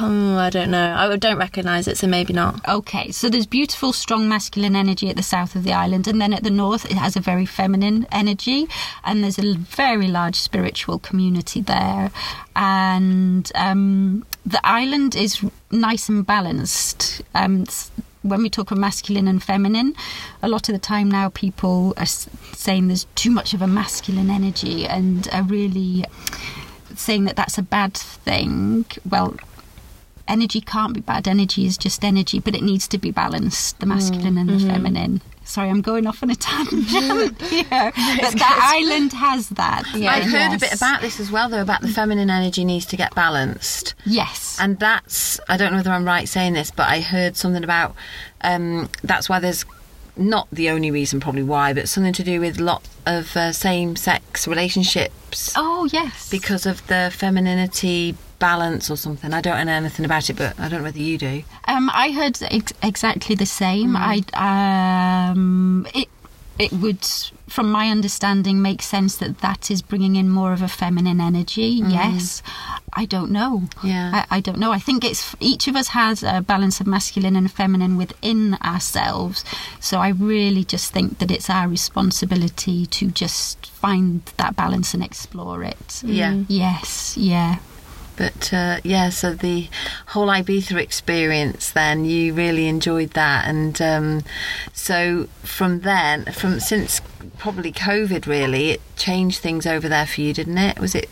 I 0.00 0.50
don't 0.50 0.70
know. 0.70 0.94
I 0.96 1.16
don't 1.16 1.38
recognise 1.38 1.86
it, 1.86 1.98
so 1.98 2.06
maybe 2.06 2.32
not. 2.32 2.66
Okay, 2.68 3.10
so 3.10 3.28
there's 3.28 3.46
beautiful, 3.46 3.92
strong 3.92 4.28
masculine 4.28 4.74
energy 4.74 5.10
at 5.10 5.16
the 5.16 5.22
south 5.22 5.54
of 5.54 5.64
the 5.64 5.72
island, 5.72 6.08
and 6.08 6.20
then 6.20 6.32
at 6.32 6.42
the 6.42 6.50
north, 6.50 6.84
it 6.86 6.96
has 6.96 7.16
a 7.16 7.20
very 7.20 7.46
feminine 7.46 8.06
energy, 8.10 8.66
and 9.04 9.22
there's 9.22 9.38
a 9.38 9.54
very 9.54 10.08
large 10.08 10.36
spiritual 10.36 10.98
community 10.98 11.60
there. 11.60 12.10
And 12.56 13.50
um, 13.54 14.24
the 14.46 14.60
island 14.64 15.14
is 15.14 15.44
nice 15.70 16.08
and 16.08 16.26
balanced. 16.26 17.22
Um, 17.34 17.66
when 18.22 18.42
we 18.42 18.50
talk 18.50 18.70
of 18.70 18.78
masculine 18.78 19.28
and 19.28 19.42
feminine, 19.42 19.94
a 20.42 20.48
lot 20.48 20.68
of 20.68 20.74
the 20.74 20.78
time 20.78 21.10
now 21.10 21.30
people 21.30 21.94
are 21.96 22.06
saying 22.06 22.88
there's 22.88 23.06
too 23.14 23.30
much 23.30 23.54
of 23.54 23.62
a 23.62 23.66
masculine 23.66 24.30
energy 24.30 24.86
and 24.86 25.28
are 25.32 25.42
really 25.42 26.04
saying 26.96 27.24
that 27.24 27.36
that's 27.36 27.56
a 27.56 27.62
bad 27.62 27.94
thing. 27.94 28.84
Well, 29.08 29.36
energy 30.30 30.60
can't 30.60 30.94
be 30.94 31.00
bad. 31.00 31.28
Energy 31.28 31.66
is 31.66 31.76
just 31.76 32.04
energy, 32.04 32.38
but 32.38 32.54
it 32.54 32.62
needs 32.62 32.88
to 32.88 32.98
be 32.98 33.10
balanced 33.10 33.78
the 33.80 33.86
masculine 33.86 34.38
and 34.38 34.48
the 34.48 34.58
feminine. 34.58 35.20
Sorry, 35.44 35.68
I'm 35.68 35.80
going 35.80 36.06
off 36.06 36.22
on 36.22 36.30
a 36.30 36.36
tangent 36.36 37.42
here. 37.42 37.64
But 37.70 38.34
that 38.38 38.76
island 38.80 39.12
has 39.12 39.48
that. 39.50 39.82
Yeah. 39.94 40.12
I've 40.12 40.30
heard 40.30 40.54
a 40.54 40.58
bit 40.58 40.72
about 40.72 41.00
this 41.00 41.18
as 41.18 41.30
well 41.30 41.48
though 41.48 41.60
about 41.60 41.80
the 41.80 41.88
feminine 41.88 42.30
energy 42.30 42.64
needs 42.64 42.86
to 42.86 42.96
get 42.96 43.14
balanced. 43.14 43.94
Yes. 44.06 44.56
And 44.60 44.78
that's, 44.78 45.40
I 45.48 45.56
don't 45.56 45.72
know 45.72 45.78
whether 45.78 45.90
I'm 45.90 46.04
right 46.04 46.28
saying 46.28 46.52
this, 46.52 46.70
but 46.70 46.88
I 46.88 47.00
heard 47.00 47.36
something 47.36 47.64
about 47.64 47.96
um, 48.42 48.88
that's 49.02 49.28
why 49.28 49.40
there's 49.40 49.64
not 50.16 50.48
the 50.52 50.70
only 50.70 50.90
reason, 50.90 51.18
probably 51.18 51.42
why, 51.42 51.72
but 51.72 51.88
something 51.88 52.12
to 52.12 52.22
do 52.22 52.40
with 52.40 52.60
lot 52.60 52.88
of 53.06 53.36
uh, 53.36 53.52
same 53.52 53.96
sex 53.96 54.46
relationships 54.46 55.52
oh, 55.56 55.88
yes. 55.92 56.28
because 56.30 56.66
of 56.66 56.86
the 56.86 57.10
femininity 57.12 58.14
balance 58.40 58.90
or 58.90 58.96
something. 58.96 59.32
I 59.32 59.40
don't 59.40 59.66
know 59.66 59.72
anything 59.72 60.04
about 60.04 60.28
it, 60.28 60.36
but 60.36 60.58
I 60.58 60.68
don't 60.68 60.80
know 60.80 60.84
whether 60.84 60.98
you 60.98 61.16
do. 61.18 61.42
Um, 61.68 61.88
I 61.94 62.10
heard 62.10 62.38
ex- 62.42 62.72
exactly 62.82 63.36
the 63.36 63.46
same. 63.46 63.94
I 63.96 64.22
um, 65.30 65.86
it 65.94 66.08
it 66.58 66.72
would, 66.74 67.02
from 67.48 67.72
my 67.72 67.88
understanding, 67.88 68.60
make 68.60 68.82
sense 68.82 69.16
that 69.16 69.38
that 69.38 69.70
is 69.70 69.80
bringing 69.80 70.16
in 70.16 70.28
more 70.28 70.52
of 70.52 70.60
a 70.60 70.68
feminine 70.68 71.18
energy. 71.18 71.80
Yes, 71.86 72.42
I 72.92 73.06
don't 73.06 73.30
know. 73.30 73.62
Yeah. 73.82 74.24
I, 74.30 74.36
I 74.36 74.40
don't 74.40 74.58
know. 74.58 74.70
I 74.70 74.78
think 74.78 75.02
it's 75.02 75.34
each 75.40 75.68
of 75.68 75.74
us 75.76 75.88
has 75.88 76.22
a 76.22 76.42
balance 76.42 76.78
of 76.78 76.86
masculine 76.86 77.34
and 77.34 77.50
feminine 77.50 77.96
within 77.96 78.58
ourselves. 78.62 79.42
So 79.80 80.00
I 80.00 80.08
really 80.10 80.64
just 80.64 80.92
think 80.92 81.18
that 81.18 81.30
it's 81.30 81.48
our 81.48 81.66
responsibility 81.66 82.84
to 82.86 83.10
just 83.10 83.66
find 83.70 84.20
that 84.36 84.54
balance 84.54 84.92
and 84.92 85.02
explore 85.02 85.62
it. 85.64 86.02
Yeah. 86.04 86.42
Yes. 86.46 87.16
Yeah. 87.16 87.56
But 88.20 88.52
uh, 88.52 88.80
yeah, 88.84 89.08
so 89.08 89.32
the 89.32 89.70
whole 90.08 90.26
Ibiza 90.26 90.78
experience, 90.78 91.70
then 91.70 92.04
you 92.04 92.34
really 92.34 92.68
enjoyed 92.68 93.12
that, 93.12 93.48
and 93.48 93.80
um, 93.80 94.24
so 94.74 95.26
from 95.42 95.80
then, 95.80 96.26
from 96.26 96.60
since 96.60 97.00
probably 97.38 97.72
COVID, 97.72 98.26
really, 98.26 98.72
it 98.72 98.82
changed 98.94 99.38
things 99.38 99.66
over 99.66 99.88
there 99.88 100.04
for 100.04 100.20
you, 100.20 100.34
didn't 100.34 100.58
it? 100.58 100.78
Was 100.78 100.94
it? 100.94 101.08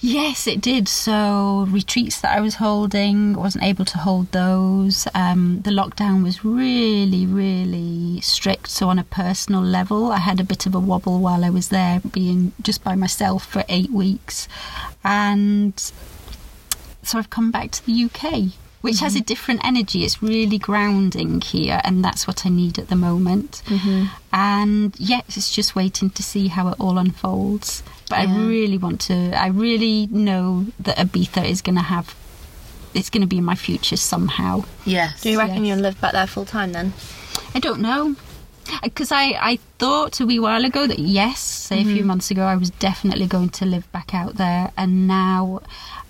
Yes, 0.00 0.46
it 0.46 0.60
did. 0.60 0.88
So 0.88 1.66
retreats 1.68 2.20
that 2.20 2.36
I 2.36 2.40
was 2.40 2.56
holding, 2.56 3.34
wasn't 3.34 3.64
able 3.64 3.84
to 3.86 3.98
hold 3.98 4.30
those. 4.32 5.08
Um, 5.14 5.60
the 5.62 5.70
lockdown 5.70 6.22
was 6.22 6.44
really, 6.44 7.26
really 7.26 8.20
strict. 8.20 8.68
So 8.68 8.88
on 8.88 8.98
a 8.98 9.04
personal 9.04 9.60
level, 9.60 10.12
I 10.12 10.18
had 10.18 10.40
a 10.40 10.44
bit 10.44 10.66
of 10.66 10.74
a 10.74 10.80
wobble 10.80 11.20
while 11.20 11.44
I 11.44 11.50
was 11.50 11.68
there, 11.68 12.00
being 12.00 12.52
just 12.62 12.84
by 12.84 12.94
myself 12.94 13.44
for 13.44 13.64
eight 13.68 13.90
weeks, 13.90 14.48
and 15.02 15.78
so 17.02 17.18
I've 17.18 17.30
come 17.30 17.50
back 17.50 17.70
to 17.72 17.86
the 17.86 18.04
UK. 18.04 18.52
Which 18.80 19.00
has 19.00 19.14
a 19.14 19.18
mm-hmm. 19.18 19.24
different 19.24 19.64
energy. 19.64 20.04
It's 20.04 20.22
really 20.22 20.56
grounding 20.56 21.40
here, 21.40 21.80
and 21.82 22.04
that's 22.04 22.28
what 22.28 22.46
I 22.46 22.48
need 22.48 22.78
at 22.78 22.88
the 22.88 22.96
moment. 22.96 23.62
Mm-hmm. 23.66 24.06
And 24.32 24.94
yes, 25.00 25.36
it's 25.36 25.50
just 25.50 25.74
waiting 25.74 26.10
to 26.10 26.22
see 26.22 26.46
how 26.46 26.68
it 26.68 26.76
all 26.78 26.96
unfolds. 26.96 27.82
But 28.08 28.20
I 28.20 28.24
really 28.46 28.78
want 28.78 29.00
to. 29.02 29.32
I 29.36 29.48
really 29.48 30.06
know 30.06 30.66
that 30.78 30.96
Ibiza 30.96 31.48
is 31.48 31.60
going 31.60 31.76
to 31.76 31.82
have. 31.82 32.14
It's 32.94 33.10
going 33.10 33.20
to 33.22 33.26
be 33.26 33.38
in 33.38 33.44
my 33.44 33.56
future 33.56 33.96
somehow. 33.96 34.64
Yes. 34.86 35.22
Do 35.22 35.30
you 35.30 35.38
reckon 35.38 35.64
Yes. 35.64 35.74
you'll 35.74 35.82
live 35.82 36.00
back 36.00 36.12
there 36.12 36.26
full 36.26 36.44
time 36.46 36.72
then? 36.72 36.92
I 37.54 37.58
don't 37.58 37.80
know. 37.80 38.14
Because 38.82 39.12
I, 39.12 39.36
I 39.40 39.58
thought 39.78 40.20
a 40.20 40.26
wee 40.26 40.38
while 40.38 40.64
ago 40.64 40.86
that 40.86 40.98
yes, 40.98 41.40
say 41.40 41.80
a 41.80 41.84
few 41.84 41.98
mm-hmm. 41.98 42.06
months 42.06 42.30
ago, 42.30 42.42
I 42.42 42.56
was 42.56 42.70
definitely 42.70 43.26
going 43.26 43.48
to 43.50 43.64
live 43.64 43.90
back 43.92 44.14
out 44.14 44.36
there. 44.36 44.70
And 44.76 45.06
now, 45.06 45.60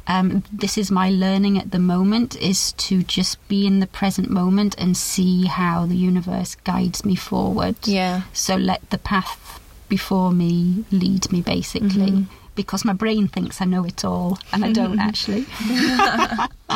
um, 0.09 0.43
this 0.51 0.79
is 0.79 0.91
my 0.91 1.11
learning 1.11 1.59
at 1.59 1.71
the 1.71 1.79
moment 1.79 2.35
is 2.41 2.73
to 2.73 3.03
just 3.03 3.47
be 3.47 3.67
in 3.67 3.81
the 3.81 3.87
present 3.87 4.31
moment 4.31 4.75
and 4.79 4.97
see 4.97 5.45
how 5.45 5.85
the 5.85 5.97
universe 5.97 6.55
guides 6.65 7.05
me 7.05 7.15
forward. 7.15 7.77
Yeah. 7.85 8.23
So 8.33 8.57
let 8.57 8.89
the 8.89 8.97
path 8.97 9.61
before 9.89 10.33
me 10.33 10.87
lead 10.91 11.31
me, 11.31 11.43
basically. 11.43 12.27
Because 12.55 12.85
my 12.85 12.95
brain 12.95 13.29
thinks 13.29 13.61
I 13.61 13.67
know 13.67 13.85
it 13.85 14.05
all, 14.05 14.39
and 14.53 14.65
I 14.65 14.73
don't 14.73 14.99
actually. 15.09 15.43
but 16.67 16.71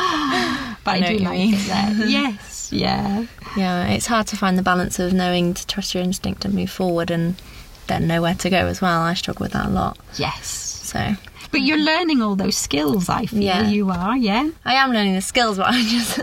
I, 0.86 0.98
know 1.00 1.08
do 1.08 1.24
like 1.24 1.38
mean. 1.38 1.54
it 1.54 1.66
there. 1.66 1.90
yes, 2.06 2.70
yeah. 2.70 3.26
Yeah, 3.56 3.88
it's 3.88 4.06
hard 4.06 4.26
to 4.28 4.36
find 4.36 4.56
the 4.56 4.62
balance 4.62 4.98
of 4.98 5.12
knowing 5.12 5.54
to 5.54 5.66
trust 5.66 5.94
your 5.94 6.02
instinct 6.04 6.44
and 6.44 6.54
move 6.54 6.70
forward 6.70 7.10
and 7.10 7.40
then 7.88 8.06
know 8.06 8.22
where 8.22 8.34
to 8.34 8.50
go 8.50 8.66
as 8.66 8.80
well. 8.80 9.00
I 9.00 9.14
struggle 9.14 9.44
with 9.44 9.52
that 9.52 9.66
a 9.66 9.70
lot. 9.70 9.98
Yes. 10.16 10.46
So 10.46 11.16
But 11.52 11.60
you're 11.60 11.76
mm-hmm. 11.76 11.86
learning 11.86 12.22
all 12.22 12.34
those 12.34 12.56
skills, 12.56 13.08
I 13.08 13.26
feel 13.26 13.42
Yeah. 13.42 13.68
you 13.68 13.90
are, 13.90 14.16
yeah? 14.16 14.50
I 14.64 14.74
am 14.74 14.90
learning 14.92 15.14
the 15.14 15.20
skills, 15.20 15.58
but 15.58 15.66
I 15.70 15.82
just 15.84 16.22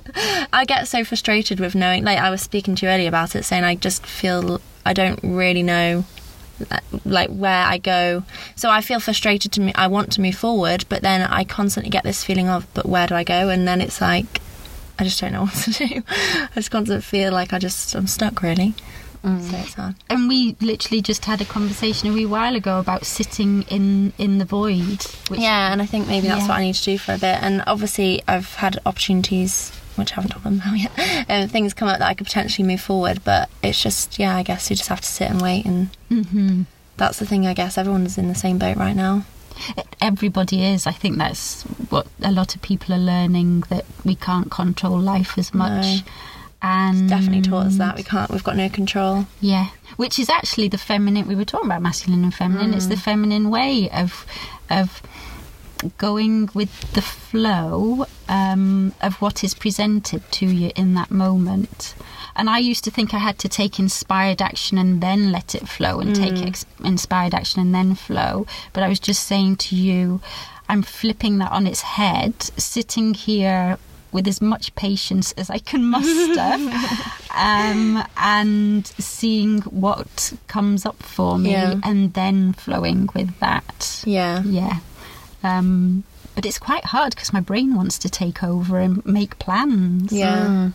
I 0.51 0.65
get 0.65 0.87
so 0.87 1.05
frustrated 1.05 1.59
with 1.59 1.75
knowing. 1.75 2.03
Like 2.03 2.17
I 2.17 2.29
was 2.29 2.41
speaking 2.41 2.75
to 2.75 2.85
you 2.85 2.91
earlier 2.91 3.07
about 3.07 3.35
it, 3.35 3.43
saying 3.43 3.63
I 3.63 3.75
just 3.75 4.05
feel 4.05 4.59
I 4.85 4.93
don't 4.93 5.19
really 5.23 5.63
know 5.63 6.03
like 7.05 7.29
where 7.29 7.65
I 7.65 7.77
go. 7.77 8.23
So 8.55 8.69
I 8.69 8.81
feel 8.81 8.99
frustrated 8.99 9.51
to 9.53 9.61
me. 9.61 9.71
I 9.75 9.87
want 9.87 10.11
to 10.13 10.21
move 10.21 10.35
forward, 10.35 10.85
but 10.89 11.01
then 11.01 11.21
I 11.21 11.43
constantly 11.43 11.89
get 11.89 12.03
this 12.03 12.23
feeling 12.23 12.49
of, 12.49 12.67
but 12.73 12.85
where 12.85 13.07
do 13.07 13.15
I 13.15 13.23
go? 13.23 13.49
And 13.49 13.67
then 13.67 13.81
it's 13.81 14.01
like 14.01 14.41
I 14.97 15.03
just 15.03 15.21
don't 15.21 15.31
know 15.31 15.41
what 15.45 15.53
to 15.53 15.71
do. 15.71 16.03
I 16.07 16.49
just 16.55 16.71
constantly 16.71 17.01
feel 17.01 17.31
like 17.31 17.53
I 17.53 17.59
just 17.59 17.95
I'm 17.95 18.07
stuck 18.07 18.41
really. 18.41 18.73
So 19.21 19.57
it's 19.57 19.73
hard. 19.73 19.95
And 20.09 20.29
we 20.29 20.55
literally 20.61 21.01
just 21.01 21.25
had 21.25 21.41
a 21.41 21.45
conversation 21.45 22.09
a 22.09 22.13
wee 22.13 22.25
while 22.25 22.55
ago 22.55 22.79
about 22.79 23.05
sitting 23.05 23.63
in 23.63 24.13
in 24.17 24.37
the 24.37 24.45
void. 24.45 25.05
Yeah, 25.29 25.71
and 25.73 25.81
I 25.81 25.85
think 25.85 26.07
maybe 26.07 26.27
that's 26.27 26.41
Yeah. 26.43 26.47
what 26.47 26.57
I 26.57 26.61
need 26.61 26.75
to 26.75 26.83
do 26.85 26.97
for 26.97 27.13
a 27.13 27.17
bit. 27.17 27.37
And 27.41 27.61
obviously, 27.67 28.21
I've 28.29 28.53
had 28.55 28.79
opportunities, 28.85 29.71
which 29.97 30.13
I 30.13 30.15
haven't 30.15 30.31
told 30.31 30.43
them 30.45 30.61
about 30.65 30.77
yet, 30.77 30.91
and 31.29 31.51
things 31.51 31.73
come 31.73 31.89
up 31.89 31.99
that 31.99 32.07
I 32.07 32.13
could 32.13 32.27
potentially 32.27 32.65
move 32.67 32.79
forward. 32.81 33.21
But 33.25 33.49
it's 33.61 33.81
just, 33.83 34.17
yeah, 34.19 34.35
I 34.37 34.43
guess 34.43 34.69
you 34.69 34.77
just 34.77 34.89
have 34.89 35.01
to 35.01 35.07
sit 35.07 35.29
and 35.29 35.41
wait. 35.41 35.65
And 35.65 35.89
Mhm. 36.09 36.65
that's 36.95 37.19
the 37.19 37.25
thing, 37.25 37.45
I 37.45 37.53
guess. 37.53 37.77
Everyone's 37.77 38.17
in 38.17 38.29
the 38.29 38.35
same 38.35 38.57
boat 38.57 38.77
right 38.77 38.95
now. 38.95 39.23
Everybody 39.99 40.63
is. 40.65 40.87
I 40.87 40.93
think 40.93 41.17
that's 41.17 41.63
what 41.89 42.07
a 42.21 42.31
lot 42.31 42.55
of 42.55 42.61
people 42.61 42.95
are 42.95 42.99
learning 42.99 43.65
that 43.69 43.83
we 44.05 44.15
can't 44.15 44.49
control 44.49 44.97
life 44.97 45.37
as 45.37 45.53
much. 45.53 45.83
No. 45.85 45.97
And 46.61 47.07
Definitely 47.07 47.41
taught 47.41 47.67
us 47.67 47.77
that. 47.77 47.95
We 47.95 48.03
can't, 48.03 48.29
we've 48.31 48.43
got 48.43 48.57
no 48.57 48.67
control. 48.67 49.27
Yeah, 49.39 49.67
which 49.95 50.19
is 50.19 50.29
actually 50.29 50.67
the 50.67 50.77
feminine. 50.77 51.25
We 51.27 51.35
were 51.35 51.45
talking 51.45 51.67
about 51.67 51.81
masculine 51.81 52.23
and 52.23 52.33
feminine. 52.33 52.73
It's 52.73 52.87
the 52.87 52.95
Mm. 52.95 53.01
feminine 53.01 53.49
way 53.49 53.89
of 53.91 54.25
of 54.69 55.01
going 55.97 56.49
with 56.53 56.91
the 56.93 57.01
flow 57.01 58.05
um, 58.27 58.93
of 59.01 59.15
what 59.21 59.43
is 59.45 59.53
presented 59.53 60.29
to 60.33 60.45
you 60.45 60.71
in 60.75 60.93
that 60.95 61.09
moment. 61.09 61.95
And 62.35 62.49
I 62.49 62.57
used 62.59 62.83
to 62.83 62.91
think 62.91 63.13
I 63.13 63.17
had 63.19 63.39
to 63.39 63.49
take 63.49 63.79
inspired 63.79 64.41
action 64.41 64.77
and 64.77 65.01
then 65.01 65.31
let 65.31 65.55
it 65.55 65.67
flow, 65.69 65.99
and 66.01 66.13
take 66.15 66.45
ex- 66.45 66.65
inspired 66.83 67.33
action 67.33 67.61
and 67.61 67.73
then 67.73 67.95
flow. 67.95 68.45
But 68.73 68.83
I 68.83 68.89
was 68.89 68.99
just 68.99 69.25
saying 69.25 69.55
to 69.57 69.75
you, 69.75 70.21
I'm 70.67 70.81
flipping 70.83 71.37
that 71.39 71.51
on 71.51 71.65
its 71.65 71.81
head, 71.81 72.33
sitting 72.57 73.13
here 73.13 73.77
with 74.11 74.27
as 74.27 74.41
much 74.41 74.73
patience 74.75 75.31
as 75.33 75.49
I 75.49 75.59
can 75.59 75.85
muster, 75.85 76.39
um, 77.35 78.03
and 78.17 78.87
seeing 78.87 79.61
what 79.61 80.33
comes 80.47 80.85
up 80.85 81.01
for 81.03 81.37
me, 81.37 81.51
Yeah. 81.51 81.75
and 81.83 82.13
then 82.13 82.53
flowing 82.53 83.09
with 83.13 83.37
that. 83.39 84.03
Yeah. 84.05 84.41
Yeah. 84.43 84.79
Um, 85.43 86.03
but 86.35 86.45
it's 86.45 86.59
quite 86.59 86.85
hard 86.85 87.15
because 87.15 87.33
my 87.33 87.39
brain 87.41 87.75
wants 87.75 87.97
to 87.99 88.09
take 88.09 88.43
over 88.43 88.79
and 88.79 89.05
make 89.05 89.37
plans. 89.39 90.11
Yeah. 90.11 90.71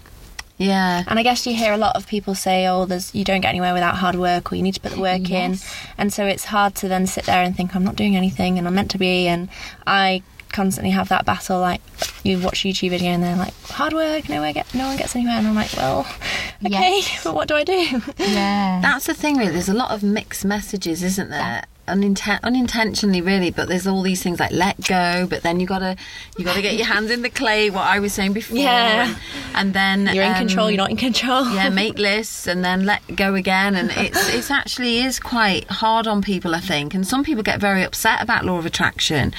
Yeah. 0.57 1.03
And 1.09 1.19
I 1.19 1.23
guess 1.25 1.47
you 1.47 1.55
hear 1.55 1.73
a 1.73 1.77
lot 1.77 1.97
of 1.97 2.07
people 2.07 2.35
say, 2.37 2.67
"Oh, 2.69 2.85
there's 2.85 3.13
you 3.15 3.25
don't 3.25 3.41
get 3.41 3.49
anywhere 3.49 3.73
without 3.75 3.97
hard 3.97 4.15
work, 4.15 4.53
or 4.53 4.55
you 4.55 4.63
need 4.63 4.75
to 4.75 4.81
put 4.81 4.93
the 4.93 5.01
work 5.01 5.29
in," 5.31 5.59
and 5.99 6.13
so 6.13 6.25
it's 6.27 6.45
hard 6.45 6.77
to 6.77 6.89
then 6.89 7.07
sit 7.09 7.25
there 7.27 7.43
and 7.43 7.57
think, 7.57 7.75
"I'm 7.75 7.83
not 7.85 7.97
doing 7.97 8.15
anything, 8.17 8.57
and 8.59 8.69
I'm 8.69 8.75
meant 8.77 8.91
to 8.93 8.99
be." 8.99 9.27
And 9.27 9.49
I 9.87 10.23
constantly 10.55 10.91
have 10.93 11.09
that 11.11 11.25
battle. 11.25 11.59
Like 11.61 11.81
you 12.23 12.39
watch 12.39 12.61
YouTube 12.61 12.91
video 12.91 13.11
and 13.11 13.23
they're 13.23 13.37
like, 13.37 13.55
"Hard 13.65 13.93
work, 13.93 14.29
no, 14.29 14.41
get, 14.53 14.73
no 14.75 14.87
one 14.87 14.97
gets 14.97 15.15
anywhere," 15.17 15.37
and 15.37 15.47
I'm 15.47 15.55
like, 15.55 15.73
"Well, 15.77 16.01
okay, 16.65 16.99
Yes. 17.01 17.25
but 17.25 17.35
what 17.39 17.49
do 17.49 17.55
I 17.57 17.65
do?" 17.65 18.01
Yeah. 18.19 18.81
That's 18.81 19.07
the 19.07 19.15
thing, 19.15 19.37
really. 19.37 19.53
There's 19.53 19.69
a 19.69 19.75
lot 19.75 19.91
of 19.91 20.03
mixed 20.03 20.45
messages, 20.45 21.03
isn't 21.03 21.31
there? 21.31 21.65
Uninten- 21.87 22.43
unintentionally, 22.43 23.21
really. 23.21 23.51
But 23.51 23.69
there's 23.69 23.87
all 23.87 24.01
these 24.03 24.23
things 24.23 24.41
like 24.41 24.53
let 24.53 24.81
go, 24.87 25.27
but 25.29 25.43
then 25.43 25.61
you 25.61 25.67
gotta 25.67 25.97
you 26.39 26.45
gotta 26.45 26.63
get 26.63 26.75
your 26.77 26.87
hands 26.87 27.11
in 27.11 27.23
the 27.23 27.29
clay. 27.29 27.69
What 27.71 27.83
I 27.87 27.99
was 27.99 28.13
saying 28.15 28.33
before, 28.33 28.57
Yeah. 28.57 29.09
and, 29.09 29.17
and 29.55 29.75
then 30.07 30.15
You're 30.15 30.25
in 30.25 30.33
um, 30.33 30.39
control. 30.39 30.71
You're 30.71 30.79
not 30.79 30.91
in 30.91 30.97
control. 30.97 31.49
yeah, 31.51 31.69
make 31.85 31.99
lists 31.99 32.47
and 32.47 32.65
then 32.65 32.87
let 32.87 33.03
go 33.17 33.35
again, 33.35 33.75
and 33.75 33.91
it's 33.91 34.35
it's 34.35 34.51
actually 34.51 35.01
is 35.01 35.21
quite 35.21 35.65
hard 35.71 36.07
on 36.07 36.23
people, 36.23 36.55
I 36.55 36.61
think. 36.61 36.95
And 36.95 37.07
some 37.07 37.23
people 37.23 37.43
get 37.43 37.61
very 37.61 37.83
upset 37.83 38.23
about 38.23 38.45
law 38.45 38.59
of 38.59 38.65
attraction 38.67 39.35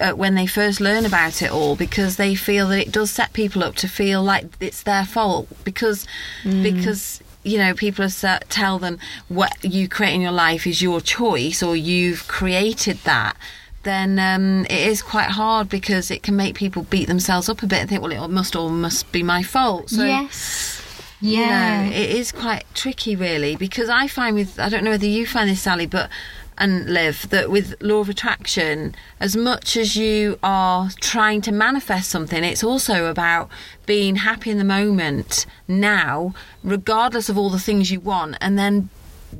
uh, 0.00 0.12
when 0.12 0.34
they 0.36 0.46
first 0.46 0.80
learn 0.80 1.04
about 1.04 1.42
it 1.42 1.50
all 1.50 1.74
because 1.74 2.16
they 2.16 2.34
feel 2.36 2.68
that 2.68 2.80
it 2.80 2.92
does 2.92 3.10
set 3.10 3.32
people 3.32 3.64
up 3.64 3.74
to 3.76 3.88
feel 3.88 4.22
like 4.22 4.46
it's 4.60 4.82
their 4.84 5.04
fault 5.04 5.48
because 5.64 6.06
because 6.44 7.20
you 7.44 7.58
know 7.58 7.74
people 7.74 8.04
are 8.04 8.38
tell 8.48 8.78
them 8.78 8.98
what 9.28 9.52
you 9.64 9.88
create 9.88 10.14
in 10.14 10.20
your 10.20 10.32
life 10.32 10.66
is 10.66 10.82
your 10.82 11.00
choice 11.00 11.62
or 11.62 11.76
you've 11.76 12.26
created 12.28 12.96
that 13.04 13.36
then 13.84 14.18
um, 14.18 14.64
it 14.66 14.86
is 14.88 15.02
quite 15.02 15.30
hard 15.30 15.68
because 15.68 16.10
it 16.10 16.22
can 16.22 16.34
make 16.36 16.54
people 16.56 16.82
beat 16.82 17.06
themselves 17.08 17.48
up 17.48 17.62
a 17.62 17.66
bit 17.66 17.80
and 17.80 17.88
think 17.88 18.02
well 18.02 18.12
it 18.12 18.28
must 18.28 18.56
all 18.56 18.68
must 18.70 19.10
be 19.12 19.22
my 19.22 19.42
fault 19.42 19.88
so 19.88 20.04
yes. 20.04 20.82
you 21.20 21.40
Yeah. 21.40 21.84
know, 21.84 21.90
it 21.96 22.10
is 22.10 22.30
quite 22.32 22.64
tricky, 22.74 23.16
really, 23.16 23.56
because 23.56 23.88
I 23.88 24.06
find 24.08 24.36
with 24.36 24.58
I 24.58 24.68
don't 24.68 24.84
know 24.84 24.90
whether 24.90 25.06
you 25.06 25.26
find 25.26 25.48
this, 25.50 25.60
Sally, 25.62 25.86
but 25.86 26.10
and 26.58 26.92
live 26.92 27.28
that 27.30 27.50
with 27.50 27.74
law 27.80 28.00
of 28.00 28.08
attraction, 28.08 28.94
as 29.20 29.36
much 29.36 29.76
as 29.76 29.96
you 29.96 30.38
are 30.42 30.90
trying 31.00 31.40
to 31.42 31.52
manifest 31.52 32.10
something, 32.10 32.44
it's 32.44 32.64
also 32.64 33.06
about 33.06 33.48
being 33.86 34.16
happy 34.16 34.50
in 34.50 34.58
the 34.58 34.64
moment 34.64 35.46
now, 35.66 36.34
regardless 36.62 37.28
of 37.28 37.38
all 37.38 37.50
the 37.50 37.58
things 37.58 37.90
you 37.90 38.00
want, 38.00 38.36
and 38.40 38.58
then 38.58 38.90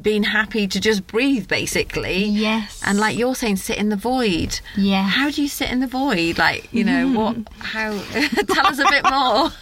being 0.00 0.22
happy 0.22 0.66
to 0.68 0.80
just 0.80 1.06
breathe, 1.06 1.48
basically. 1.48 2.24
Yes. 2.24 2.80
And 2.84 2.98
like 2.98 3.16
you're 3.16 3.34
saying, 3.34 3.56
sit 3.56 3.78
in 3.78 3.88
the 3.88 3.96
void. 3.96 4.60
Yeah. 4.76 5.02
How 5.02 5.30
do 5.30 5.42
you 5.42 5.48
sit 5.48 5.70
in 5.70 5.80
the 5.80 5.86
void? 5.86 6.38
Like, 6.38 6.72
you 6.72 6.84
know, 6.84 7.06
mm-hmm. 7.06 7.14
what, 7.14 7.36
how, 7.58 7.90
tell 8.54 8.66
us 8.66 8.78
a 8.78 8.86
bit 8.88 9.04
more. 9.10 9.50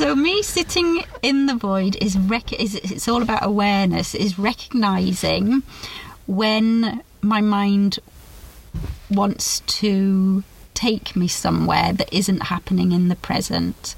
So 0.00 0.14
me 0.14 0.42
sitting 0.42 1.04
in 1.20 1.44
the 1.44 1.54
void 1.54 1.94
is 2.00 2.16
rec- 2.16 2.54
is 2.54 2.74
it's 2.74 3.06
all 3.06 3.20
about 3.20 3.44
awareness. 3.44 4.14
Is 4.14 4.38
recognizing 4.38 5.62
when 6.26 7.02
my 7.20 7.42
mind 7.42 7.98
wants 9.10 9.60
to 9.60 10.42
take 10.80 11.14
me 11.14 11.28
somewhere 11.28 11.92
that 11.92 12.12
isn't 12.12 12.44
happening 12.44 12.92
in 12.92 13.08
the 13.08 13.16
present. 13.28 13.94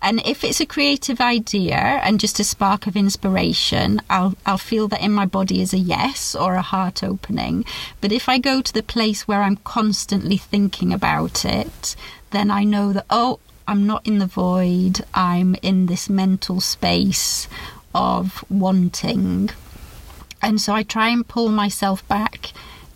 And 0.00 0.24
if 0.24 0.42
it's 0.42 0.60
a 0.60 0.72
creative 0.74 1.20
idea 1.20 1.76
and 1.76 2.18
just 2.18 2.40
a 2.40 2.44
spark 2.44 2.86
of 2.86 2.96
inspiration, 2.96 4.00
I'll 4.08 4.34
I'll 4.46 4.70
feel 4.72 4.88
that 4.88 5.04
in 5.04 5.12
my 5.12 5.26
body 5.26 5.60
is 5.60 5.74
a 5.74 5.86
yes 5.96 6.34
or 6.34 6.54
a 6.54 6.68
heart 6.74 7.04
opening. 7.04 7.64
But 8.00 8.12
if 8.12 8.28
I 8.28 8.38
go 8.38 8.62
to 8.62 8.72
the 8.72 8.82
place 8.82 9.28
where 9.28 9.42
I'm 9.42 9.58
constantly 9.78 10.38
thinking 10.38 10.90
about 10.92 11.44
it, 11.44 11.96
then 12.30 12.50
I 12.50 12.64
know 12.64 12.92
that 12.94 13.06
oh, 13.10 13.38
I'm 13.68 13.86
not 13.86 14.06
in 14.06 14.18
the 14.18 14.32
void. 14.46 15.04
I'm 15.12 15.54
in 15.62 15.86
this 15.86 16.08
mental 16.08 16.60
space 16.60 17.46
of 17.94 18.42
wanting. 18.48 19.50
And 20.40 20.60
so 20.60 20.72
I 20.74 20.82
try 20.82 21.08
and 21.10 21.28
pull 21.34 21.50
myself 21.50 22.06
back 22.08 22.52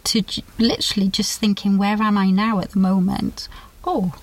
to 0.07 0.23
j- 0.23 0.45
literally 0.59 1.09
just 1.09 1.39
thinking, 1.39 1.79
where 1.79 2.01
am 2.01 2.17
I 2.17 2.31
now 2.31 2.61
at 2.61 2.71
the 2.71 2.79
moment? 2.79 3.49
Oh, 3.85 4.15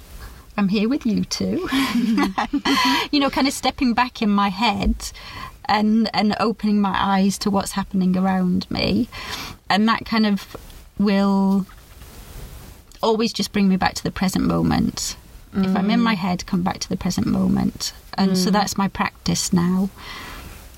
I'm 0.58 0.70
here 0.70 0.88
with 0.88 1.06
you 1.06 1.24
two. 1.26 1.68
you 3.12 3.20
know, 3.20 3.30
kind 3.30 3.48
of 3.48 3.54
stepping 3.54 3.94
back 3.94 4.22
in 4.22 4.30
my 4.30 4.50
head 4.50 4.96
and 5.66 6.10
and 6.14 6.36
opening 6.40 6.82
my 6.82 6.96
eyes 6.96 7.38
to 7.40 7.50
what's 7.50 7.72
happening 7.72 8.18
around 8.18 8.70
me. 8.70 9.08
And 9.70 9.88
that 9.88 10.06
kind 10.06 10.26
of 10.26 10.56
will 10.98 11.66
always 13.02 13.34
just 13.34 13.52
bring 13.52 13.68
me 13.68 13.78
back 13.78 13.94
to 13.96 14.04
the 14.04 14.12
present 14.12 14.46
moment. 14.46 15.18
If 15.56 15.76
I'm 15.76 15.92
in 15.92 16.00
mm. 16.00 16.04
my 16.04 16.16
head, 16.16 16.48
come 16.48 16.64
back 16.64 16.80
to 16.80 16.90
the 16.90 16.98
present 16.98 17.28
moment. 17.28 17.94
And 18.18 18.36
so 18.36 18.50
mm. 18.50 18.54
that's 18.54 18.76
my 18.76 18.88
practice 18.88 19.54
now. 19.54 19.92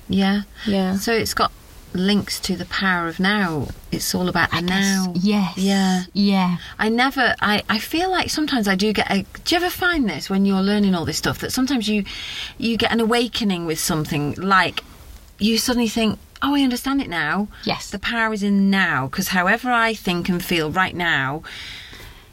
Yeah. 0.06 0.42
Yeah. 0.66 0.96
So 0.96 1.14
it's 1.14 1.32
got 1.32 1.50
links 1.96 2.38
to 2.40 2.56
the 2.56 2.64
power 2.66 3.08
of 3.08 3.18
now. 3.18 3.68
It's 3.90 4.14
all 4.14 4.28
about 4.28 4.50
the 4.50 4.60
now. 4.60 5.12
Yes. 5.16 5.56
Yeah. 5.56 6.04
Yeah. 6.12 6.56
I 6.78 6.88
never. 6.88 7.34
I. 7.40 7.62
I 7.68 7.78
feel 7.78 8.10
like 8.10 8.30
sometimes 8.30 8.68
I 8.68 8.74
do 8.74 8.92
get. 8.92 9.10
A, 9.10 9.24
do 9.44 9.54
you 9.54 9.56
ever 9.56 9.70
find 9.70 10.08
this 10.08 10.28
when 10.30 10.44
you're 10.44 10.62
learning 10.62 10.94
all 10.94 11.04
this 11.04 11.18
stuff 11.18 11.38
that 11.40 11.52
sometimes 11.52 11.88
you, 11.88 12.04
you 12.58 12.76
get 12.76 12.92
an 12.92 13.00
awakening 13.00 13.66
with 13.66 13.78
something 13.78 14.34
like, 14.34 14.84
you 15.38 15.58
suddenly 15.58 15.88
think, 15.88 16.18
oh, 16.42 16.54
I 16.54 16.62
understand 16.62 17.00
it 17.00 17.08
now. 17.08 17.48
Yes. 17.64 17.90
The 17.90 17.98
power 17.98 18.32
is 18.32 18.42
in 18.42 18.70
now 18.70 19.06
because 19.06 19.28
however 19.28 19.70
I 19.70 19.94
think 19.94 20.28
and 20.28 20.44
feel 20.44 20.70
right 20.70 20.94
now, 20.94 21.42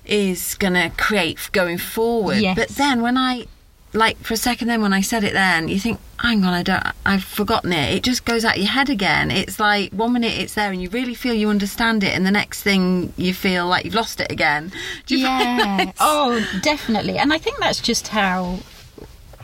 is 0.05 0.55
gonna 0.55 0.89
create 0.97 1.49
going 1.53 1.77
forward. 1.77 2.39
Yes. 2.39 2.57
But 2.57 2.69
then 2.69 3.01
when 3.01 3.17
I. 3.17 3.47
Like 3.95 4.17
for 4.23 4.33
a 4.33 4.37
second, 4.37 4.69
then 4.69 4.81
when 4.81 4.91
I 4.93 5.01
said 5.01 5.23
it, 5.23 5.33
then 5.33 5.67
you 5.67 5.79
think, 5.79 5.99
"Hang 6.19 6.43
on, 6.43 6.53
I 6.53 6.63
don't, 6.63 6.83
I've 7.05 7.23
forgotten 7.23 7.71
it." 7.73 7.93
It 7.93 8.03
just 8.03 8.25
goes 8.25 8.43
out 8.43 8.57
your 8.57 8.69
head 8.69 8.89
again. 8.89 9.29
It's 9.29 9.59
like 9.59 9.91
one 9.93 10.13
minute 10.13 10.33
it's 10.39 10.55
there, 10.55 10.71
and 10.71 10.81
you 10.81 10.89
really 10.89 11.13
feel 11.13 11.33
you 11.35 11.49
understand 11.49 12.03
it, 12.03 12.15
and 12.15 12.25
the 12.25 12.31
next 12.31 12.63
thing 12.63 13.13
you 13.17 13.33
feel 13.35 13.67
like 13.67 13.85
you've 13.85 13.93
lost 13.93 14.19
it 14.19 14.31
again. 14.31 14.71
Do 15.05 15.15
you 15.15 15.27
yeah. 15.27 15.91
oh, 15.99 16.43
definitely. 16.63 17.17
And 17.19 17.31
I 17.31 17.37
think 17.37 17.59
that's 17.59 17.79
just 17.81 18.07
how 18.07 18.59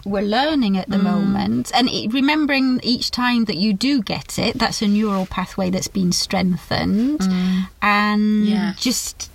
we're 0.05 0.21
learning 0.23 0.77
at 0.77 0.89
the 0.89 0.97
Mm. 0.97 1.03
moment. 1.03 1.71
And 1.75 1.87
remembering 2.11 2.79
each 2.81 3.11
time 3.11 3.45
that 3.45 3.57
you 3.57 3.73
do 3.73 4.01
get 4.01 4.39
it, 4.39 4.57
that's 4.57 4.81
a 4.81 4.87
neural 4.87 5.27
pathway 5.27 5.69
that's 5.69 5.89
been 5.89 6.11
strengthened. 6.11 7.21
And 7.81 8.45
Mm. 8.45 8.49
Yeah. 8.49 8.73
just 8.79 9.29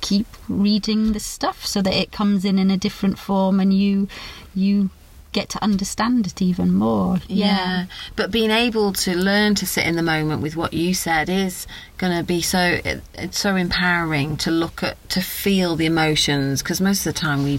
keep 0.00 0.26
reading 0.48 1.12
the 1.12 1.20
stuff 1.20 1.66
so 1.66 1.82
that 1.82 1.94
it 1.94 2.12
comes 2.12 2.44
in 2.44 2.58
in 2.58 2.70
a 2.70 2.76
different 2.76 3.18
form 3.18 3.60
and 3.60 3.72
you 3.72 4.08
you 4.54 4.90
get 5.32 5.48
to 5.50 5.62
understand 5.62 6.26
it 6.26 6.40
even 6.40 6.72
more. 6.72 7.18
Yeah. 7.28 7.86
But 8.16 8.30
being 8.30 8.50
able 8.50 8.92
to 8.94 9.16
learn 9.16 9.54
to 9.56 9.66
sit 9.66 9.86
in 9.86 9.96
the 9.96 10.02
moment 10.02 10.42
with 10.42 10.56
what 10.56 10.72
you 10.72 10.94
said 10.94 11.28
is 11.28 11.66
going 11.98 12.16
to 12.16 12.24
be 12.24 12.40
so 12.40 12.80
it, 12.84 13.02
it's 13.14 13.38
so 13.38 13.56
empowering 13.56 14.36
to 14.38 14.50
look 14.50 14.82
at 14.82 14.96
to 15.10 15.20
feel 15.20 15.76
the 15.76 15.86
emotions 15.86 16.62
because 16.62 16.80
most 16.80 17.06
of 17.06 17.14
the 17.14 17.20
time 17.20 17.44
we 17.44 17.58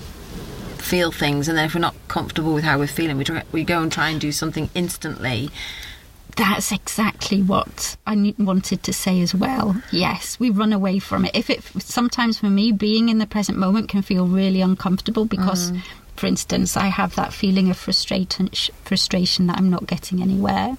feel 0.77 1.11
things 1.11 1.47
and 1.47 1.57
then 1.57 1.65
if 1.65 1.75
we're 1.75 1.81
not 1.81 1.95
comfortable 2.07 2.53
with 2.53 2.63
how 2.63 2.79
we're 2.79 2.87
feeling 2.87 3.17
we 3.17 3.23
try, 3.23 3.43
we 3.51 3.63
go 3.63 3.81
and 3.81 3.91
try 3.91 4.09
and 4.09 4.19
do 4.19 4.31
something 4.31 4.69
instantly 4.73 5.49
That's 6.39 6.71
exactly 6.71 7.41
what 7.41 7.97
I 8.07 8.33
wanted 8.39 8.81
to 8.83 8.93
say 8.93 9.21
as 9.21 9.35
well. 9.35 9.75
Yes, 9.91 10.39
we 10.39 10.49
run 10.49 10.73
away 10.73 10.97
from 10.99 11.25
it. 11.25 11.35
If 11.35 11.49
it 11.49 11.61
sometimes 11.79 12.39
for 12.39 12.47
me, 12.49 12.71
being 12.71 13.09
in 13.09 13.17
the 13.19 13.27
present 13.27 13.57
moment 13.57 13.89
can 13.89 14.01
feel 14.01 14.25
really 14.25 14.61
uncomfortable 14.61 15.25
because, 15.25 15.71
mm. 15.71 15.81
for 16.15 16.27
instance, 16.27 16.75
I 16.77 16.87
have 16.87 17.15
that 17.15 17.33
feeling 17.33 17.69
of 17.69 17.77
frustration, 17.77 18.49
frustration 18.85 19.47
that 19.47 19.57
I'm 19.57 19.69
not 19.69 19.85
getting 19.85 20.21
anywhere. 20.21 20.75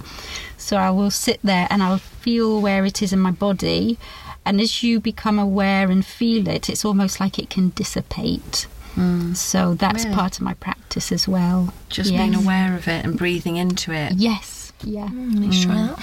So 0.56 0.76
I 0.76 0.90
will 0.90 1.10
sit 1.10 1.40
there 1.44 1.66
and 1.70 1.82
I'll 1.82 1.98
feel 1.98 2.60
where 2.60 2.84
it 2.84 3.02
is 3.02 3.12
in 3.12 3.20
my 3.20 3.30
body, 3.30 3.98
and 4.46 4.60
as 4.60 4.82
you 4.82 4.98
become 5.00 5.38
aware 5.38 5.90
and 5.90 6.04
feel 6.04 6.48
it, 6.48 6.68
it's 6.70 6.84
almost 6.84 7.20
like 7.20 7.38
it 7.38 7.50
can 7.50 7.68
dissipate. 7.70 8.66
Mm. 8.96 9.36
So 9.36 9.74
that's 9.74 10.04
Really? 10.04 10.16
part 10.16 10.36
of 10.38 10.42
my 10.42 10.54
practice 10.54 11.12
as 11.12 11.28
well. 11.28 11.72
Just 11.90 12.10
Yes. 12.10 12.20
being 12.20 12.34
aware 12.34 12.74
of 12.76 12.88
it 12.88 13.04
and 13.04 13.16
breathing 13.16 13.56
into 13.56 13.92
it. 13.92 14.14
Yes. 14.16 14.59
Yeah. 14.82 15.08
Let's 15.12 15.62
try 15.64 15.74
that. 15.74 15.98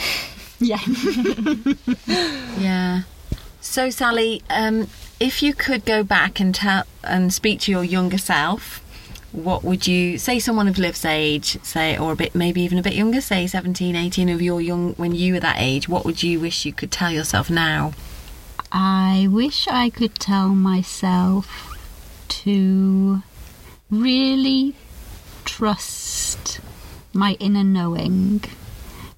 Yeah. 0.60 0.80
Yeah. 2.60 3.04
So, 3.62 3.90
Sally, 3.90 4.42
um, 4.50 4.88
if 5.20 5.44
you 5.44 5.54
could 5.54 5.86
go 5.86 6.04
back 6.04 6.40
and 6.40 6.56
tell 6.56 6.86
and 7.04 7.34
speak 7.34 7.60
to 7.62 7.72
your 7.72 7.84
younger 7.84 8.18
self, 8.18 8.82
what 9.32 9.64
would 9.64 9.86
you 9.86 10.18
say? 10.18 10.40
Someone 10.40 10.68
of 10.68 10.78
Liv's 10.80 11.06
age, 11.06 11.62
say, 11.64 11.98
or 11.98 12.14
a 12.14 12.16
bit, 12.16 12.34
maybe 12.34 12.62
even 12.62 12.78
a 12.78 12.82
bit 12.82 12.94
younger, 12.94 13.22
say 13.22 13.46
17, 13.46 13.96
18, 13.96 14.30
of 14.30 14.42
your 14.42 14.62
young 14.62 14.94
when 14.94 15.14
you 15.14 15.34
were 15.34 15.40
that 15.40 15.58
age. 15.60 15.88
What 15.88 16.06
would 16.06 16.24
you 16.24 16.40
wish 16.40 16.66
you 16.66 16.74
could 16.74 16.92
tell 16.92 17.12
yourself 17.12 17.50
now? 17.50 17.94
I 18.72 19.28
wish 19.30 19.68
I 19.68 19.90
could 19.90 20.16
tell 20.16 20.50
myself 20.50 21.78
to 22.30 23.22
really 23.92 24.76
trust 25.46 26.60
my 27.14 27.38
inner 27.40 27.64
knowing. 27.64 28.44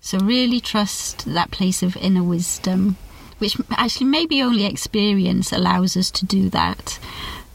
So, 0.10 0.18
really 0.18 0.60
trust 0.60 1.32
that 1.36 1.51
place 1.51 1.84
of 1.84 1.95
inner 1.97 2.24
wisdom, 2.24 2.97
which 3.38 3.55
actually 3.70 4.07
maybe 4.07 4.41
only 4.41 4.66
experience 4.66 5.51
allows 5.51 5.95
us 5.95 6.10
to 6.10 6.26
do 6.26 6.49
that. 6.49 6.97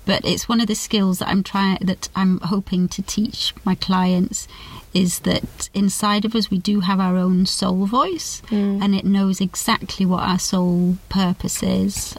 But 0.07 0.25
it's 0.25 0.49
one 0.49 0.61
of 0.61 0.69
the 0.69 0.77
skills 0.77 1.19
that 1.19 1.27
I'm 1.27 1.43
trying, 1.43 1.79
that 1.81 2.09
I'm 2.15 2.39
hoping 2.39 2.87
to 2.91 3.03
teach 3.03 3.53
my 3.65 3.75
clients, 3.75 4.47
is 4.93 5.19
that 5.31 5.69
inside 5.75 6.25
of 6.25 6.37
us 6.37 6.49
we 6.49 6.59
do 6.59 6.79
have 6.79 7.01
our 7.01 7.17
own 7.17 7.47
soul 7.47 7.87
voice, 7.87 8.41
mm. 8.47 8.81
and 8.81 8.95
it 8.95 9.05
knows 9.05 9.41
exactly 9.41 10.07
what 10.07 10.23
our 10.23 10.39
soul 10.39 10.99
purpose 11.09 11.61
is, 11.61 12.17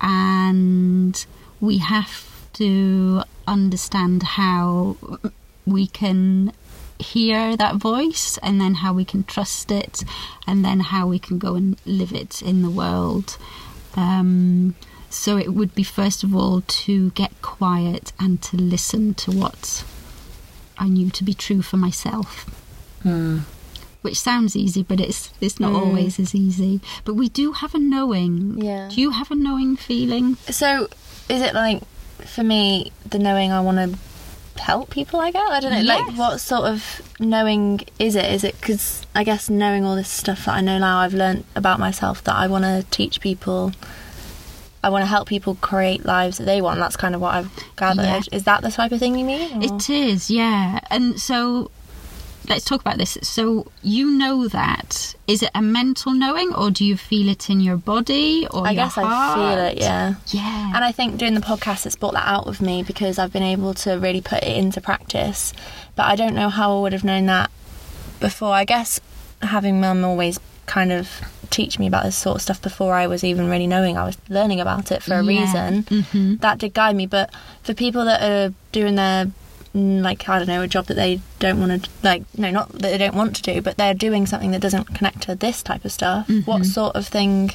and 0.00 1.24
we 1.60 1.78
have 1.78 2.26
to 2.54 3.22
understand 3.46 4.24
how 4.24 4.96
we 5.66 5.86
can 5.86 6.52
hear 6.98 7.56
that 7.56 7.76
voice 7.76 8.38
and 8.42 8.60
then 8.60 8.74
how 8.74 8.92
we 8.92 9.04
can 9.04 9.24
trust 9.24 9.70
it 9.70 10.04
and 10.46 10.64
then 10.64 10.80
how 10.80 11.06
we 11.06 11.18
can 11.18 11.38
go 11.38 11.54
and 11.54 11.76
live 11.86 12.12
it 12.12 12.42
in 12.42 12.62
the 12.62 12.70
world. 12.70 13.36
Um, 13.96 14.74
so 15.10 15.36
it 15.36 15.54
would 15.54 15.74
be 15.74 15.82
first 15.82 16.22
of 16.22 16.34
all 16.34 16.62
to 16.62 17.10
get 17.10 17.40
quiet 17.42 18.12
and 18.18 18.42
to 18.42 18.56
listen 18.56 19.14
to 19.14 19.30
what 19.30 19.84
i 20.76 20.86
knew 20.86 21.10
to 21.10 21.24
be 21.24 21.34
true 21.34 21.62
for 21.62 21.76
myself. 21.76 22.46
Which 24.02 24.20
sounds 24.20 24.54
easy 24.54 24.82
but 24.82 25.00
it's 25.00 25.30
it's 25.40 25.58
not 25.58 25.72
always 25.72 26.20
as 26.20 26.34
easy. 26.34 26.80
But 27.04 27.14
we 27.14 27.28
do 27.28 27.52
have 27.52 27.74
a 27.74 27.78
knowing. 27.78 28.62
Yeah. 28.62 28.88
do 28.92 29.00
you 29.00 29.10
have 29.10 29.30
a 29.30 29.34
knowing 29.34 29.76
feeling? 29.76 30.36
So, 30.48 30.88
is 31.28 31.42
it 31.42 31.52
like 31.54 31.82
for 32.24 32.44
me 32.44 32.92
the 33.08 33.18
knowing 33.18 33.50
I 33.50 33.60
want 33.60 33.78
to 33.78 33.98
help 34.58 34.90
people? 34.90 35.20
I 35.20 35.30
guess 35.30 35.48
I 35.50 35.60
don't 35.60 35.72
know. 35.72 35.82
Like, 35.82 36.16
what 36.16 36.38
sort 36.40 36.64
of 36.64 37.00
knowing 37.20 37.80
is 37.98 38.14
it? 38.16 38.26
Is 38.26 38.44
it 38.44 38.54
because 38.60 39.06
I 39.14 39.24
guess 39.24 39.48
knowing 39.50 39.84
all 39.84 39.96
this 39.96 40.08
stuff 40.08 40.44
that 40.46 40.54
I 40.54 40.60
know 40.60 40.78
now, 40.78 40.98
I've 40.98 41.14
learned 41.14 41.44
about 41.56 41.78
myself 41.78 42.22
that 42.24 42.34
I 42.36 42.46
want 42.46 42.64
to 42.64 42.84
teach 42.90 43.20
people. 43.20 43.72
I 44.82 44.90
want 44.90 45.02
to 45.02 45.06
help 45.06 45.26
people 45.28 45.56
create 45.56 46.04
lives 46.04 46.38
that 46.38 46.44
they 46.44 46.60
want. 46.62 46.78
That's 46.78 46.96
kind 46.96 47.14
of 47.14 47.20
what 47.20 47.34
I've 47.34 47.50
gathered. 47.76 48.04
Yeah. 48.04 48.20
Is 48.30 48.44
that 48.44 48.62
the 48.62 48.70
type 48.70 48.92
of 48.92 49.00
thing 49.00 49.18
you 49.18 49.24
mean? 49.24 49.60
or- 49.62 49.76
It 49.76 49.90
is, 49.90 50.30
yeah. 50.30 50.78
And 50.88 51.20
so 51.20 51.70
let's 52.48 52.64
talk 52.64 52.80
about 52.80 52.98
this. 52.98 53.18
So 53.22 53.70
you 53.82 54.10
know 54.10 54.48
that. 54.48 55.14
Is 55.26 55.42
it 55.42 55.50
a 55.54 55.60
mental 55.62 56.12
knowing 56.12 56.54
or 56.54 56.70
do 56.70 56.84
you 56.84 56.96
feel 56.96 57.28
it 57.28 57.50
in 57.50 57.60
your 57.60 57.76
body 57.76 58.46
or 58.50 58.66
I 58.66 58.74
guess 58.74 58.96
I 58.96 59.02
feel 59.34 59.58
it. 59.66 59.78
Yeah. 59.78 60.14
Yeah. 60.28 60.72
And 60.74 60.84
I 60.84 60.92
think 60.92 61.18
doing 61.18 61.34
the 61.34 61.40
podcast 61.40 61.84
it's 61.86 61.96
brought 61.96 62.14
that 62.14 62.26
out 62.26 62.46
of 62.46 62.60
me 62.60 62.82
because 62.82 63.18
I've 63.18 63.32
been 63.32 63.42
able 63.42 63.74
to 63.74 63.92
really 63.98 64.20
put 64.22 64.42
it 64.42 64.56
into 64.56 64.80
practice. 64.80 65.52
But 65.96 66.04
I 66.06 66.16
don't 66.16 66.34
know 66.34 66.48
how 66.48 66.78
I 66.78 66.80
would 66.82 66.92
have 66.92 67.04
known 67.04 67.26
that 67.26 67.50
before. 68.20 68.52
I 68.52 68.64
guess 68.64 69.00
having 69.42 69.80
mum 69.80 70.04
always 70.04 70.40
kind 70.66 70.92
of 70.92 71.20
teach 71.50 71.78
me 71.78 71.86
about 71.86 72.04
this 72.04 72.16
sort 72.16 72.36
of 72.36 72.42
stuff 72.42 72.60
before 72.60 72.92
I 72.94 73.06
was 73.06 73.24
even 73.24 73.48
really 73.48 73.66
knowing 73.66 73.96
I 73.96 74.04
was 74.04 74.18
learning 74.28 74.60
about 74.60 74.92
it 74.92 75.02
for 75.02 75.14
a 75.14 75.22
Yeah. 75.24 75.28
reason. 75.40 75.82
hmm 76.04 76.36
That 76.36 76.58
did 76.58 76.74
guide 76.74 76.94
me. 76.96 77.06
But 77.06 77.30
for 77.62 77.72
people 77.74 78.04
that 78.04 78.22
are 78.22 78.52
doing 78.72 78.94
their 78.96 79.30
like 80.02 80.28
I 80.28 80.38
don't 80.38 80.48
know 80.48 80.62
a 80.62 80.68
job 80.68 80.86
that 80.86 80.94
they 80.94 81.20
don't 81.38 81.60
want 81.60 81.84
to 81.84 81.90
like 82.02 82.22
no 82.36 82.50
not 82.50 82.70
that 82.72 82.82
they 82.82 82.98
don't 82.98 83.14
want 83.14 83.36
to 83.36 83.42
do 83.42 83.60
but 83.60 83.76
they're 83.76 83.94
doing 83.94 84.26
something 84.26 84.50
that 84.52 84.60
doesn't 84.60 84.94
connect 84.94 85.22
to 85.22 85.34
this 85.34 85.62
type 85.62 85.84
of 85.84 85.92
stuff 85.92 86.26
mm-hmm. 86.26 86.50
what 86.50 86.64
sort 86.66 86.96
of 86.96 87.06
thing 87.06 87.50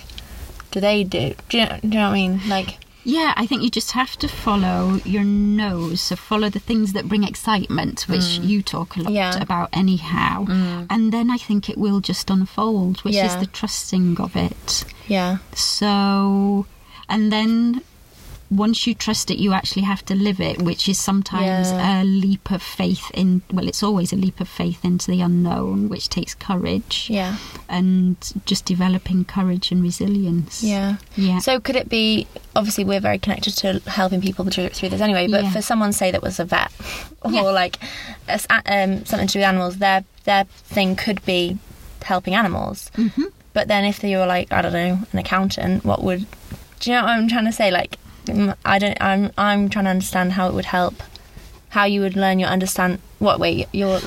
do 0.72 0.80
they 0.80 1.04
do 1.04 1.34
do 1.50 1.58
you 1.58 1.66
know, 1.66 1.78
do 1.82 1.88
you 1.88 1.94
know 1.96 2.10
what 2.10 2.18
I 2.18 2.22
mean 2.22 2.42
like 2.48 2.78
Yeah, 3.06 3.34
I 3.36 3.46
think 3.48 3.64
you 3.64 3.70
just 3.70 3.92
have 3.92 4.16
to 4.24 4.28
follow 4.30 5.00
your 5.04 5.26
nose. 5.26 6.00
So 6.00 6.16
follow 6.16 6.50
the 6.50 6.64
things 6.70 6.94
that 6.94 7.04
bring 7.12 7.26
excitement, 7.26 8.08
which 8.08 8.40
mm. 8.40 8.48
you 8.48 8.62
talk 8.64 8.96
a 8.96 9.02
lot 9.02 9.12
Yeah. 9.12 9.36
about 9.42 9.68
anyhow. 9.74 10.46
Mm. 10.46 10.88
And 10.90 11.12
then 11.12 11.28
I 11.30 11.38
think 11.38 11.68
it 11.70 11.78
will 11.78 12.00
just 12.00 12.30
unfold, 12.30 13.04
which 13.04 13.16
is 13.16 13.36
the 13.36 13.50
trusting 13.60 14.22
of 14.22 14.38
it. 14.38 14.86
yeah 15.08 15.40
So, 15.54 16.66
and 17.10 17.30
then 17.30 17.82
once 18.56 18.86
you 18.88 18.94
trust 18.94 19.32
it, 19.32 19.38
you 19.38 19.54
actually 19.54 19.82
have 19.84 20.04
to 20.06 20.16
live 20.16 20.40
it, 20.40 20.62
which 20.62 20.88
is 20.88 21.00
sometimes 21.00 21.72
Yeah. 21.72 22.02
a 22.02 22.04
leap 22.04 22.52
of 22.52 22.62
faith 22.62 23.10
in, 23.14 23.42
well, 23.52 23.68
it's 23.68 23.82
always 23.84 24.14
a 24.14 24.16
leap 24.16 24.40
of 24.40 24.48
faith 24.48 24.84
into 24.86 25.10
the 25.12 25.22
unknown, 25.22 25.90
which 25.90 26.10
takes 26.10 26.34
courage 26.36 27.08
yeah 27.10 27.38
and 27.70 28.16
just 28.46 28.66
developing 28.66 29.26
courage 29.26 29.72
and 29.72 29.82
resilience. 29.84 30.62
yeah 30.64 30.96
Yeah. 31.16 31.40
So 31.40 31.60
could 31.60 31.76
it 31.76 31.90
be? 31.90 32.28
Obviously, 32.56 32.84
we're 32.84 33.00
very 33.00 33.18
connected 33.20 33.54
to 33.58 33.82
helping 33.90 34.22
people 34.22 34.46
through, 34.46 34.70
through 34.70 34.90
this 34.90 35.02
anyway. 35.02 35.28
But 35.28 35.44
Yeah. 35.46 35.52
for 35.52 35.62
someone 35.62 35.92
say 35.94 36.12
that 36.12 36.22
was 36.22 36.40
a 36.40 36.46
vet 36.46 36.72
or 37.22 37.32
Yeah. 37.32 37.42
like 37.42 37.80
a 38.28 38.40
um, 38.68 39.06
something 39.06 39.28
to 39.28 39.34
do 39.34 39.40
with 39.40 39.48
animals, 39.48 39.78
their 39.78 40.04
their 40.26 40.44
thing 40.76 40.96
could 40.96 41.24
be 41.26 41.58
helping 42.04 42.36
animals. 42.36 42.92
Mhm. 42.98 43.26
But 43.54 43.68
then 43.68 43.84
if 43.86 44.00
they 44.00 44.16
were 44.16 44.26
like 44.26 44.52
I 44.52 44.62
don't 44.62 44.74
know 44.74 45.00
an 45.12 45.20
accountant, 45.20 45.84
what 45.86 46.04
would? 46.04 46.26
Do 46.80 46.90
you 46.92 46.96
know 46.96 47.04
what 47.04 47.12
I'm 47.12 47.28
trying 47.30 47.46
to 47.46 47.52
say? 47.52 47.72
Like 47.72 47.98
Mm, 48.26 48.56
I 48.66 48.80
don't. 48.80 48.98
I'm 49.02 49.32
I'm 49.38 49.70
trying 49.70 49.86
to 49.86 49.92
understand 49.92 50.34
how 50.34 50.48
it 50.48 50.54
would 50.54 50.66
help. 50.66 50.96
How 51.70 51.86
you 51.86 52.02
would 52.02 52.16
learn 52.16 52.40
your 52.40 52.50
understand 52.50 53.00
what 53.20 53.40
way 53.40 53.66
you're 53.72 54.00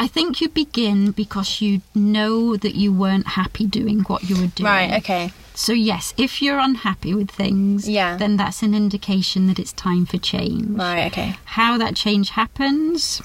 I 0.00 0.06
think 0.06 0.40
you 0.40 0.48
begin 0.48 1.10
because 1.10 1.60
you 1.60 1.80
know 1.94 2.56
that 2.56 2.74
you 2.76 2.92
weren't 2.92 3.28
happy 3.28 3.66
doing 3.66 4.00
what 4.00 4.28
you 4.28 4.36
were 4.36 4.46
doing. 4.48 4.66
right. 4.66 4.92
Okay. 4.98 5.32
So, 5.54 5.72
yes, 5.72 6.14
if 6.16 6.40
you're 6.40 6.60
unhappy 6.60 7.14
with 7.14 7.32
things, 7.32 7.88
Yeah. 7.88 8.16
then 8.16 8.36
that's 8.36 8.62
an 8.62 8.74
indication 8.74 9.48
that 9.48 9.58
it's 9.58 9.72
time 9.72 10.06
for 10.06 10.16
change. 10.16 10.68
Right. 10.78 11.06
Okay. 11.10 11.34
How 11.46 11.76
that 11.78 11.96
change 11.96 12.30
happens, 12.30 13.20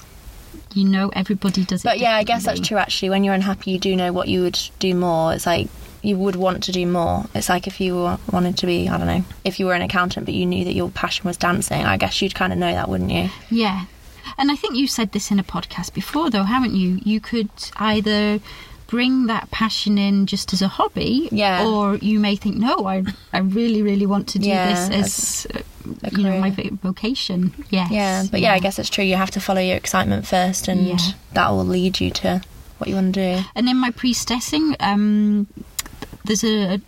you 0.74 0.84
know, 0.84 1.10
everybody 1.14 1.64
does 1.64 1.82
it. 1.82 1.84
But 1.84 2.00
yeah, 2.00 2.16
I 2.16 2.24
guess 2.24 2.44
that's 2.44 2.58
true. 2.58 2.76
Actually, 2.78 3.10
when 3.10 3.22
you're 3.22 3.34
unhappy, 3.34 3.70
you 3.70 3.78
do 3.78 3.94
know 3.94 4.12
what 4.12 4.26
you 4.26 4.42
would 4.42 4.58
do 4.80 4.96
more. 4.96 5.32
It's 5.32 5.46
like 5.46 5.68
you 6.04 6.16
would 6.16 6.36
want 6.36 6.62
to 6.64 6.72
do 6.72 6.86
more. 6.86 7.24
It's 7.34 7.48
like 7.48 7.66
if 7.66 7.80
you 7.80 7.94
were- 7.96 8.18
wanted 8.30 8.56
to 8.58 8.66
be, 8.66 8.88
I 8.88 8.98
don't 8.98 9.06
know, 9.06 9.24
if 9.44 9.58
you 9.58 9.66
were 9.66 9.74
an 9.74 9.82
accountant, 9.82 10.26
but 10.26 10.34
you 10.34 10.46
knew 10.46 10.64
that 10.64 10.74
your 10.74 10.90
passion 10.90 11.24
was 11.26 11.36
dancing. 11.36 11.84
I 11.84 11.96
guess 11.96 12.20
you'd 12.20 12.34
kind 12.34 12.52
of 12.52 12.58
know 12.58 12.72
that, 12.72 12.88
wouldn't 12.88 13.10
you? 13.10 13.30
Yeah. 13.50 13.84
And 14.38 14.50
I 14.50 14.56
think 14.56 14.76
you 14.76 14.86
said 14.86 15.12
this 15.12 15.30
in 15.30 15.38
a 15.38 15.44
podcast 15.44 15.92
before, 15.94 16.30
though, 16.30 16.42
haven't 16.44 16.74
you? 16.74 16.98
You 17.04 17.20
could 17.20 17.48
either 17.76 18.40
bring 18.86 19.26
that 19.26 19.50
passion 19.50 19.96
in 19.98 20.26
just 20.26 20.52
as 20.52 20.60
a 20.62 20.68
hobby, 20.68 21.28
Yeah. 21.32 21.66
or 21.66 21.96
you 21.96 22.20
may 22.20 22.36
think, 22.36 22.56
no, 22.56 22.86
I, 22.86 23.02
I 23.32 23.38
really, 23.38 23.82
really 23.82 24.06
want 24.06 24.28
to 24.28 24.38
do 24.38 24.48
Yeah, 24.48 24.88
this 24.88 25.46
as, 25.50 25.56
uh, 25.56 26.08
you 26.12 26.22
know, 26.24 26.38
my 26.38 26.50
vocation. 26.82 27.52
Yes. 27.70 27.90
Yeah, 27.90 28.24
but 28.30 28.40
yeah. 28.40 28.52
I 28.52 28.58
guess 28.58 28.78
it's 28.78 28.90
true. 28.90 29.04
You 29.04 29.16
have 29.16 29.30
to 29.32 29.40
follow 29.40 29.60
your 29.60 29.76
excitement 29.76 30.26
first, 30.26 30.68
and 30.68 30.86
Yeah. 30.86 30.98
that 31.32 31.50
will 31.50 31.64
lead 31.64 31.98
you 32.00 32.10
to 32.10 32.42
what 32.78 32.88
you 32.88 32.94
want 32.96 33.14
to 33.14 33.36
do. 33.40 33.44
And 33.54 33.68
in 33.68 33.76
my 33.78 33.90
priestessing, 33.90 34.76
um, 34.80 35.46
there's 36.24 36.44
a 36.44 36.80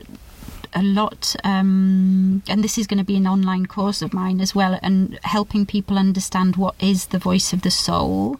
a 0.74 0.82
lot, 0.82 1.34
um, 1.43 2.43
and 2.49 2.62
this 2.62 2.76
is 2.76 2.87
going 2.87 2.99
to 2.99 3.05
be 3.05 3.16
an 3.16 3.26
online 3.26 3.64
course 3.64 4.03
of 4.03 4.12
mine 4.12 4.41
as 4.43 4.55
well, 4.55 4.78
and 4.82 5.18
helping 5.22 5.64
people 5.64 5.97
understand 5.97 6.57
what 6.57 6.74
is 6.80 7.07
the 7.07 7.18
voice 7.18 7.53
of 7.55 7.62
the 7.62 7.70
soul, 7.70 8.39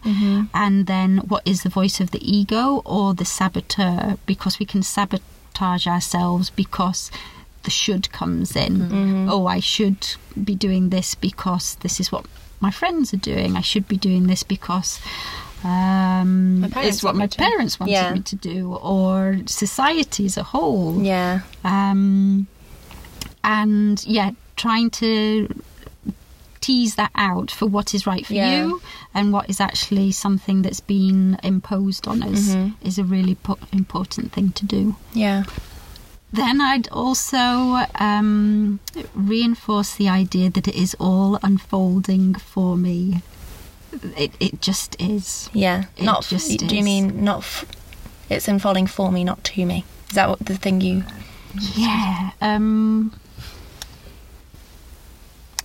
and 0.53 0.85
then 0.85 1.17
what 1.29 1.41
is 1.47 1.63
the 1.63 1.69
voice 1.69 1.99
of 1.99 2.11
the 2.11 2.21
ego 2.21 2.83
or 2.85 3.15
the 3.15 3.25
saboteur, 3.25 4.17
because 4.27 4.59
we 4.59 4.65
can 4.67 4.83
sabotage 4.83 5.87
ourselves 5.87 6.51
because 6.51 7.09
the 7.63 7.71
should 7.71 8.11
comes 8.11 8.55
in. 8.55 9.27
Oh, 9.29 9.47
I 9.47 9.59
should 9.59 10.15
be 10.43 10.53
doing 10.53 10.89
this 10.89 11.15
because 11.15 11.75
this 11.81 11.99
is 11.99 12.11
what 12.11 12.25
my 12.59 12.71
friends 12.71 13.13
are 13.13 13.17
doing. 13.17 13.55
I 13.55 13.61
should 13.61 13.87
be 13.87 13.97
doing 13.97 14.27
this 14.27 14.43
because 14.43 14.99
Um, 15.67 16.71
it's 16.77 17.03
what 17.03 17.15
my 17.15 17.27
parents 17.27 17.79
wanted 17.79 17.91
Yeah. 17.91 18.13
me 18.13 18.21
to 18.21 18.35
do, 18.35 18.73
or 18.75 19.39
society 19.45 20.25
as 20.25 20.37
a 20.37 20.43
whole. 20.43 21.01
Yeah. 21.03 21.41
Um, 21.63 22.47
and 23.43 24.03
yeah, 24.05 24.31
trying 24.55 24.89
to 24.91 25.47
tease 26.61 26.95
that 26.95 27.11
out 27.15 27.49
for 27.51 27.65
what 27.65 27.93
is 27.93 28.05
right 28.07 28.25
for 28.25 28.33
Yeah. 28.33 28.65
you 28.65 28.81
and 29.13 29.31
what 29.31 29.49
is 29.49 29.61
actually 29.61 30.11
something 30.11 30.63
that's 30.63 30.79
been 30.81 31.37
imposed 31.43 32.07
on 32.07 32.23
us 32.23 32.49
Mhm. 32.49 32.73
is 32.81 32.97
a 32.97 33.03
really 33.03 33.35
po- 33.35 33.59
important 33.71 34.31
thing 34.33 34.51
to 34.53 34.65
do. 34.65 34.95
Yeah. 35.13 35.43
Then 36.33 36.59
I'd 36.59 36.89
also 36.89 37.85
um, 37.99 38.79
reinforce 39.15 39.95
the 39.95 40.09
idea 40.09 40.49
that 40.49 40.67
it 40.67 40.75
is 40.75 40.95
all 40.99 41.39
unfolding 41.41 42.35
for 42.35 42.75
me. 42.75 43.21
It, 44.17 44.31
it 44.39 44.61
just 44.61 44.99
is. 45.01 45.49
Yeah. 45.53 45.85
It 45.97 46.03
not. 46.03 46.23
f- 46.23 46.29
just 46.29 46.59
do 46.59 46.75
you 46.75 46.83
mean 46.83 47.23
not? 47.23 47.39
F- 47.39 47.65
it's 48.29 48.47
unfolding 48.47 48.87
for 48.87 49.11
me, 49.11 49.23
not 49.23 49.43
to 49.45 49.65
me. 49.65 49.85
Is 50.09 50.15
that 50.15 50.29
what 50.29 50.39
the 50.39 50.57
thing 50.57 50.81
you? 50.81 51.03
Yeah. 51.75 52.31
Um, 52.41 53.13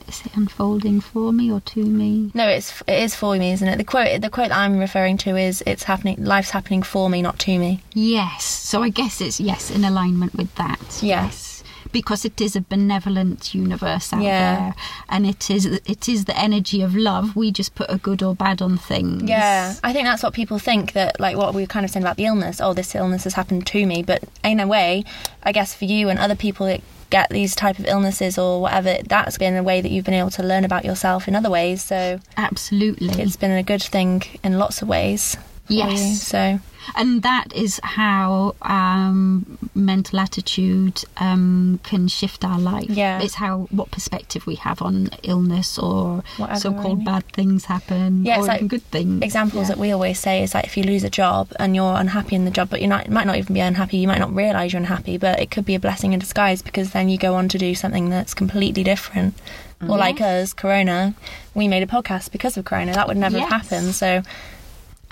is 0.08 0.22
it 0.24 0.36
unfolding 0.36 1.00
for 1.00 1.32
me 1.32 1.50
or 1.50 1.60
to 1.60 1.84
me? 1.84 2.30
No, 2.34 2.46
it's 2.48 2.82
it 2.86 3.02
is 3.02 3.14
for 3.14 3.36
me, 3.36 3.52
isn't 3.52 3.66
it? 3.66 3.76
The 3.78 3.84
quote 3.84 4.20
the 4.20 4.30
quote 4.30 4.50
I'm 4.52 4.78
referring 4.78 5.16
to 5.18 5.36
is 5.36 5.62
it's 5.66 5.84
happening. 5.84 6.22
Life's 6.22 6.50
happening 6.50 6.82
for 6.82 7.08
me, 7.10 7.22
not 7.22 7.38
to 7.40 7.58
me. 7.58 7.82
Yes. 7.94 8.44
So 8.44 8.82
I 8.82 8.88
guess 8.90 9.20
it's 9.20 9.40
yes 9.40 9.70
in 9.70 9.84
alignment 9.84 10.34
with 10.34 10.54
that. 10.56 10.80
Yeah. 11.02 11.24
Yes. 11.24 11.51
Because 11.92 12.24
it 12.24 12.40
is 12.40 12.56
a 12.56 12.60
benevolent 12.62 13.54
universe 13.54 14.12
out 14.12 14.22
Yeah. 14.22 14.56
there, 14.56 14.74
and 15.08 15.26
it 15.26 15.50
is 15.50 15.66
it 15.66 16.08
is 16.08 16.24
the 16.24 16.36
energy 16.38 16.82
of 16.82 16.96
love. 16.96 17.36
We 17.36 17.50
just 17.52 17.74
put 17.74 17.86
a 17.90 17.98
good 17.98 18.22
or 18.22 18.34
bad 18.34 18.62
on 18.62 18.78
things. 18.78 19.22
Yeah, 19.28 19.74
I 19.84 19.92
think 19.92 20.06
that's 20.06 20.22
what 20.22 20.32
people 20.32 20.58
think 20.58 20.92
that 20.94 21.20
like 21.20 21.36
what 21.36 21.52
we 21.54 21.62
were 21.62 21.66
kind 21.66 21.84
of 21.84 21.90
saying 21.90 22.02
about 22.04 22.16
the 22.16 22.24
illness. 22.24 22.60
Oh, 22.60 22.72
this 22.74 22.94
illness 22.94 23.24
has 23.24 23.34
happened 23.34 23.66
to 23.68 23.86
me, 23.86 24.02
but 24.02 24.22
in 24.42 24.58
a 24.60 24.66
way, 24.66 25.04
I 25.42 25.52
guess 25.52 25.74
for 25.74 25.84
you 25.84 26.08
and 26.08 26.18
other 26.18 26.34
people 26.36 26.66
that 26.66 26.80
get 27.10 27.28
these 27.28 27.54
type 27.54 27.78
of 27.78 27.84
illnesses 27.84 28.38
or 28.38 28.62
whatever, 28.62 28.96
that's 29.06 29.36
been 29.36 29.54
a 29.56 29.62
way 29.62 29.82
that 29.82 29.90
you've 29.90 30.06
been 30.06 30.14
able 30.14 30.30
to 30.30 30.42
learn 30.42 30.64
about 30.64 30.82
yourself 30.82 31.28
in 31.28 31.36
other 31.36 31.50
ways. 31.50 31.82
So 31.82 32.18
Absolutely. 32.38 33.22
it's 33.22 33.36
been 33.36 33.50
a 33.50 33.62
good 33.62 33.82
thing 33.82 34.22
in 34.42 34.58
lots 34.58 34.80
of 34.80 34.88
ways. 34.88 35.36
Yes. 35.68 36.00
you. 36.00 36.14
So 36.16 36.60
and 36.96 37.22
that 37.22 37.52
is 37.54 37.80
how 37.82 38.54
um, 38.62 39.58
mental 39.74 40.18
attitude 40.20 41.02
um, 41.18 41.80
can 41.82 42.08
shift 42.08 42.44
our 42.44 42.58
life. 42.58 42.90
Yeah. 42.90 43.20
it's 43.22 43.34
how 43.34 43.68
what 43.70 43.90
perspective 43.90 44.46
we 44.46 44.56
have 44.56 44.82
on 44.82 45.10
illness 45.22 45.78
or 45.78 46.22
Whatever, 46.36 46.60
so-called 46.60 46.98
really. 46.98 47.04
bad 47.04 47.24
things 47.32 47.64
happen, 47.66 48.24
Yeah, 48.24 48.36
or 48.36 48.38
it's 48.40 48.48
like 48.48 48.66
good 48.68 48.82
things. 48.90 49.22
examples 49.22 49.64
Yeah. 49.64 49.74
that 49.74 49.78
we 49.78 49.90
always 49.92 50.18
say 50.18 50.42
is 50.42 50.54
like 50.54 50.64
if 50.64 50.76
you 50.76 50.82
lose 50.84 51.04
a 51.04 51.10
job 51.10 51.48
and 51.58 51.74
you're 51.76 51.94
unhappy 51.96 52.34
in 52.36 52.44
the 52.44 52.50
job, 52.50 52.68
but 52.70 52.80
you 52.82 52.88
might 52.88 53.08
not 53.08 53.36
even 53.36 53.54
be 53.54 53.60
unhappy, 53.60 53.98
you 53.98 54.08
might 54.08 54.18
not 54.20 54.34
realise 54.34 54.72
you're 54.72 54.80
unhappy, 54.80 55.18
but 55.18 55.40
it 55.40 55.50
could 55.50 55.64
be 55.64 55.74
a 55.74 55.80
blessing 55.80 56.12
in 56.12 56.18
disguise 56.18 56.62
because 56.62 56.90
then 56.92 57.08
you 57.08 57.18
go 57.18 57.34
on 57.34 57.48
to 57.48 57.58
do 57.58 57.74
something 57.74 58.08
that's 58.10 58.34
completely 58.34 58.82
different. 58.84 59.34
Or 59.88 59.98
like 59.98 60.20
us, 60.20 60.52
Corona, 60.52 61.12
we 61.54 61.66
made 61.66 61.82
a 61.82 61.86
podcast 61.88 62.30
because 62.30 62.56
of 62.56 62.64
Corona. 62.64 62.92
That 62.92 63.08
would 63.08 63.16
never 63.16 63.38
Yes. 63.38 63.50
have 63.50 63.62
happened. 63.62 63.94
So 63.96 64.22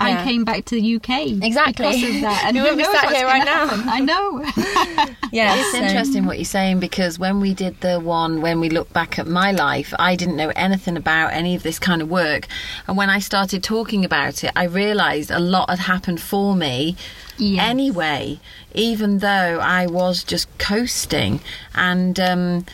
I 0.03 0.23
came 0.23 0.43
back 0.43 0.65
to 0.65 0.75
the 0.75 0.95
UK 0.95 1.43
Exactly. 1.43 1.85
because 2.01 2.15
of 2.15 2.21
that, 2.21 2.43
and 2.47 2.55
We 2.55 2.59
who 2.59 2.63
wouldn't 2.63 2.77
be 2.77 2.83
knows 2.83 3.01
sat 3.01 3.15
here 3.15 3.25
right 3.25 3.45
now. 3.45 3.67
happen. 3.67 3.89
I 3.89 3.99
know. 3.99 4.39
yeah, 5.31 5.55
It's 5.55 5.71
so- 5.71 5.77
interesting 5.79 6.25
what 6.25 6.37
you're 6.37 6.45
saying 6.45 6.79
because 6.79 7.17
when 7.19 7.39
we 7.39 7.53
did 7.53 7.79
the 7.81 7.99
one, 7.99 8.41
when 8.41 8.59
we 8.59 8.69
look 8.69 8.91
back 8.93 9.17
at 9.19 9.27
my 9.27 9.51
life, 9.51 9.93
I 9.99 10.15
didn't 10.15 10.35
know 10.37 10.51
anything 10.55 10.97
about 10.97 11.33
any 11.33 11.55
of 11.55 11.63
this 11.63 11.79
kind 11.79 12.01
of 12.01 12.09
work. 12.09 12.47
And 12.87 12.97
when 12.97 13.09
I 13.09 13.19
started 13.19 13.63
talking 13.63 14.03
about 14.05 14.43
it, 14.43 14.51
I 14.55 14.65
realised 14.65 15.31
a 15.31 15.39
lot 15.39 15.69
had 15.69 15.79
happened 15.79 16.21
for 16.21 16.55
me 16.55 16.95
Yes. 17.37 17.63
anyway, 17.69 18.39
even 18.73 19.19
though 19.19 19.59
I 19.61 19.87
was 19.87 20.23
just 20.23 20.47
coasting. 20.57 21.39
And, 21.73 22.19
um, 22.19 22.65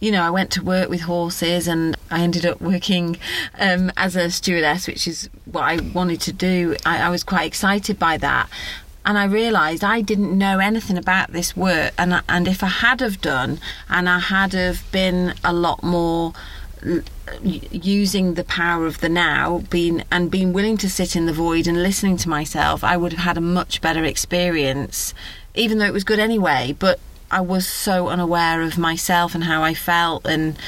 you 0.00 0.10
know, 0.10 0.22
I 0.22 0.30
went 0.30 0.50
to 0.52 0.64
work 0.64 0.88
with 0.88 1.02
horses 1.02 1.68
and 1.68 1.96
I 2.10 2.20
ended 2.22 2.46
up 2.46 2.60
working 2.60 3.18
um, 3.58 3.92
as 3.96 4.16
a 4.16 4.30
stewardess, 4.30 4.86
which 4.86 5.06
is 5.06 5.28
what 5.44 5.62
I 5.62 5.78
wanted 5.92 6.22
to 6.22 6.32
do. 6.32 6.74
I, 6.86 7.02
I 7.02 7.10
was 7.10 7.22
quite 7.22 7.46
excited 7.46 7.98
by 7.98 8.16
that. 8.16 8.48
And 9.04 9.16
I 9.18 9.24
realised 9.24 9.84
I 9.84 10.00
didn't 10.00 10.36
know 10.36 10.58
anything 10.58 10.98
about 10.98 11.32
this 11.32 11.56
work, 11.56 11.94
and 11.96 12.22
and 12.28 12.46
if 12.46 12.62
I 12.62 12.66
had 12.66 13.00
have 13.00 13.18
done, 13.22 13.58
and 13.88 14.06
I 14.06 14.18
had 14.18 14.52
have 14.52 14.84
been 14.92 15.32
a 15.42 15.54
lot 15.54 15.82
more 15.82 16.34
using 17.42 18.34
the 18.34 18.44
power 18.44 18.86
of 18.86 19.00
the 19.00 19.08
now, 19.08 19.62
being 19.70 20.04
and 20.12 20.30
being 20.30 20.52
willing 20.52 20.76
to 20.78 20.90
sit 20.90 21.16
in 21.16 21.24
the 21.24 21.32
void 21.32 21.66
and 21.66 21.82
listening 21.82 22.18
to 22.18 22.28
myself, 22.28 22.84
I 22.84 22.98
would 22.98 23.12
have 23.12 23.24
had 23.24 23.38
a 23.38 23.40
much 23.40 23.80
better 23.80 24.04
experience, 24.04 25.14
even 25.54 25.78
though 25.78 25.86
it 25.86 25.94
was 25.94 26.04
good 26.04 26.18
anyway. 26.18 26.76
But 26.78 27.00
I 27.30 27.40
was 27.40 27.66
so 27.66 28.08
unaware 28.08 28.62
of 28.62 28.78
myself 28.78 29.34
and 29.34 29.44
how 29.44 29.62
I 29.62 29.74
felt, 29.74 30.26
and 30.26 30.58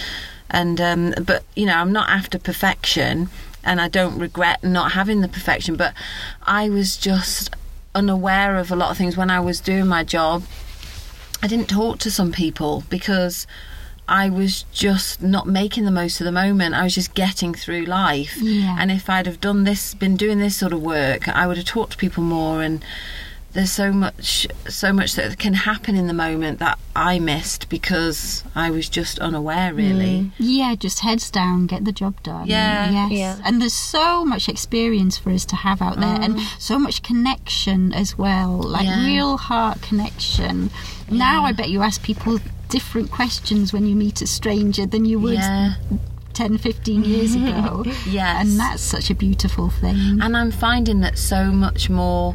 and 0.51 0.81
um, 0.81 1.15
but 1.25 1.45
you 1.57 1.67
know, 1.67 1.77
I'm 1.77 1.93
not 1.93 2.09
after 2.09 2.39
perfection, 2.39 3.29
and 3.65 3.81
I 3.81 3.89
don't 3.89 4.19
regret 4.19 4.63
not 4.63 4.93
having 4.93 5.21
the 5.21 5.29
perfection. 5.29 5.77
But 5.77 5.95
I 6.43 6.69
was 6.69 6.97
just 6.97 7.55
unaware 7.95 8.57
of 8.57 8.71
a 8.71 8.77
lot 8.77 8.91
of 8.91 8.97
things 8.97 9.17
when 9.17 9.31
I 9.31 9.41
was 9.41 9.61
doing 9.61 9.87
my 9.87 10.05
job. 10.05 10.45
I 11.43 11.49
didn't 11.49 11.69
talk 11.69 11.99
to 12.01 12.11
some 12.11 12.31
people 12.31 12.85
because 12.89 13.47
I 14.09 14.29
was 14.29 14.65
just 14.73 15.23
not 15.23 15.47
making 15.47 15.85
the 15.85 15.91
most 15.91 16.21
of 16.21 16.25
the 16.25 16.33
moment. 16.33 16.75
I 16.75 16.85
was 16.85 16.95
just 16.95 17.15
getting 17.15 17.55
through 17.55 17.85
life. 17.85 18.37
Yeah. 18.41 18.77
And 18.79 18.91
if 18.91 19.09
I'd 19.09 19.27
have 19.27 19.41
done 19.41 19.65
this, 19.65 19.95
been 19.95 20.17
doing 20.17 20.39
this 20.39 20.57
sort 20.57 20.73
of 20.73 20.83
work, 20.83 21.29
I 21.29 21.47
would 21.47 21.57
have 21.57 21.67
talked 21.67 21.93
to 21.93 21.99
people 21.99 22.23
more. 22.23 22.63
And 22.63 22.85
there's 23.53 23.71
so 23.71 23.93
much, 23.93 24.47
so 24.69 24.93
much 24.93 25.15
that 25.15 25.39
can 25.39 25.53
happen 25.55 25.95
in 25.95 26.07
the 26.07 26.15
moment 26.15 26.59
that 26.61 26.79
I 26.97 27.19
missed 27.19 27.69
because 27.69 28.45
I 28.55 28.71
was 28.71 28.89
just 28.89 29.19
unaware, 29.19 29.73
mm. 29.73 29.77
really. 29.77 30.33
Yeah, 30.39 30.75
just 30.75 31.01
heads 31.01 31.31
down, 31.31 31.67
get 31.67 31.85
the 31.85 31.93
job 31.93 32.23
done. 32.23 32.47
Yeah. 32.47 32.91
Yes. 32.91 33.13
Yeah. 33.13 33.39
And 33.45 33.61
there's 33.61 33.75
so 33.75 34.25
much 34.25 34.49
experience 34.49 35.19
for 35.19 35.31
us 35.31 35.45
to 35.47 35.57
have 35.57 35.83
out 35.83 36.01
there 36.01 36.21
and 36.21 36.37
mm. 36.37 36.61
so 36.61 36.79
much 36.79 37.03
connection 37.03 37.93
as 37.93 38.17
well, 38.17 38.57
like 38.57 38.87
Yeah. 38.87 39.05
real 39.07 39.37
heart 39.37 39.83
connection. 39.83 40.71
Now 41.11 41.45
I 41.45 41.53
bet 41.53 41.69
you 41.69 41.83
ask 41.83 42.03
people 42.03 42.39
different 42.71 43.11
questions 43.11 43.73
when 43.73 43.87
you 43.87 43.95
meet 43.95 44.23
a 44.23 44.27
stranger 44.27 44.87
than 44.87 45.05
you 45.05 45.21
would 45.21 45.35
Yeah. 45.35 45.75
10, 46.33 46.57
15 46.57 47.05
years 47.05 47.35
ago. 47.35 47.85
Yes. 48.07 48.47
And 48.47 48.59
that's 48.59 48.83
such 48.83 49.11
a 49.11 49.15
beautiful 49.15 49.69
thing. 49.69 50.21
And 50.23 50.37
I'm 50.37 50.51
finding 50.51 51.01
that 51.01 51.19
so 51.19 51.47
much 51.53 51.91
more 51.91 52.35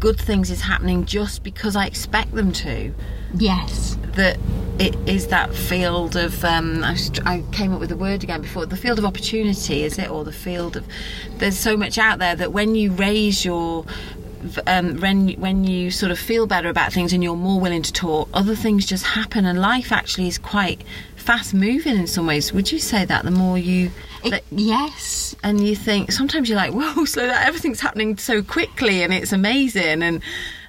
good 0.00 0.18
things 0.20 0.50
is 0.50 0.60
happening 0.60 1.04
just 1.04 1.42
because 1.42 1.76
I 1.76 1.86
expect 1.86 2.32
them 2.32 2.52
to. 2.52 2.92
yes. 3.34 3.96
that 4.14 4.38
it 4.78 4.94
is 5.08 5.28
that 5.28 5.54
field 5.54 6.16
of 6.16 6.44
um, 6.44 6.82
I, 6.82 6.96
I 7.24 7.44
came 7.52 7.72
up 7.72 7.80
with 7.80 7.90
the 7.90 7.96
word 7.96 8.24
again 8.24 8.40
before 8.42 8.66
the 8.66 8.76
field 8.76 8.98
of 8.98 9.04
opportunity 9.04 9.84
is 9.84 9.98
it 9.98 10.10
or 10.10 10.24
the 10.24 10.32
field 10.32 10.76
of 10.76 10.84
there's 11.38 11.58
so 11.58 11.76
much 11.76 11.96
out 11.96 12.18
there 12.18 12.34
that 12.36 12.52
when 12.52 12.74
you 12.74 12.90
raise 12.92 13.44
your 13.44 13.84
um, 14.66 15.00
when 15.00 15.30
when 15.40 15.64
you 15.64 15.90
sort 15.90 16.12
of 16.12 16.18
feel 16.18 16.46
better 16.46 16.68
about 16.68 16.92
things 16.92 17.12
and 17.12 17.22
you're 17.22 17.36
more 17.36 17.60
willing 17.60 17.82
to 17.82 17.92
talk 17.92 18.28
other 18.34 18.54
things 18.54 18.84
just 18.84 19.04
happen 19.04 19.44
and 19.46 19.60
life 19.60 19.90
actually 19.92 20.26
is 20.26 20.38
quite 20.38 20.82
fast 21.16 21.54
moving 21.54 21.96
in 21.96 22.06
some 22.06 22.26
ways 22.26 22.52
would 22.52 22.70
you 22.70 22.78
say 22.78 23.04
that 23.04 23.24
the 23.24 23.30
more 23.30 23.56
you 23.56 23.90
It- 24.24 24.44
yes. 24.50 25.34
and 25.42 25.66
you 25.66 25.76
think 25.76 26.12
sometimes 26.12 26.48
you're 26.48 26.56
like 26.58 26.72
whoa 26.72 27.04
slow 27.14 27.26
down 27.26 27.42
everything's 27.42 27.80
happening 27.80 28.16
so 28.16 28.42
quickly 28.42 29.02
and 29.02 29.12
it's 29.12 29.32
amazing 29.32 30.02
and 30.02 30.22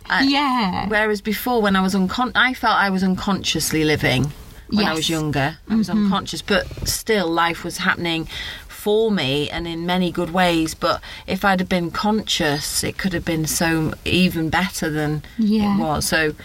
uh, 0.09 0.21
Yeah. 0.23 0.87
Whereas 0.87 1.19
before, 1.21 1.63
when 1.63 1.75
I 1.75 1.81
was 1.81 1.95
uncon, 1.95 2.31
I 2.35 2.53
felt 2.53 2.75
I 2.77 2.91
was 2.91 3.01
unconsciously 3.03 3.83
living 3.83 4.31
when 4.69 4.85
I 4.85 4.93
was 4.93 5.09
younger. 5.09 5.57
I 5.67 5.75
was 5.75 5.89
unconscious, 5.89 6.43
but 6.43 6.67
still, 6.87 7.27
life 7.27 7.63
was 7.63 7.77
happening 7.79 8.27
for 8.67 9.09
me 9.09 9.49
and 9.49 9.67
in 9.67 9.87
many 9.87 10.11
good 10.11 10.31
ways. 10.31 10.75
But 10.75 11.01
if 11.25 11.43
I'd 11.43 11.59
have 11.59 11.69
been 11.69 11.89
conscious, 11.89 12.83
it 12.83 12.99
could 12.99 13.13
have 13.13 13.25
been 13.25 13.47
so 13.47 13.93
even 14.05 14.51
better 14.51 14.91
than 14.91 15.23
Yeah. 15.39 15.75
it 15.75 15.79
was. 15.79 16.05
So, 16.07 16.35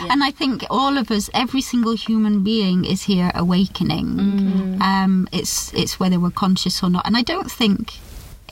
And 0.00 0.22
I 0.22 0.30
think 0.30 0.64
all 0.70 0.96
of 0.98 1.10
us, 1.10 1.30
every 1.34 1.60
single 1.60 1.94
human 1.94 2.42
being, 2.42 2.84
is 2.84 3.02
here 3.02 3.30
awakening. 3.34 4.06
Mm-hmm. 4.06 4.82
Um, 4.82 5.28
it's 5.32 5.72
it's 5.74 5.98
whether 6.00 6.18
we're 6.18 6.30
conscious 6.30 6.82
or 6.82 6.90
not. 6.90 7.06
And 7.06 7.16
I 7.16 7.22
don't 7.22 7.50
think. 7.50 7.94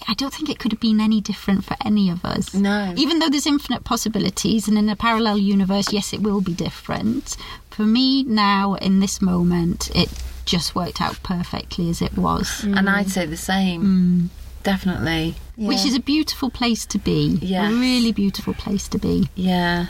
I 0.08 0.14
don't 0.14 0.32
think 0.32 0.48
it 0.48 0.58
could 0.58 0.72
have 0.72 0.80
been 0.80 0.98
any 0.98 1.20
different 1.20 1.64
for 1.64 1.76
any 1.84 2.08
of 2.08 2.24
us. 2.24 2.54
No. 2.54 2.94
Even 2.96 3.18
though 3.18 3.28
there's 3.28 3.46
infinite 3.46 3.84
possibilities, 3.84 4.66
and 4.66 4.78
in 4.78 4.88
a 4.88 4.96
parallel 4.96 5.36
universe, 5.36 5.92
yes, 5.92 6.14
it 6.14 6.22
will 6.22 6.40
be 6.40 6.54
different. 6.54 7.36
For 7.70 7.82
me 7.82 8.24
now, 8.24 8.74
in 8.76 9.00
this 9.00 9.20
moment, 9.20 9.94
it 9.94 10.10
just 10.46 10.74
worked 10.74 11.02
out 11.02 11.22
perfectly 11.22 11.90
as 11.90 12.00
it 12.00 12.16
was, 12.16 12.62
mm. 12.62 12.76
and 12.76 12.88
I'd 12.88 13.10
say 13.10 13.26
the 13.26 13.36
same. 13.36 13.82
Mm. 13.82 14.40
Definitely. 14.62 15.36
which 15.56 15.84
is 15.84 15.94
a 15.94 16.00
beautiful 16.00 16.50
place 16.50 16.84
to 16.86 16.98
be. 16.98 17.38
Yes. 17.40 17.72
A 17.72 17.74
really 17.74 18.12
beautiful 18.12 18.54
place 18.54 18.88
to 18.88 18.98
be. 18.98 19.28
Yeah. 19.34 19.86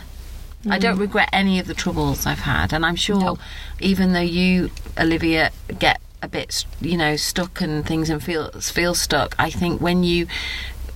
I 0.69 0.79
don't 0.79 0.97
mm. 0.97 1.01
regret 1.01 1.29
any 1.33 1.59
of 1.59 1.67
the 1.67 1.75
troubles 1.75 2.27
I've 2.27 2.41
had, 2.41 2.73
and 2.73 2.85
I'm 2.85 2.97
sure, 2.97 3.21
No. 3.21 3.39
even 3.79 4.13
though 4.13 4.21
you, 4.21 4.71
Olivia, 4.99 5.51
get 5.79 6.01
a 6.23 6.29
bit, 6.29 6.67
you 6.81 6.97
know, 6.99 7.17
stuck 7.17 7.61
and 7.63 7.87
things 7.87 8.11
and 8.11 8.23
feel 8.23 8.51
feel 8.51 8.95
stuck. 8.95 9.35
I 9.39 9.51
think 9.51 9.81
when 9.81 10.05
you 10.05 10.27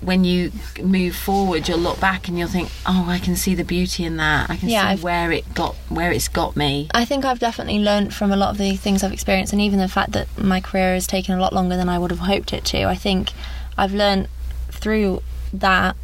when 0.03 0.23
you 0.23 0.53
move 0.83 1.17
forward, 1.17 1.67
you'll 1.67 1.79
look 1.79 1.99
back 1.99 2.29
and 2.29 2.39
you'll 2.39 2.49
think, 2.49 2.69
"Oh, 2.85 3.07
I 3.09 3.19
can 3.19 3.37
see 3.37 3.55
the 3.55 3.65
beauty 3.65 4.05
in 4.05 4.19
that. 4.19 4.51
I 4.51 4.57
can 4.57 4.69
Yeah, 4.69 4.83
see 4.83 4.89
I've- 4.89 5.03
where 5.03 5.33
it 5.33 5.55
got 5.55 5.77
where 5.89 6.13
it's 6.13 6.29
got 6.29 6.57
me." 6.57 6.89
I 6.93 7.07
think 7.07 7.25
I've 7.25 7.39
definitely 7.39 7.79
learned 7.79 8.13
from 8.13 8.31
a 8.31 8.37
lot 8.37 8.51
of 8.51 8.59
the 8.59 8.77
things 8.77 9.03
I've 9.03 9.15
experienced, 9.15 9.55
and 9.55 9.63
even 9.63 9.79
the 9.79 9.89
fact 9.89 10.13
that 10.13 10.29
my 10.37 10.61
career 10.61 10.93
has 10.93 11.07
taken 11.07 11.35
a 11.35 11.41
lot 11.41 11.55
longer 11.55 11.77
than 11.77 11.89
I 11.89 11.99
would 11.99 12.11
have 12.11 12.21
hoped 12.21 12.53
it 12.53 12.67
to. 12.67 12.85
I 12.85 12.97
think 12.97 13.33
I've 13.79 13.95
learned 13.95 14.29
through 14.71 15.23
that 15.55 15.97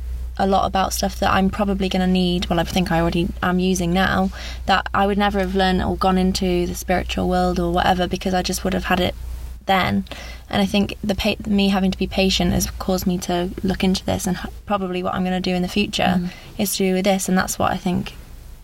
a 0.42 0.46
lot 0.46 0.66
about 0.66 0.92
stuff 0.92 1.18
that 1.20 1.32
I'm 1.32 1.50
probably 1.50 1.88
going 1.88 2.00
to 2.00 2.06
need. 2.12 2.46
Well, 2.46 2.58
I 2.60 2.64
think 2.64 2.90
I 2.90 3.00
already 3.00 3.28
am 3.42 3.58
using 3.58 3.92
now. 3.92 4.30
That 4.66 4.86
I 4.94 5.06
would 5.06 5.18
never 5.18 5.38
have 5.38 5.54
learned 5.54 5.82
or 5.82 5.96
gone 5.96 6.18
into 6.18 6.66
the 6.66 6.74
spiritual 6.74 7.28
world 7.28 7.58
or 7.60 7.72
whatever 7.72 8.06
because 8.06 8.34
I 8.34 8.42
just 8.42 8.64
would 8.64 8.72
have 8.74 8.84
had 8.84 9.00
it 9.00 9.14
then. 9.66 10.04
And 10.48 10.60
I 10.60 10.66
think 10.66 10.96
the 11.02 11.14
pa- 11.14 11.36
me 11.46 11.68
having 11.68 11.90
to 11.90 11.98
be 11.98 12.06
patient 12.06 12.52
has 12.52 12.68
caused 12.72 13.06
me 13.06 13.18
to 13.18 13.50
look 13.62 13.84
into 13.84 14.04
this, 14.04 14.26
and 14.26 14.36
h- 14.36 14.50
probably 14.66 15.02
what 15.02 15.14
I'm 15.14 15.22
going 15.24 15.40
to 15.40 15.50
do 15.50 15.54
in 15.54 15.62
the 15.62 15.68
future 15.68 16.14
mm-hmm. 16.18 16.60
is 16.60 16.72
to 16.76 16.78
do 16.78 16.94
with 16.94 17.04
this, 17.04 17.28
and 17.28 17.38
that's 17.38 17.58
what 17.58 17.70
I 17.70 17.76
think 17.76 18.14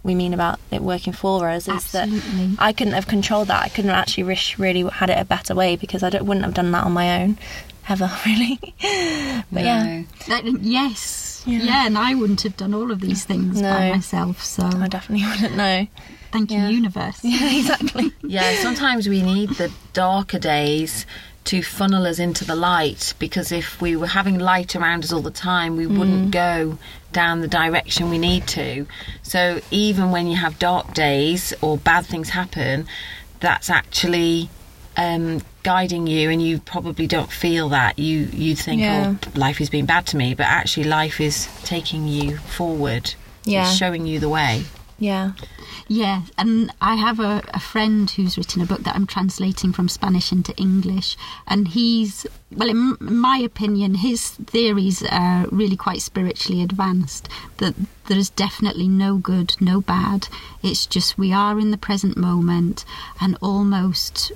we 0.03 0.15
mean 0.15 0.33
about 0.33 0.59
it 0.71 0.81
working 0.83 1.13
for 1.13 1.49
us 1.49 1.69
is 1.69 1.75
Absolutely. 1.75 2.19
that 2.21 2.57
I 2.61 2.73
couldn't 2.73 2.93
have 2.95 3.09
controlled 3.09 3.49
that. 3.49 3.65
I 3.65 3.69
couldn't 3.69 3.91
actually 3.91 4.23
wish 4.25 4.59
really 4.59 4.83
had 4.83 5.11
it 5.11 5.19
a 5.19 5.25
better 5.25 5.55
way 5.55 5.75
because 5.77 6.03
I 6.05 6.09
wouldn't 6.09 6.45
have 6.45 6.55
done 6.55 6.71
that 6.73 6.85
on 6.85 6.93
my 6.93 7.23
own 7.23 7.39
ever 7.89 8.11
really. 8.27 8.59
but 9.53 9.65
yeah, 9.65 10.03
That- 10.29 10.45
yes. 10.63 11.36
Yeah. 11.47 11.63
Yeah. 11.63 11.87
and 11.87 11.97
I 11.97 12.15
wouldn't 12.15 12.43
have 12.43 12.57
done 12.57 12.75
all 12.75 12.91
of 12.91 13.01
these 13.01 13.25
things 13.25 13.63
by 13.63 13.91
myself. 13.93 14.43
So 14.43 14.65
I 14.65 14.89
definitely 14.89 15.27
wouldn't 15.29 15.57
know. 15.57 15.87
thank 16.33 16.51
you, 16.51 16.59
Yeah. 16.59 16.69
universe. 16.69 17.21
Yeah, 17.25 17.57
exactly. 17.59 18.13
Yeah, 18.23 18.57
sometimes 18.57 19.09
we 19.09 19.23
need 19.23 19.51
the 19.51 19.71
darker 19.93 20.39
days 20.39 21.07
to 21.45 21.63
funnel 21.63 22.07
us 22.07 22.19
into 22.19 22.45
the 22.45 22.57
light 22.57 23.15
because 23.21 23.53
if 23.53 23.81
we 23.81 23.95
were 23.95 24.09
having 24.09 24.39
light 24.39 24.75
around 24.75 25.05
us 25.05 25.13
all 25.13 25.21
the 25.21 25.31
time, 25.31 25.77
we 25.77 25.87
mm. 25.87 25.97
wouldn't 25.97 26.33
go 26.33 26.77
down 27.13 27.41
the 27.41 27.49
direction 27.49 28.11
we 28.11 28.19
need 28.19 28.47
to. 28.49 28.87
So 29.23 29.61
even 29.71 30.11
when 30.11 30.27
you 30.27 30.37
have 30.37 30.59
dark 30.59 30.93
days 30.93 31.55
or 31.61 31.79
bad 31.79 32.05
things 32.05 32.31
happen, 32.31 32.87
that's 33.39 33.71
actually 33.71 34.51
um, 34.97 35.43
guiding 35.63 36.07
you, 36.07 36.31
and 36.31 36.41
you 36.43 36.59
probably 36.59 37.07
don't 37.07 37.31
feel 37.31 37.69
that. 37.71 37.99
You 37.99 38.29
you 38.33 38.57
think, 38.57 38.81
Yeah. 38.81 39.15
"Oh, 39.15 39.31
life 39.39 39.61
is 39.61 39.71
being 39.71 39.87
bad 39.87 40.07
to 40.07 40.17
me," 40.17 40.35
but 40.35 40.47
actually, 40.47 40.85
life 40.85 41.21
is 41.21 41.49
taking 41.65 42.07
you 42.09 42.39
forward. 42.39 43.15
Yeah. 43.45 43.63
It's 43.69 43.77
showing 43.77 44.07
you 44.07 44.19
the 44.19 44.29
way. 44.29 44.65
Yeah. 44.99 45.33
Yeah, 45.89 46.23
and 46.37 46.73
I 46.81 46.97
have 46.97 47.21
a, 47.21 47.43
a 47.55 47.61
friend 47.61 48.11
who's 48.11 48.37
written 48.37 48.61
a 48.63 48.67
book 48.67 48.83
that 48.85 48.97
I'm 48.97 49.07
translating 49.07 49.73
from 49.73 49.89
Spanish 49.89 50.33
into 50.33 50.57
English, 50.57 51.17
and 51.47 51.69
he's 51.69 52.27
well, 52.51 52.69
in 52.71 52.97
my 53.01 53.37
opinion, 53.39 53.95
his 53.97 54.31
theories 54.31 55.05
are 55.05 55.47
really 55.53 55.77
quite 55.77 56.01
spiritually 56.03 56.63
advanced. 56.63 57.29
That 57.59 57.75
there 58.07 58.19
is 58.19 58.31
definitely 58.31 58.89
no 58.89 59.17
good, 59.19 59.55
no 59.61 59.81
bad. 59.81 60.29
It's 60.63 60.87
just 60.87 61.19
we 61.19 61.33
are 61.33 61.61
in 61.61 61.71
the 61.71 61.79
present 61.79 62.17
moment, 62.17 62.85
and 63.21 63.37
almost 63.41 64.33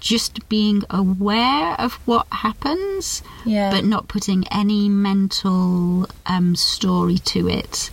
just 0.00 0.48
being 0.48 0.82
aware 0.90 1.74
of 1.80 1.94
what 2.06 2.26
happens, 2.30 3.22
Yeah. 3.44 3.70
but 3.70 3.84
not 3.84 4.08
putting 4.08 4.46
any 4.48 4.88
mental 4.88 6.06
um, 6.26 6.54
story 6.56 7.18
to 7.18 7.48
it 7.48 7.90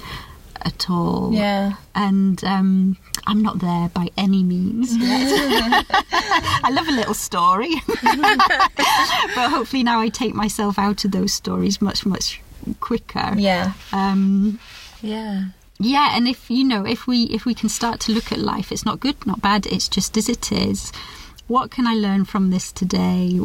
at 0.62 0.89
all 0.89 1.30
Yeah. 1.34 1.74
and 1.93 2.43
um, 2.43 2.98
I'm 3.28 3.41
not 3.41 3.60
there 3.60 3.89
by 3.89 4.10
any 4.18 4.43
means 4.43 4.96
yet. 4.98 5.86
I 6.64 6.70
love 6.72 6.88
a 6.88 6.91
little 6.91 7.14
story, 7.14 7.74
but 9.36 9.50
hopefully 9.52 9.84
now 9.84 10.00
I 10.00 10.10
take 10.10 10.34
myself 10.34 10.78
out 10.80 11.06
of 11.06 11.12
those 11.12 11.34
stories 11.34 11.82
much 11.82 12.06
much 12.06 12.41
quicker. 12.80 13.34
Yeah. 13.38 13.74
Um, 13.93 14.60
Yeah. 15.02 15.46
yeah, 15.80 16.16
and 16.16 16.28
if 16.28 16.50
you 16.50 16.64
know, 16.64 16.86
if 16.86 17.06
we 17.08 17.24
if 17.26 17.46
we 17.46 17.54
can 17.54 17.70
start 17.70 18.00
to 18.02 18.12
look 18.12 18.32
at 18.32 18.39
life, 18.39 18.72
it's 18.72 18.86
not 18.86 19.00
good, 19.00 19.26
not 19.26 19.41
bad. 19.41 19.66
It's 19.68 19.88
just 19.88 20.18
as 20.18 20.30
it 20.30 20.52
is. 20.52 20.91
What 21.48 21.70
can 21.70 21.86
I 21.86 21.93
learn 21.93 22.26
from 22.26 22.50
this 22.50 22.72
today? 22.72 23.39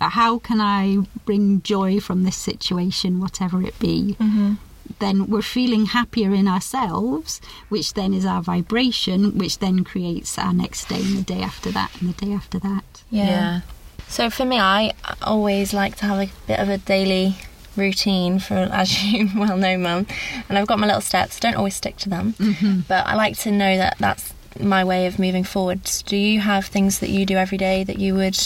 How 0.00 0.38
can 0.38 0.60
I 0.60 0.98
bring 1.24 1.62
joy 1.62 2.00
from 2.00 2.24
this 2.24 2.36
situation, 2.36 3.20
whatever 3.20 3.62
it 3.62 3.78
be? 3.78 4.16
Mm-hmm. 4.20 4.54
Then 4.98 5.26
we're 5.26 5.42
feeling 5.42 5.86
happier 5.86 6.32
in 6.34 6.48
ourselves, 6.48 7.40
which 7.68 7.94
then 7.94 8.14
is 8.14 8.24
our 8.24 8.42
vibration, 8.42 9.36
which 9.38 9.58
then 9.58 9.84
creates 9.84 10.38
our 10.38 10.52
next 10.52 10.88
day 10.88 11.00
and 11.00 11.18
the 11.18 11.22
day 11.22 11.42
after 11.42 11.70
that 11.72 11.90
and 12.00 12.14
the 12.14 12.26
day 12.26 12.32
after 12.32 12.58
that. 12.60 12.84
Yeah. 13.10 13.62
So 14.08 14.30
for 14.30 14.44
me, 14.44 14.58
I 14.58 14.92
always 15.22 15.74
like 15.74 15.96
to 15.96 16.06
have 16.06 16.28
a 16.28 16.30
bit 16.46 16.60
of 16.60 16.68
a 16.68 16.78
daily 16.78 17.36
routine 17.76 18.38
for, 18.38 18.54
as 18.72 19.02
you 19.04 19.28
well 19.36 19.56
know, 19.56 19.76
Mum. 19.78 20.06
And 20.48 20.58
I've 20.58 20.66
got 20.66 20.78
my 20.78 20.86
little 20.86 21.02
steps. 21.02 21.40
Don't 21.40 21.56
always 21.56 21.74
stick 21.74 21.96
to 21.98 22.08
them, 22.08 22.34
mm-hmm. 22.34 22.80
but 22.88 23.06
I 23.06 23.14
like 23.14 23.36
to 23.38 23.50
know 23.50 23.76
that 23.76 23.96
that's 23.98 24.32
my 24.60 24.84
way 24.84 25.06
of 25.06 25.18
moving 25.18 25.44
forward. 25.44 25.80
Do 26.06 26.16
you 26.16 26.40
have 26.40 26.66
things 26.66 26.98
that 27.00 27.10
you 27.10 27.26
do 27.26 27.36
every 27.36 27.58
day 27.58 27.84
that 27.84 27.98
you 27.98 28.14
would, 28.14 28.38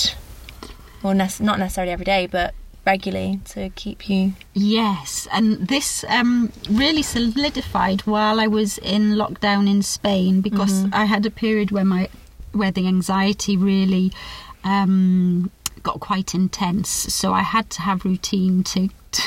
or 1.03 1.15
nec- 1.15 1.41
not 1.41 1.59
necessarily 1.59 1.93
every 1.93 2.05
day, 2.05 2.27
but 2.27 2.55
regularly 2.87 3.41
to 3.47 3.71
keep 3.71 4.09
you? 4.09 4.35
Yes, 4.55 5.29
and 5.33 5.69
this 5.69 6.05
um, 6.09 6.53
really 6.69 7.03
solidified 7.03 8.03
while 8.03 8.41
I 8.41 8.47
was 8.47 8.79
in 8.79 9.13
lockdown 9.15 9.69
in 9.69 9.83
Spain 9.83 10.41
because 10.41 10.87
I 10.93 11.05
had 11.05 11.25
a 11.27 11.31
period 11.31 11.71
where 11.71 11.85
my 11.85 12.09
where 12.53 12.73
the 12.73 12.87
anxiety 12.89 13.57
really 13.57 14.13
um, 14.65 15.51
got 15.83 16.01
quite 16.01 16.35
intense. 16.35 16.89
So 16.91 17.33
I 17.33 17.43
had 17.43 17.70
to 17.70 17.83
have 17.83 18.05
routine 18.05 18.62
to. 18.64 18.89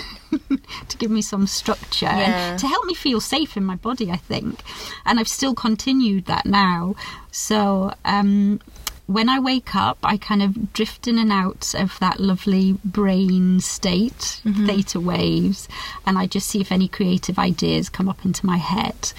to 0.87 0.97
give 0.97 1.11
me 1.11 1.21
some 1.21 1.45
structure 1.45 2.05
Yeah. 2.05 2.51
and 2.51 2.59
to 2.59 2.67
help 2.67 2.85
me 2.85 2.93
feel 2.95 3.19
safe 3.19 3.57
in 3.57 3.65
my 3.65 3.75
body, 3.75 4.09
I 4.09 4.15
think. 4.15 4.61
And 5.05 5.19
I've 5.19 5.27
still 5.27 5.53
continued 5.53 6.25
that 6.25 6.45
now. 6.45 6.95
So 7.31 7.93
um, 8.05 8.61
when 9.07 9.27
I 9.29 9.39
wake 9.39 9.75
up, 9.75 9.97
I 10.01 10.15
kind 10.17 10.41
of 10.41 10.71
drift 10.73 11.07
in 11.07 11.17
and 11.19 11.31
out 11.33 11.75
of 11.77 11.99
that 11.99 12.19
lovely 12.21 12.77
brain 12.85 13.59
state, 13.59 14.41
theta 14.65 14.99
waves, 15.01 15.67
and 16.05 16.17
I 16.17 16.25
just 16.27 16.47
see 16.47 16.61
if 16.61 16.71
any 16.71 16.87
creative 16.87 17.37
ideas 17.37 17.89
come 17.89 18.07
up 18.07 18.23
into 18.25 18.45
my 18.45 18.57
head. 18.57 19.11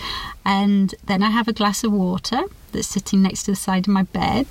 And 0.47 0.95
then 1.05 1.23
I 1.23 1.31
have 1.31 1.47
a 1.47 1.53
glass 1.53 1.85
of 1.85 1.93
water 1.93 2.41
that's 2.73 2.89
sitting 2.89 3.23
next 3.23 3.43
to 3.45 3.53
the 3.53 3.57
side 3.57 3.87
of 3.87 3.93
my 3.93 4.03
bed. 4.05 4.49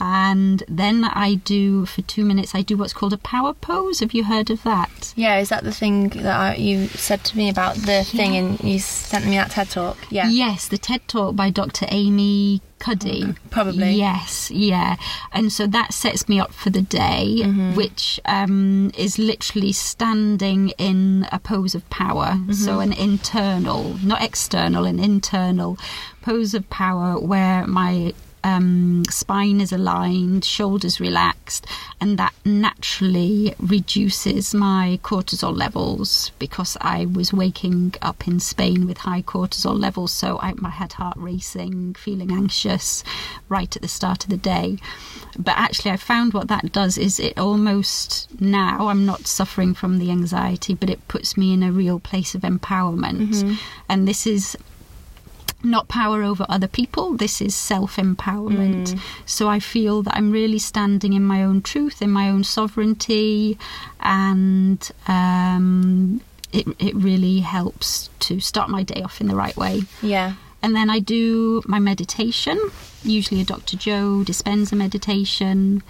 And 0.00 0.62
then 0.68 1.04
I 1.04 1.34
do, 1.34 1.86
for 1.86 2.02
two 2.02 2.24
minutes, 2.24 2.54
I 2.54 2.62
do 2.62 2.76
what's 2.76 2.92
called 2.92 3.12
a 3.12 3.18
power 3.18 3.54
pose. 3.54 4.00
Have 4.00 4.12
you 4.12 4.24
heard 4.24 4.50
of 4.50 4.62
that? 4.64 5.14
Yeah, 5.16 5.38
is 5.38 5.48
that 5.48 5.64
the 5.64 5.72
thing 5.72 6.10
that 6.10 6.38
I, 6.38 6.54
you 6.56 6.88
said 6.88 7.24
to 7.24 7.36
me 7.36 7.48
about 7.48 7.76
the 7.76 8.04
thing 8.04 8.36
and 8.36 8.60
you 8.60 8.78
sent 8.78 9.26
me 9.26 9.36
that 9.36 9.50
TED 9.50 9.70
talk? 9.70 9.96
Yeah. 10.10 10.28
Yes, 10.28 10.68
the 10.68 10.78
TED 10.78 11.06
Talk 11.08 11.36
by 11.36 11.50
Dr. 11.50 11.86
Amy 11.88 12.60
Cuddy. 12.78 13.22
Mm, 13.22 13.36
probably. 13.50 13.92
Yes, 13.92 14.50
yeah. 14.50 14.96
And 15.32 15.52
so 15.52 15.66
that 15.66 15.94
sets 15.94 16.28
me 16.28 16.38
up 16.38 16.52
for 16.52 16.70
the 16.70 16.82
day, 16.82 17.38
mm-hmm. 17.40 17.74
which 17.74 18.20
um, 18.26 18.90
is 18.96 19.18
literally 19.18 19.72
standing 19.72 20.70
in 20.78 21.26
a 21.32 21.38
pose 21.38 21.74
of 21.74 21.88
power. 21.90 22.34
Mm-hmm. 22.34 22.52
So 22.52 22.80
an 22.80 22.92
internal, 22.92 23.96
not 24.04 24.22
external, 24.22 24.84
an 24.84 24.98
internal 24.98 25.78
pose 26.22 26.54
of 26.54 26.68
power 26.68 27.18
where 27.18 27.66
my 27.66 28.12
um, 28.46 29.02
spine 29.10 29.60
is 29.60 29.72
aligned, 29.72 30.44
shoulders 30.44 31.00
relaxed, 31.00 31.66
and 32.00 32.16
that 32.16 32.32
naturally 32.44 33.54
reduces 33.58 34.54
my 34.54 35.00
cortisol 35.02 35.56
levels 35.56 36.30
because 36.38 36.76
I 36.80 37.06
was 37.06 37.32
waking 37.32 37.94
up 38.02 38.28
in 38.28 38.38
Spain 38.38 38.86
with 38.86 38.98
high 38.98 39.22
cortisol 39.22 39.76
levels. 39.76 40.12
So 40.12 40.38
I, 40.38 40.54
I 40.64 40.68
had 40.68 40.92
heart 40.92 41.16
racing, 41.16 41.94
feeling 41.94 42.30
anxious 42.30 43.02
right 43.48 43.74
at 43.74 43.82
the 43.82 43.88
start 43.88 44.22
of 44.22 44.30
the 44.30 44.36
day. 44.36 44.78
But 45.36 45.56
actually, 45.56 45.90
I 45.90 45.96
found 45.96 46.32
what 46.32 46.46
that 46.46 46.72
does 46.72 46.96
is 46.96 47.18
it 47.18 47.36
almost 47.36 48.28
now 48.40 48.86
I'm 48.86 49.04
not 49.04 49.26
suffering 49.26 49.74
from 49.74 49.98
the 49.98 50.12
anxiety, 50.12 50.74
but 50.74 50.88
it 50.88 51.08
puts 51.08 51.36
me 51.36 51.52
in 51.52 51.64
a 51.64 51.72
real 51.72 51.98
place 51.98 52.36
of 52.36 52.42
empowerment. 52.42 53.58
And 53.88 54.06
this 54.06 54.24
is 54.24 54.56
not 55.66 55.88
power 55.88 56.22
over 56.22 56.46
other 56.48 56.68
people. 56.68 57.16
This 57.16 57.40
is 57.40 57.54
self 57.54 57.96
empowerment. 57.96 58.98
So 59.26 59.48
I 59.48 59.60
feel 59.60 60.02
that 60.02 60.14
I'm 60.16 60.30
really 60.30 60.58
standing 60.58 61.12
in 61.12 61.24
my 61.24 61.42
own 61.42 61.62
truth, 61.62 62.00
in 62.00 62.10
my 62.10 62.30
own 62.30 62.44
sovereignty, 62.44 63.58
and 64.00 64.90
um, 65.08 66.20
it, 66.52 66.66
it 66.78 66.94
really 66.94 67.40
helps 67.40 68.10
to 68.20 68.40
start 68.40 68.70
my 68.70 68.82
day 68.82 69.02
off 69.02 69.20
in 69.20 69.26
the 69.26 69.34
right 69.36 69.56
way. 69.56 69.82
Yeah. 70.02 70.34
And 70.62 70.74
then 70.74 70.88
I 70.90 70.98
do 71.00 71.62
my 71.66 71.78
meditation, 71.78 72.58
usually 73.04 73.40
a 73.40 73.44
Dr. 73.44 73.76
Joe 73.76 74.22
Dispenza 74.24 74.72
meditation. 74.76 75.82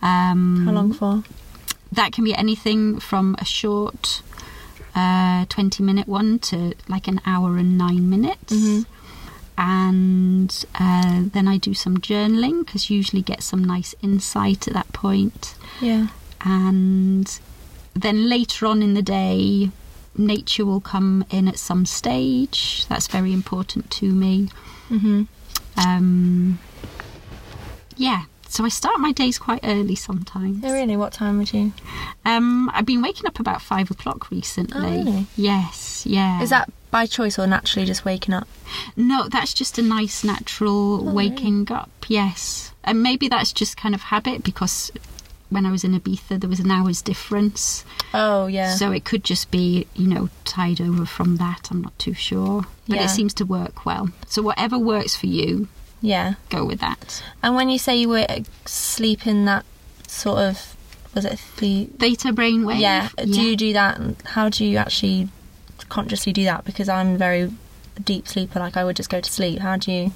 Um, 0.00 0.64
How 0.66 0.72
long 0.72 0.92
for? 0.92 1.22
that 1.92 2.12
can 2.12 2.24
be 2.24 2.34
anything 2.34 2.98
from 2.98 3.36
a 3.38 3.44
short 3.44 4.22
uh, 4.94 5.44
20 5.48 5.82
minute 5.82 6.08
one 6.08 6.38
to 6.38 6.74
like 6.88 7.08
an 7.08 7.20
hour 7.26 7.56
and 7.56 7.76
nine 7.78 8.08
minutes. 8.08 8.86
And 9.58 10.64
uh, 10.78 11.24
then 11.32 11.46
I 11.46 11.58
do 11.58 11.74
some 11.74 11.98
journaling 11.98 12.64
because 12.64 12.90
usually 12.90 13.22
get 13.22 13.42
some 13.42 13.62
nice 13.62 13.94
insight 14.02 14.66
at 14.66 14.74
that 14.74 14.92
point. 14.92 15.54
Yeah. 15.80 16.08
And 16.44 17.40
then 17.94 18.28
later 18.28 18.66
on 18.66 18.82
in 18.82 18.94
the 18.94 19.02
day, 19.02 19.70
nature 20.16 20.64
will 20.64 20.80
come 20.80 21.24
in 21.30 21.48
at 21.48 21.58
some 21.58 21.86
stage. 21.86 22.86
That's 22.88 23.06
very 23.06 23.32
important 23.32 23.90
to 23.92 24.06
me. 24.12 24.48
Mm-hmm. 24.88 25.22
Um, 25.76 26.58
yeah, 27.96 28.24
so 28.48 28.64
I 28.64 28.68
start 28.68 29.00
my 29.00 29.12
days 29.12 29.38
quite 29.38 29.60
early 29.62 29.94
sometimes. 29.94 30.62
Oh, 30.64 30.72
really? 30.72 30.96
What 30.96 31.12
time 31.12 31.38
would 31.38 31.52
you? 31.52 31.72
Um, 32.24 32.70
I've 32.74 32.86
been 32.86 33.02
waking 33.02 33.26
up 33.26 33.40
about 33.40 33.62
five 33.62 33.90
o'clock 33.90 34.30
recently. 34.30 34.80
Oh, 34.80 35.04
really? 35.04 35.26
Yes, 35.36 36.04
yeah. 36.06 36.42
Is 36.42 36.50
that 36.50 36.70
by 36.92 37.06
choice 37.06 37.38
or 37.40 37.46
naturally 37.48 37.84
just 37.86 38.04
waking 38.04 38.34
up? 38.34 38.46
No, 38.94 39.26
that's 39.28 39.52
just 39.52 39.78
a 39.78 39.82
nice 39.82 40.22
natural 40.22 41.08
Oh, 41.08 41.12
waking 41.12 41.66
up. 41.72 41.90
Yes, 42.06 42.72
and 42.84 43.02
maybe 43.02 43.26
that's 43.28 43.52
just 43.52 43.76
kind 43.76 43.94
of 43.96 44.02
habit 44.02 44.44
because 44.44 44.92
when 45.50 45.66
I 45.66 45.70
was 45.70 45.84
in 45.84 45.98
Ibiza, 45.98 46.40
there 46.40 46.48
was 46.48 46.60
an 46.60 46.70
hour's 46.70 47.02
difference, 47.02 47.84
Oh, 48.14 48.46
yeah. 48.46 48.74
so 48.76 48.90
it 48.92 49.04
could 49.04 49.24
just 49.24 49.50
be 49.50 49.86
you 49.94 50.06
know 50.06 50.28
tied 50.44 50.80
over 50.80 51.04
from 51.04 51.36
that. 51.38 51.68
I'm 51.70 51.82
not 51.82 51.98
too 51.98 52.14
sure, 52.14 52.62
but 52.88 52.96
Yeah. 52.96 53.04
it 53.04 53.08
seems 53.10 53.34
to 53.34 53.44
work 53.44 53.84
well. 53.84 54.10
So 54.28 54.40
whatever 54.42 54.78
works 54.78 55.14
for 55.16 55.26
you, 55.26 55.68
yeah. 56.00 56.34
go 56.50 56.64
with 56.64 56.80
that. 56.80 57.22
And 57.42 57.54
when 57.54 57.68
you 57.68 57.78
say 57.78 57.96
you 57.96 58.08
were 58.08 58.26
sleep 58.66 59.26
in 59.26 59.44
that 59.46 59.64
sort 60.06 60.38
of, 60.38 60.76
was 61.14 61.24
it 61.26 61.38
the 61.58 61.84
Theta 61.98 62.32
brainwave. 62.32 62.80
Yeah. 62.80 63.08
Do 63.18 63.40
you 63.42 63.56
do 63.56 63.72
that? 63.74 63.98
and 63.98 64.16
How 64.24 64.48
do 64.48 64.64
you 64.64 64.78
actually 64.78 65.28
consciously 65.88 66.32
do 66.32 66.44
that? 66.44 66.64
Because 66.64 66.88
I'm 66.88 67.16
very 67.16 67.50
deep 68.04 68.26
sleeper. 68.28 68.58
Like 68.58 68.76
I 68.76 68.84
would 68.84 68.96
just 68.96 69.10
go 69.10 69.20
to 69.20 69.32
sleep. 69.32 69.60
How 69.60 69.76
do 69.76 69.92
you? 69.92 70.12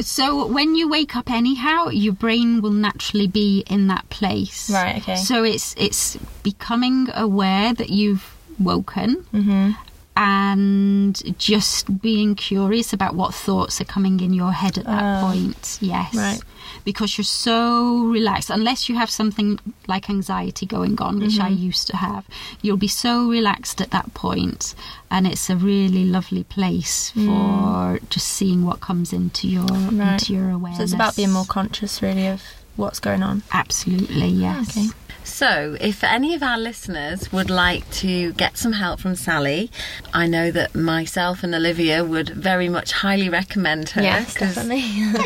So 0.00 0.46
when 0.46 0.74
you 0.74 0.88
wake 0.88 1.16
up 1.16 1.30
anyhow, 1.30 1.88
your 1.88 2.12
brain 2.12 2.60
will 2.60 2.70
naturally 2.72 3.26
be 3.26 3.64
in 3.68 3.86
that 3.88 4.08
place. 4.10 4.70
Right, 4.70 4.96
okay. 4.98 5.16
So 5.16 5.42
it's 5.44 5.74
it's 5.78 6.16
becoming 6.42 7.08
aware 7.14 7.72
that 7.74 7.90
you've 7.90 8.34
woken 8.58 9.24
Mm-hmm. 9.32 9.70
and 10.16 11.38
just 11.38 12.00
being 12.02 12.34
curious 12.34 12.92
about 12.92 13.14
what 13.14 13.34
thoughts 13.34 13.80
are 13.80 13.84
coming 13.84 14.20
in 14.20 14.32
your 14.34 14.52
head 14.52 14.76
at 14.78 14.84
that 14.84 15.22
Oh. 15.22 15.26
point. 15.28 15.78
Yes. 15.80 16.14
Right. 16.14 16.40
Because 16.90 17.10
you're 17.18 17.34
so 17.50 17.62
relaxed, 18.18 18.48
unless 18.48 18.88
you 18.88 18.94
have 19.02 19.10
something 19.10 19.48
like 19.92 20.04
anxiety 20.08 20.64
going 20.76 20.96
on, 21.06 21.12
which 21.20 21.36
Mm-hmm. 21.38 21.42
I 21.42 21.68
used 21.68 21.86
to 21.88 21.96
have, 22.06 22.24
you'll 22.62 22.78
be 22.88 22.92
so 23.06 23.12
relaxed 23.28 23.78
at 23.84 23.90
that 23.96 24.08
point, 24.14 24.74
and 25.10 25.22
it's 25.30 25.50
a 25.50 25.56
really 25.56 26.04
lovely 26.16 26.44
place 26.44 27.10
for 27.10 27.98
just 28.14 28.28
seeing 28.38 28.60
what 28.68 28.78
comes 28.80 29.12
into 29.12 29.44
your 29.56 29.66
Mm. 29.68 30.00
Right. 30.00 30.12
into 30.12 30.32
your 30.36 30.48
awareness. 30.50 30.78
So 30.78 30.84
it's 30.84 30.94
about 31.00 31.14
being 31.20 31.30
more 31.38 31.44
conscious, 31.58 32.00
really, 32.00 32.26
of 32.34 32.40
what's 32.76 33.00
going 33.00 33.22
on. 33.22 33.42
Absolutely, 33.52 34.28
yes. 34.28 34.70
Okay. 34.70 34.88
So, 35.28 35.76
if 35.80 36.02
any 36.02 36.34
of 36.34 36.42
our 36.42 36.58
listeners 36.58 37.30
would 37.32 37.50
like 37.50 37.88
to 37.92 38.32
get 38.32 38.58
some 38.58 38.72
help 38.72 38.98
from 38.98 39.14
Sally, 39.14 39.70
I 40.12 40.26
know 40.26 40.50
that 40.50 40.74
myself 40.74 41.44
and 41.44 41.54
Olivia 41.54 42.04
would 42.04 42.30
very 42.30 42.68
much 42.68 42.90
highly 42.92 43.28
recommend 43.28 43.90
her. 43.90 44.02
Yes, 44.02 44.34
definitely. 44.34 44.82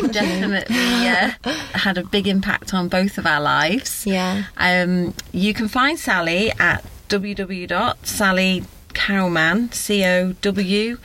definitely 0.11 0.75
uh, 0.75 1.31
had 1.73 1.97
a 1.97 2.03
big 2.03 2.27
impact 2.27 2.71
on 2.73 2.89
both 2.89 3.17
of 3.17 3.25
our 3.25 3.41
lives. 3.41 4.05
yeah. 4.05 4.43
Um, 4.57 5.13
you 5.31 5.53
can 5.53 5.67
find 5.67 5.97
Sally 5.97 6.51
at 6.59 6.83
www.sallycowman, 7.09 9.73
C-O-W-M-A-N 9.73 10.99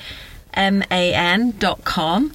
dot 1.59 1.85
com. 1.85 2.33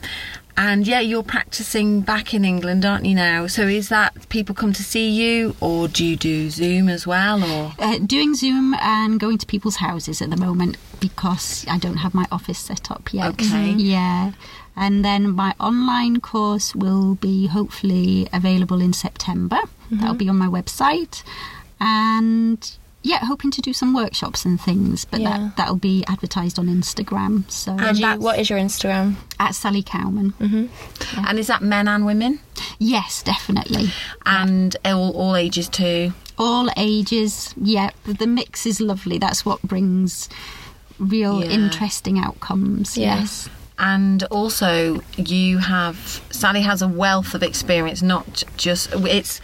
And 0.56 0.86
yeah, 0.88 1.00
you're 1.00 1.24
practicing 1.24 2.02
back 2.02 2.34
in 2.34 2.46
England, 2.46 2.86
aren't 2.86 3.06
you 3.06 3.16
now? 3.16 3.48
So 3.48 3.64
is 3.64 3.90
that 3.90 4.30
people 4.30 4.54
come 4.54 4.72
to 4.74 4.84
see 4.84 5.10
you, 5.10 5.56
or 5.60 5.88
do 5.88 6.06
you 6.06 6.16
do 6.16 6.50
Zoom 6.50 6.90
as 6.90 7.08
well, 7.08 7.44
or? 7.44 7.74
Uh, 7.80 7.98
doing 7.98 8.36
Zoom 8.36 8.76
and 8.76 9.20
going 9.20 9.40
to 9.40 9.48
people's 9.48 9.78
houses 9.78 10.22
at 10.22 10.30
the 10.30 10.38
moment 10.38 10.78
because 11.00 11.66
I 11.68 11.80
don't 11.80 11.98
have 11.98 12.14
my 12.14 12.28
office 12.32 12.60
set 12.60 12.92
up 12.92 13.12
yet. 13.14 13.32
Okay. 13.34 13.72
Yeah. 13.72 14.34
And 14.76 15.04
then 15.04 15.32
my 15.32 15.54
online 15.60 16.20
course 16.20 16.76
will 16.76 17.16
be 17.16 17.48
hopefully 17.48 18.28
available 18.32 18.82
in 18.82 18.94
September. 18.94 19.60
That'll 19.92 20.16
be 20.16 20.30
on 20.30 20.38
my 20.38 20.48
website. 20.48 21.24
And 21.80 22.78
yeah, 23.04 23.20
hoping 23.26 23.52
to 23.52 23.62
do 23.62 23.74
some 23.74 23.94
workshops 23.94 24.46
and 24.46 24.60
things, 24.60 25.06
but 25.06 25.20
Yeah. 25.22 25.38
that, 25.38 25.58
that'll 25.58 25.76
be 25.76 26.04
advertised 26.08 26.58
on 26.58 26.68
Instagram. 26.68 27.50
So 27.52 27.74
And 27.78 27.98
you, 28.00 28.08
what 28.18 28.40
is 28.40 28.50
your 28.50 28.58
Instagram? 28.60 29.16
at 29.40 29.54
Sally 29.56 29.84
Cowman. 29.84 30.32
Mm-hmm. 30.40 31.26
And 31.28 31.38
is 31.38 31.48
that 31.48 31.62
men 31.62 31.88
and 31.88 32.06
women? 32.06 32.40
Yes, 32.80 33.22
definitely. 33.24 33.88
And 34.26 34.76
all, 34.86 35.12
all 35.12 35.36
ages 35.36 35.68
too? 35.70 36.14
all 36.36 36.68
ages. 36.78 37.54
Yeah, 37.62 37.92
the 38.06 38.26
mix 38.26 38.66
is 38.66 38.82
lovely. 38.82 39.20
That's 39.20 39.46
what 39.46 39.62
brings 39.62 40.30
real 40.98 41.44
Yeah. 41.44 41.52
interesting 41.52 42.18
outcomes. 42.18 42.98
Yeah. 42.98 43.20
Yes. 43.20 43.50
And 43.80 44.24
also, 44.26 45.02
you 45.18 45.58
have 45.58 46.22
Sally 46.30 46.62
has 46.62 46.82
a 46.82 46.88
wealth 46.88 47.34
of 47.34 47.44
experience. 47.44 48.02
Not 48.02 48.44
just 48.56 48.90
it's 48.94 49.42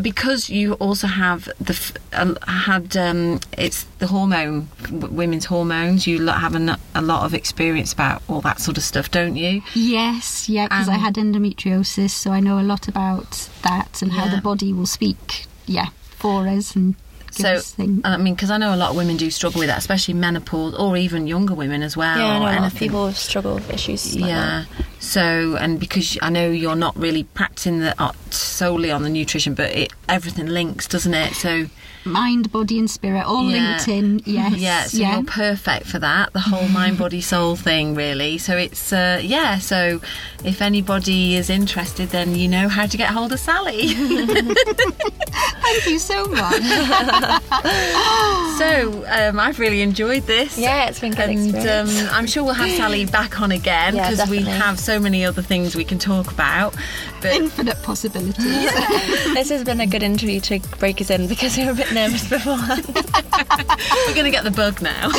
because 0.00 0.50
you 0.50 0.74
also 0.74 1.06
have 1.06 1.48
the 1.60 1.98
uh, 2.12 2.34
had 2.46 2.96
um, 2.96 3.40
it's 3.56 3.84
the 3.98 4.06
hormone 4.06 4.68
w- 4.82 5.08
women's 5.08 5.46
hormones. 5.46 6.06
You 6.06 6.26
have 6.26 6.54
a, 6.54 6.78
lot 7.00 7.24
of 7.24 7.34
experience 7.34 7.92
about 7.92 8.22
all 8.28 8.40
that 8.42 8.60
sort 8.60 8.76
of 8.76 8.82
stuff, 8.82 9.10
don't 9.10 9.36
you? 9.36 9.62
Yes, 9.74 10.48
yeah, 10.48 10.66
because 10.68 10.88
I 10.88 10.96
had 10.96 11.14
endometriosis, 11.14 12.10
so 12.10 12.30
I 12.32 12.40
know 12.40 12.58
a 12.58 12.62
lot 12.62 12.88
about 12.88 13.48
that 13.62 14.02
and 14.02 14.12
how 14.12 14.28
the 14.28 14.40
body 14.40 14.72
will 14.72 14.86
speak, 14.86 15.46
yeah, 15.66 15.88
for 16.10 16.48
us 16.48 16.74
and 16.74 16.96
So. 17.36 17.60
I 18.04 18.16
mean, 18.16 18.34
because 18.34 18.50
I 18.50 18.58
know 18.58 18.74
a 18.74 18.76
lot 18.76 18.90
of 18.90 18.96
women 18.96 19.16
do 19.16 19.30
struggle 19.30 19.58
with 19.58 19.68
that, 19.68 19.78
especially 19.78 20.14
menopause 20.14 20.74
or 20.74 20.96
even 20.96 21.26
younger 21.26 21.54
women 21.54 21.82
as 21.82 21.96
well. 21.96 22.18
yeah, 22.18 22.26
I 22.26 22.38
know 22.38 22.44
a 22.44 22.60
lot 22.62 22.72
of 22.72 22.78
people 22.78 23.12
struggle 23.12 23.54
with 23.54 23.70
issues 23.70 24.16
like 24.16 24.30
yeah. 24.30 24.64
So, 24.98 25.56
and 25.56 25.78
because 25.78 26.18
I 26.22 26.30
know 26.30 26.50
you're 26.50 26.74
not 26.74 26.96
really 26.96 27.24
practicing 27.24 27.80
the 27.80 28.00
uh, 28.00 28.12
solely 28.30 28.90
on 28.90 29.02
the 29.02 29.10
nutrition, 29.10 29.54
but 29.54 29.70
it, 29.70 29.92
everything 30.08 30.46
links, 30.46 30.88
doesn't 30.88 31.14
it? 31.14 31.34
So, 31.34 31.66
Mind, 32.06 32.52
body, 32.52 32.78
and 32.78 32.88
spirit 32.90 33.24
all 33.26 33.50
Yeah. 33.50 33.70
linked 33.76 33.88
in. 33.88 34.22
Yes. 34.24 34.54
yeah, 34.56 34.84
so 34.84 34.96
you're 34.98 35.24
perfect 35.24 35.86
for 35.86 35.98
that. 35.98 36.32
The 36.32 36.40
whole 36.40 36.68
mind, 36.68 36.98
body, 37.04 37.20
soul 37.20 37.56
thing, 37.56 37.94
really. 37.94 38.38
So 38.38 38.56
it's 38.56 38.92
uh, 38.92 39.20
yeah. 39.22 39.58
So 39.58 40.00
if 40.44 40.62
anybody 40.62 41.34
is 41.34 41.50
interested, 41.50 42.10
then 42.10 42.34
you 42.36 42.48
know 42.48 42.68
how 42.68 42.86
to 42.86 42.96
get 42.96 43.10
hold 43.10 43.32
of 43.32 43.40
Sally. 43.40 43.88
Thank 45.66 45.86
you 45.86 45.98
so 45.98 46.24
much. 46.26 46.62
so 48.58 49.04
um, 49.08 49.40
I've 49.40 49.58
really 49.58 49.82
enjoyed 49.82 50.22
this. 50.24 50.56
Yeah, 50.58 50.86
it's 50.88 51.00
been 51.00 51.12
good 51.12 51.28
and 51.28 51.56
um, 51.56 51.88
I'm 52.12 52.26
sure 52.26 52.44
we'll 52.44 52.54
have 52.54 52.70
Sally 52.70 53.04
back 53.04 53.40
on 53.40 53.50
again 53.52 53.94
Yeah, 53.96 54.10
because 54.10 54.30
we 54.30 54.42
have 54.42 54.78
so 54.78 54.98
many 55.00 55.24
other 55.24 55.42
things 55.42 55.74
we 55.74 55.84
can 55.84 55.98
talk 55.98 56.30
about. 56.30 56.74
But 57.26 57.36
Infinite 57.36 57.82
possibilities. 57.82 58.44
this 59.34 59.48
has 59.50 59.64
been 59.64 59.80
a 59.80 59.86
good 59.86 60.02
interview 60.02 60.40
to 60.40 60.60
break 60.78 61.00
us 61.00 61.10
in 61.10 61.26
because 61.26 61.56
we 61.56 61.64
were 61.64 61.72
a 61.72 61.74
bit 61.74 61.92
nervous 61.92 62.28
beforehand. 62.30 62.84
we're 62.86 64.14
going 64.14 64.24
to 64.24 64.30
get 64.30 64.44
the 64.44 64.52
bug 64.54 64.80
now. 64.82 65.10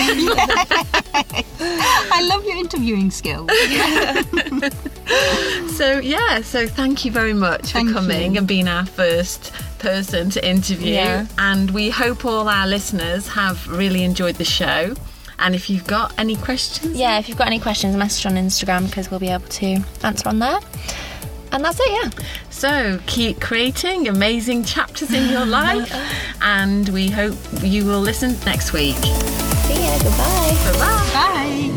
I 1.60 2.26
love 2.30 2.46
your 2.46 2.58
interviewing 2.58 3.12
skills. 3.12 3.50
So 5.76 6.00
yeah, 6.00 6.42
so 6.42 6.68
thank 6.68 7.06
you 7.06 7.12
very 7.12 7.34
much 7.34 7.72
Thank 7.72 7.90
for 7.90 7.96
coming 7.96 8.34
you. 8.34 8.40
and 8.40 8.48
being 8.48 8.68
our 8.68 8.86
first 8.86 9.54
person 9.80 10.30
to 10.32 10.48
interview. 10.48 10.94
Yeah. 10.94 11.28
And 11.38 11.72
we 11.72 11.90
hope 11.90 12.26
all 12.26 12.50
our 12.50 12.66
listeners 12.68 13.28
have 13.30 13.68
really 13.68 14.04
enjoyed 14.04 14.36
the 14.36 14.44
show. 14.46 14.96
And 15.40 15.54
if 15.54 15.70
you've 15.70 15.86
got 15.86 16.18
any 16.18 16.36
questions, 16.36 16.98
yeah, 16.98 17.20
if 17.20 17.30
you've 17.30 17.38
got 17.38 17.46
any 17.48 17.60
questions, 17.60 17.96
message 17.96 18.26
on 18.26 18.34
Instagram 18.34 18.88
because 18.88 19.12
we'll 19.12 19.20
be 19.20 19.28
able 19.30 19.48
to 19.48 19.84
answer 20.04 20.28
on 20.28 20.40
there. 20.40 20.60
And 21.52 21.64
that's 21.64 21.80
it, 21.80 21.90
yeah. 21.90 22.26
so 22.50 23.00
keep 23.08 23.40
creating 23.40 24.08
amazing 24.08 24.64
chapters 24.64 25.14
in 25.14 25.30
your 25.30 25.46
life. 25.62 25.92
and 26.42 26.90
we 26.90 27.10
hope 27.10 27.38
you 27.62 27.86
will 27.86 28.02
listen 28.02 28.36
next 28.46 28.74
week. 28.74 28.96
See 28.98 29.84
ya, 29.84 29.98
goodbye. 29.98 30.58
Bye 30.64 30.80
bye. 30.80 31.10
Bye. 31.14 31.74